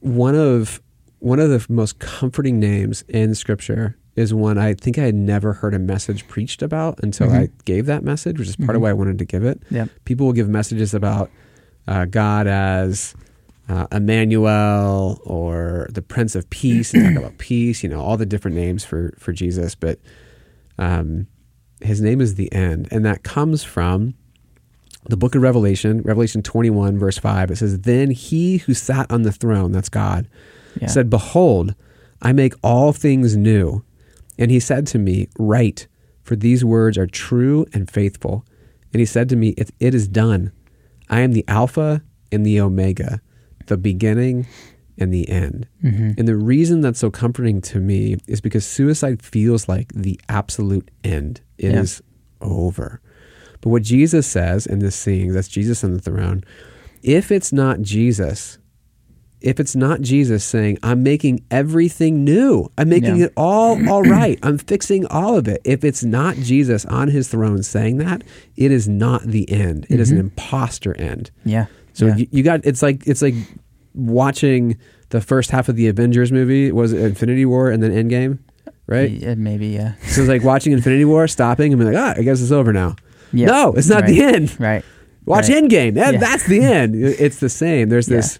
one 0.00 0.34
of 0.34 0.80
one 1.18 1.40
of 1.40 1.48
the 1.48 1.64
most 1.72 1.98
comforting 2.00 2.58
names 2.60 3.02
in 3.08 3.34
Scripture 3.34 3.96
is 4.14 4.32
one 4.34 4.58
I 4.58 4.74
think 4.74 4.98
I 4.98 5.02
had 5.04 5.14
never 5.14 5.54
heard 5.54 5.74
a 5.74 5.78
message 5.78 6.28
preached 6.28 6.62
about 6.62 7.00
until 7.02 7.28
Mhm. 7.28 7.32
I 7.40 7.48
gave 7.64 7.86
that 7.86 8.04
message, 8.04 8.38
which 8.38 8.48
is 8.48 8.56
part 8.56 8.76
of 8.76 8.80
Mhm. 8.80 8.82
why 8.82 8.90
I 8.90 8.92
wanted 8.92 9.18
to 9.18 9.24
give 9.24 9.42
it 9.44 9.60
yep, 9.70 9.88
people 10.04 10.26
will 10.26 10.32
give 10.34 10.48
messages 10.48 10.94
about 10.94 11.30
uh, 11.86 12.04
God 12.06 12.46
as 12.46 13.14
uh, 13.68 13.86
Emmanuel 13.90 15.18
or 15.24 15.88
the 15.90 16.02
Prince 16.02 16.34
of 16.34 16.48
Peace 16.50 16.92
and 16.92 17.14
talk 17.14 17.24
about 17.24 17.38
peace, 17.38 17.82
you 17.82 17.88
know, 17.88 18.00
all 18.00 18.16
the 18.18 18.26
different 18.26 18.54
names 18.56 18.84
for, 18.84 19.14
for 19.18 19.32
Jesus. 19.32 19.74
But 19.74 19.98
um, 20.78 21.26
his 21.80 22.00
name 22.02 22.20
is 22.20 22.34
the 22.34 22.52
end. 22.52 22.88
And 22.90 23.06
that 23.06 23.22
comes 23.22 23.64
from 23.64 24.14
the 25.08 25.16
book 25.16 25.34
of 25.34 25.42
Revelation, 25.42 26.00
Revelation 26.02 26.42
21, 26.42 26.98
verse 26.98 27.18
5. 27.18 27.50
It 27.50 27.56
says, 27.56 27.80
Then 27.80 28.10
he 28.10 28.58
who 28.58 28.74
sat 28.74 29.10
on 29.10 29.22
the 29.22 29.32
throne, 29.32 29.72
that's 29.72 29.88
God, 29.88 30.28
yeah, 30.80 30.88
said, 30.88 31.10
Behold, 31.10 31.74
I 32.22 32.32
make 32.32 32.54
all 32.62 32.92
things 32.92 33.36
new. 33.36 33.84
And 34.38 34.50
he 34.50 34.60
said 34.60 34.86
to 34.88 34.98
me, 34.98 35.28
Write, 35.38 35.86
for 36.22 36.36
these 36.36 36.64
words 36.64 36.96
are 36.98 37.06
true 37.06 37.66
and 37.72 37.88
faithful. 37.90 38.44
And 38.92 39.00
he 39.00 39.06
said 39.06 39.28
to 39.28 39.36
me, 39.36 39.50
It, 39.50 39.70
it 39.80 39.94
is 39.94 40.08
done. 40.08 40.52
I 41.10 41.20
am 41.20 41.32
the 41.32 41.44
Alpha 41.48 42.02
and 42.32 42.44
the 42.46 42.60
Omega, 42.60 43.20
the 43.66 43.76
beginning 43.76 44.46
and 44.96 45.12
the 45.12 45.28
end. 45.28 45.66
hmm 45.82 46.12
And 46.16 46.26
the 46.26 46.36
reason 46.36 46.80
that's 46.80 47.00
so 47.00 47.10
comforting 47.10 47.60
to 47.62 47.78
me 47.80 48.16
is 48.26 48.40
because 48.40 48.64
suicide 48.64 49.22
feels 49.22 49.68
like 49.68 49.92
the 49.92 50.18
absolute 50.28 50.90
end. 51.02 51.40
It 51.58 51.74
is 51.74 52.00
Yeah. 52.40 52.48
over. 52.48 53.00
But 53.64 53.70
what 53.70 53.82
Jesus 53.82 54.26
says 54.26 54.66
in 54.66 54.80
this 54.80 54.94
scene, 54.94 55.32
that's 55.32 55.48
Jesus 55.48 55.82
on 55.82 55.94
the 55.94 55.98
throne, 56.00 56.44
if 57.02 57.32
it's 57.32 57.50
not 57.50 57.80
Jesus, 57.80 58.58
if 59.40 59.58
it's 59.58 59.74
not 59.74 60.02
Jesus 60.02 60.44
saying, 60.44 60.76
I'm 60.82 61.02
making 61.02 61.42
everything 61.50 62.24
new, 62.24 62.70
I'm 62.76 62.90
making 62.90 63.16
Yeah. 63.16 63.24
it 63.26 63.32
all 63.38 63.88
all 63.88 64.02
right, 64.20 64.38
I'm 64.42 64.58
fixing 64.58 65.06
all 65.06 65.38
of 65.38 65.48
it. 65.48 65.62
If 65.64 65.82
it's 65.82 66.04
not 66.04 66.36
Jesus 66.36 66.84
on 66.84 67.08
his 67.08 67.28
throne 67.28 67.62
saying 67.62 67.96
that, 67.98 68.22
it 68.56 68.70
is 68.70 68.86
not 68.86 69.22
the 69.22 69.50
end. 69.50 69.86
It 69.88 69.98
is 69.98 70.10
an 70.10 70.18
Mhm. 70.18 70.20
imposter 70.20 70.94
end. 70.98 71.30
yeah. 71.46 71.64
So 71.94 72.06
yeah. 72.08 72.16
you, 72.16 72.26
you 72.32 72.42
got 72.42 72.60
it's 72.66 72.82
like 72.82 73.06
it's 73.06 73.22
like 73.22 73.34
watching 73.94 74.76
the 75.10 75.20
first 75.20 75.50
half 75.50 75.68
of 75.68 75.76
the 75.76 75.88
Avengers 75.88 76.32
movie 76.32 76.72
was 76.72 76.92
it 76.92 77.00
Infinity 77.00 77.46
War 77.46 77.70
and 77.70 77.82
then 77.82 77.92
Endgame, 77.92 78.38
right? 78.86 79.10
Yeah, 79.10 79.34
maybe, 79.36 79.68
yeah. 79.68 79.94
So 80.08 80.20
it's 80.22 80.28
like 80.28 80.42
watching 80.42 80.72
Infinity 80.72 81.04
War, 81.04 81.26
stopping 81.28 81.72
and 81.72 81.80
being 81.80 81.92
like, 81.92 82.02
ah, 82.02 82.18
I 82.18 82.22
guess 82.22 82.40
it's 82.42 82.50
over 82.52 82.72
now. 82.72 82.96
Yeah. 83.34 83.46
No, 83.46 83.72
it's 83.72 83.88
not 83.88 84.02
right. 84.02 84.08
the 84.10 84.22
end. 84.22 84.60
Right. 84.60 84.84
Watch 85.26 85.48
Right. 85.48 85.64
Endgame. 85.64 85.94
That, 85.94 86.14
Yeah. 86.14 86.20
That's 86.20 86.46
the 86.46 86.60
end. 86.60 86.94
It's 87.24 87.38
the 87.38 87.48
same. 87.48 87.88
There's 87.88 88.08
Yeah. 88.08 88.16
this. 88.18 88.38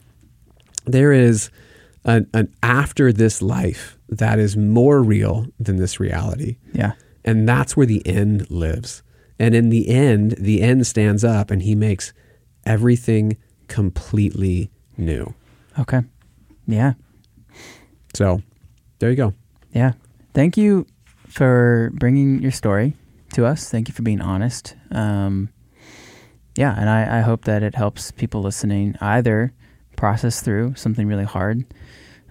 There 0.86 1.12
is 1.12 1.50
an, 2.04 2.26
an 2.34 2.52
after 2.62 3.12
this 3.12 3.40
life 3.40 3.98
that 4.08 4.38
is 4.38 4.56
more 4.56 5.02
real 5.02 5.46
than 5.58 5.76
this 5.76 5.98
reality, 5.98 6.56
Yeah. 6.74 6.92
and 7.24 7.48
that's 7.48 7.76
where 7.76 7.86
the 7.86 8.06
end 8.06 8.50
lives. 8.50 9.02
And 9.38 9.54
in 9.54 9.70
the 9.70 9.88
end, 9.88 10.32
the 10.38 10.60
end 10.62 10.86
stands 10.86 11.24
up, 11.24 11.50
and 11.50 11.62
he 11.62 11.74
makes 11.74 12.12
everything 12.66 13.36
completely 13.66 14.70
new. 14.98 15.34
Okay. 15.78 16.02
Yeah. 16.66 16.92
So, 18.14 18.42
there 19.00 19.10
you 19.10 19.16
go. 19.16 19.32
Yeah. 19.72 19.92
Thank 20.34 20.56
you 20.56 20.86
for 21.28 21.90
bringing 21.94 22.40
your 22.42 22.52
story 22.52 22.94
to 23.32 23.44
us. 23.46 23.68
Thank 23.70 23.88
you 23.88 23.94
for 23.94 24.02
being 24.02 24.20
honest. 24.20 24.76
Um, 24.94 25.48
yeah, 26.56 26.74
and 26.78 26.88
I, 26.88 27.18
I 27.18 27.20
hope 27.22 27.44
that 27.46 27.62
it 27.62 27.74
helps 27.74 28.10
people 28.12 28.40
listening 28.42 28.96
either 29.00 29.52
process 29.96 30.40
through 30.40 30.74
something 30.76 31.06
really 31.06 31.24
hard. 31.24 31.64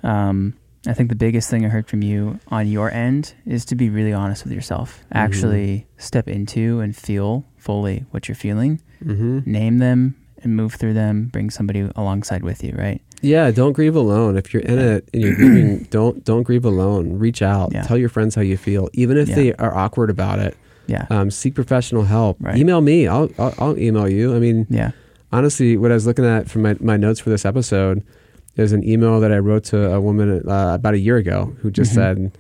Um, 0.02 0.56
I 0.88 0.94
think 0.94 1.10
the 1.10 1.16
biggest 1.16 1.50
thing 1.50 1.66
I 1.66 1.70
heard 1.70 1.88
from 1.88 2.02
you 2.02 2.40
on 2.50 2.68
your 2.68 2.92
end 2.92 3.34
is 3.46 3.64
to 3.66 3.76
be 3.76 3.90
really 3.90 4.12
honest 4.14 4.44
with 4.44 4.52
yourself. 4.54 5.04
Actually 5.14 5.88
step 5.98 6.28
into 6.28 6.80
and 6.82 6.96
feel 6.96 7.46
fully 7.58 8.06
what 8.12 8.28
you're 8.28 8.36
feeling, 8.36 8.82
Mm-hmm. 9.04 9.40
name 9.50 9.78
them 9.80 10.16
and 10.42 10.56
move 10.56 10.76
through 10.76 10.94
them, 10.94 11.28
bring 11.28 11.50
somebody 11.50 11.90
alongside 11.96 12.44
with 12.44 12.64
you, 12.64 12.74
right? 12.78 13.02
Yeah, 13.22 13.52
don't 13.52 13.72
grieve 13.74 13.96
alone. 13.96 14.38
If 14.38 14.54
you're 14.54 14.64
in 14.64 14.80
it 14.80 15.10
and 15.14 15.22
you're 15.22 15.36
grieving, 15.36 15.84
don't 15.90 16.24
don't 16.26 16.44
grieve 16.44 16.64
alone. 16.66 17.18
Reach 17.20 17.42
out. 17.42 17.72
Yeah. 17.74 17.84
Tell 17.84 17.98
your 17.98 18.10
friends 18.10 18.36
how 18.36 18.42
you 18.42 18.56
feel, 18.58 18.90
even 18.94 19.18
if 19.18 19.30
Yeah. 19.30 19.36
they 19.36 19.54
are 19.56 19.74
awkward 19.76 20.10
about 20.10 20.40
it. 20.40 20.58
Yeah. 20.88 21.06
Um, 21.10 21.32
seek 21.32 21.56
professional 21.56 22.04
help. 22.04 22.38
Right. 22.40 22.58
Email 22.58 22.82
me. 22.82 23.08
I'll, 23.08 23.30
I'll 23.38 23.54
I'll 23.58 23.78
email 23.80 24.08
you. 24.10 24.36
I 24.36 24.40
mean, 24.40 24.68
yeah. 24.70 24.92
honestly, 25.32 25.78
what 25.78 25.92
I 25.92 25.94
was 25.94 26.06
looking 26.06 26.26
at 26.26 26.50
from 26.50 26.62
my, 26.64 26.76
my 26.80 26.98
notes 26.98 27.20
for 27.20 27.30
this 27.30 27.46
episode 27.46 28.04
is 28.58 28.72
an 28.74 28.84
email 28.88 29.20
that 29.20 29.32
I 29.32 29.38
wrote 29.40 29.64
to 29.66 29.92
a 29.94 30.00
woman 30.02 30.48
uh, 30.48 30.74
about 30.76 30.94
a 30.94 31.00
year 31.00 31.18
ago 31.18 31.56
who 31.62 31.72
just 31.72 31.92
Mhm. 31.92 31.96
said 31.96 32.38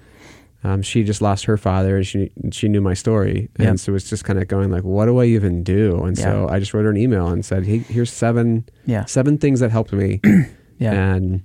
um, 0.65 0.81
she 0.81 1.03
just 1.03 1.21
lost 1.21 1.45
her 1.45 1.57
father 1.57 1.97
and 1.97 2.05
she 2.07 2.31
she 2.51 2.67
knew 2.69 2.81
my 2.81 2.93
story 2.93 3.49
and 3.57 3.65
Yep. 3.67 3.79
so 3.79 3.91
was 3.93 4.09
just 4.09 4.23
kind 4.23 4.39
of 4.39 4.47
going 4.47 4.69
like, 4.71 4.83
what 4.83 5.05
do 5.07 5.19
I 5.19 5.25
even 5.25 5.63
do? 5.63 6.03
And 6.03 6.17
so 6.17 6.47
I 6.49 6.59
just 6.59 6.73
wrote 6.73 6.83
her 6.83 6.89
an 6.91 6.97
email 6.97 7.27
and 7.27 7.43
said, 7.45 7.65
hey, 7.65 7.79
here's 7.79 8.11
seven 8.13 8.65
Yeah. 8.85 9.05
seven 9.05 9.37
things 9.37 9.59
that 9.61 9.71
helped 9.71 9.91
me 9.93 10.19
Yeah. 10.79 10.91
and 10.93 11.43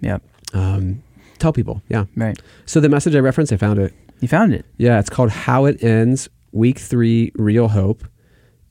Yep. 0.00 0.22
um, 0.54 1.02
tell 1.38 1.52
people. 1.52 1.80
Yeah. 1.88 2.04
Right. 2.16 2.38
So 2.66 2.80
the 2.80 2.88
message 2.88 3.14
I 3.14 3.20
referenced, 3.20 3.52
I 3.52 3.56
found 3.56 3.78
it. 3.78 3.94
You 4.20 4.28
found 4.28 4.52
it. 4.54 4.64
Yeah, 4.76 4.98
it's 4.98 5.10
called 5.10 5.30
How 5.30 5.64
It 5.64 5.82
Ends, 5.82 6.28
Week 6.52 6.78
Three, 6.78 7.32
Real 7.36 7.68
Hope. 7.68 8.04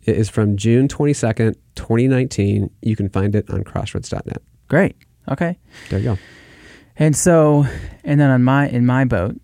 It 0.04 0.16
is 0.18 0.30
from 0.30 0.58
June 0.58 0.88
22nd, 0.88 1.56
2019. 1.76 2.70
You 2.82 2.96
can 2.96 3.10
find 3.10 3.36
it 3.36 3.50
on 3.50 3.64
crossroads.net. 3.64 4.42
Great. 4.68 4.96
Okay. 5.30 5.58
There 5.90 6.00
you 6.00 6.06
go. 6.06 6.18
And 6.98 7.16
so, 7.16 7.66
and 8.04 8.20
then 8.20 8.30
on 8.30 8.44
my 8.44 8.68
in 8.70 8.86
my 8.86 9.06
boat, 9.06 9.40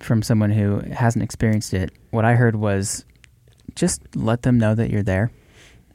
from 0.00 0.22
someone 0.22 0.50
who 0.50 0.80
hasn't 0.92 1.22
experienced 1.22 1.74
it, 1.74 1.90
what 2.10 2.24
I 2.24 2.34
heard 2.34 2.56
was 2.56 3.04
just 3.74 4.02
let 4.16 4.42
them 4.42 4.58
know 4.58 4.74
that 4.74 4.90
you're 4.90 5.02
there 5.02 5.30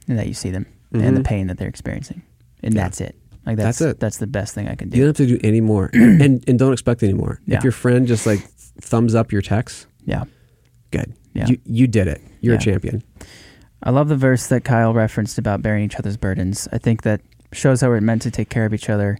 and 0.07 0.17
that 0.19 0.27
you 0.27 0.33
see 0.33 0.49
them 0.51 0.65
and 0.93 1.15
the 1.15 1.21
Mhm. 1.21 1.25
pain 1.25 1.47
that 1.47 1.57
they're 1.57 1.67
experiencing, 1.69 2.21
and 2.61 2.73
Yeah. 2.73 2.83
that's 2.83 3.01
it. 3.01 3.15
Like 3.45 3.57
that's 3.57 3.79
That's 3.79 3.91
it. 3.93 3.99
That's 3.99 4.17
the 4.17 4.27
best 4.27 4.53
thing 4.53 4.67
I 4.67 4.75
can 4.75 4.89
do. 4.89 4.97
You 4.97 5.03
don't 5.05 5.17
have 5.17 5.27
to 5.27 5.37
do 5.37 5.39
any 5.43 5.61
more, 5.61 5.89
and, 5.93 6.21
and 6.21 6.43
and 6.47 6.59
don't 6.59 6.73
expect 6.73 7.01
any 7.03 7.13
more. 7.13 7.39
Yeah. 7.45 7.57
If 7.57 7.63
your 7.63 7.71
friend 7.71 8.07
just 8.07 8.25
like 8.27 8.45
thumbs 8.79 9.15
up 9.15 9.31
your 9.31 9.41
text, 9.41 9.87
yeah. 10.05 10.23
good. 10.91 11.13
Yeah. 11.33 11.47
You 11.47 11.57
you 11.65 11.87
did 11.87 12.07
it. 12.07 12.21
You're 12.41 12.55
Yeah. 12.55 12.59
a 12.59 12.63
champion. 12.63 13.03
I 13.83 13.89
love 13.89 14.09
the 14.09 14.15
verse 14.17 14.47
that 14.47 14.63
Kyle 14.63 14.93
referenced 14.93 15.37
about 15.37 15.61
bearing 15.61 15.83
each 15.85 15.95
other's 15.95 16.17
burdens. 16.17 16.67
I 16.71 16.77
think 16.77 17.03
that 17.03 17.21
shows 17.53 17.81
how 17.81 17.87
we're 17.89 18.01
meant 18.01 18.21
to 18.23 18.31
take 18.31 18.49
care 18.49 18.65
of 18.65 18.73
each 18.73 18.89
other. 18.89 19.17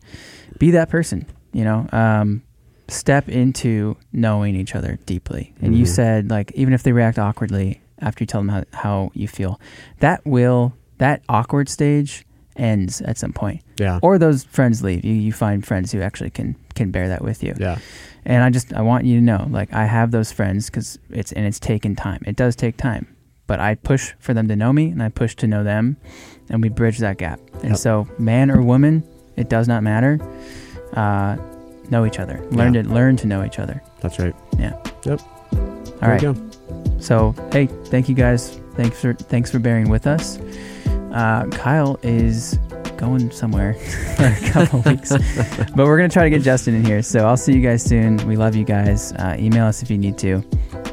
Be 0.59 0.71
that 0.71 0.89
person, 0.89 1.25
you 1.53 1.63
know. 1.63 1.87
Um, 1.91 2.43
step 2.89 3.29
into 3.29 3.95
knowing 4.11 4.55
each 4.55 4.75
other 4.75 4.99
deeply. 5.05 5.53
And 5.61 5.75
you 5.77 5.85
Mhm. 5.85 5.89
said 5.89 6.29
like 6.29 6.51
even 6.55 6.73
if 6.73 6.83
they 6.83 6.91
react 6.91 7.17
awkwardly 7.17 7.81
after 7.99 8.21
you 8.23 8.27
tell 8.27 8.41
them 8.41 8.49
how, 8.49 8.63
how 8.73 9.11
you 9.13 9.27
feel, 9.27 9.59
that 9.99 10.25
will 10.25 10.73
that 10.97 11.21
awkward 11.29 11.69
stage 11.69 12.25
ends 12.57 13.01
at 13.01 13.17
some 13.17 13.31
point. 13.31 13.61
Yeah. 13.82 13.99
Or 14.01 14.17
those 14.17 14.43
friends 14.43 14.82
leave. 14.84 15.03
You 15.03 15.13
you 15.13 15.34
find 15.34 15.65
friends 15.65 15.91
who 15.91 16.01
actually 16.01 16.29
can 16.29 16.55
can 16.75 16.91
bear 16.91 17.07
that 17.09 17.21
with 17.23 17.43
you. 17.43 17.53
yeah. 17.59 17.77
And 18.25 18.43
I 18.43 18.49
just 18.51 18.71
I 18.73 18.82
want 18.82 19.05
you 19.05 19.15
to 19.19 19.21
know, 19.32 19.47
like 19.49 19.73
I 19.73 19.86
have 19.86 20.11
those 20.11 20.32
friends 20.32 20.69
because 20.69 20.99
it's 21.09 21.32
and 21.32 21.45
it's 21.45 21.59
taken 21.59 21.95
time. 21.95 22.21
It 22.27 22.36
does 22.36 22.55
take 22.55 22.77
time, 22.77 23.07
but 23.47 23.59
I 23.59 23.75
push 23.75 24.13
for 24.19 24.34
them 24.36 24.47
to 24.49 24.55
know 24.55 24.71
me, 24.71 24.86
and 24.93 25.01
I 25.01 25.09
push 25.09 25.36
to 25.38 25.47
know 25.47 25.63
them, 25.63 25.97
and 26.49 26.61
we 26.61 26.69
bridge 26.69 26.99
that 26.99 27.17
gap. 27.17 27.39
And 27.63 27.71
Yep. 27.71 27.77
so, 27.77 28.07
man 28.19 28.51
or 28.51 28.61
woman, 28.61 29.03
it 29.38 29.49
does 29.49 29.67
not 29.67 29.82
matter. 29.82 30.19
Uh, 30.93 31.38
know 31.89 32.05
each 32.05 32.19
other. 32.19 32.39
Learn 32.51 32.73
Yeah. 32.75 32.84
to 32.84 32.89
learn 32.89 33.15
to 33.17 33.27
know 33.27 33.43
each 33.43 33.57
other. 33.59 33.82
That's 34.01 34.19
right. 34.19 34.36
Yeah. 34.59 34.73
Yep. 35.03 35.19
All 35.53 35.59
there 35.99 36.19
right. 36.19 36.38
So 36.99 37.34
hey, 37.51 37.65
thank 37.86 38.07
you 38.07 38.13
guys. 38.15 38.59
Thanks 38.75 39.01
for 39.01 39.13
thanks 39.13 39.49
for 39.51 39.57
bearing 39.59 39.89
with 39.89 40.05
us. 40.05 40.38
Uh, 41.11 41.45
Kyle 41.47 41.97
is 42.03 42.57
going 43.01 43.31
somewhere 43.31 43.73
for 44.15 44.25
a 44.25 44.49
couple 44.51 44.81
weeks, 44.85 45.09
but 45.75 45.85
we're 45.85 45.97
gonna 45.97 46.07
try 46.07 46.23
to 46.23 46.29
get 46.29 46.43
Justin 46.43 46.75
in 46.75 46.85
here. 46.85 47.01
So 47.01 47.25
I'll 47.27 47.35
see 47.35 47.53
you 47.53 47.61
guys 47.61 47.83
soon. 47.83 48.17
We 48.27 48.37
love 48.37 48.55
you 48.55 48.63
guys. 48.63 49.11
Uh, 49.13 49.35
email 49.39 49.65
us 49.65 49.81
if 49.81 49.89
you 49.89 49.97
need 49.97 50.17
to. 50.19 50.43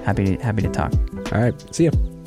Happy 0.04 0.24
to, 0.24 0.42
happy 0.42 0.62
to 0.62 0.70
talk. 0.70 0.92
All 1.32 1.40
right. 1.40 1.74
See 1.74 1.84
ya. 1.84 2.17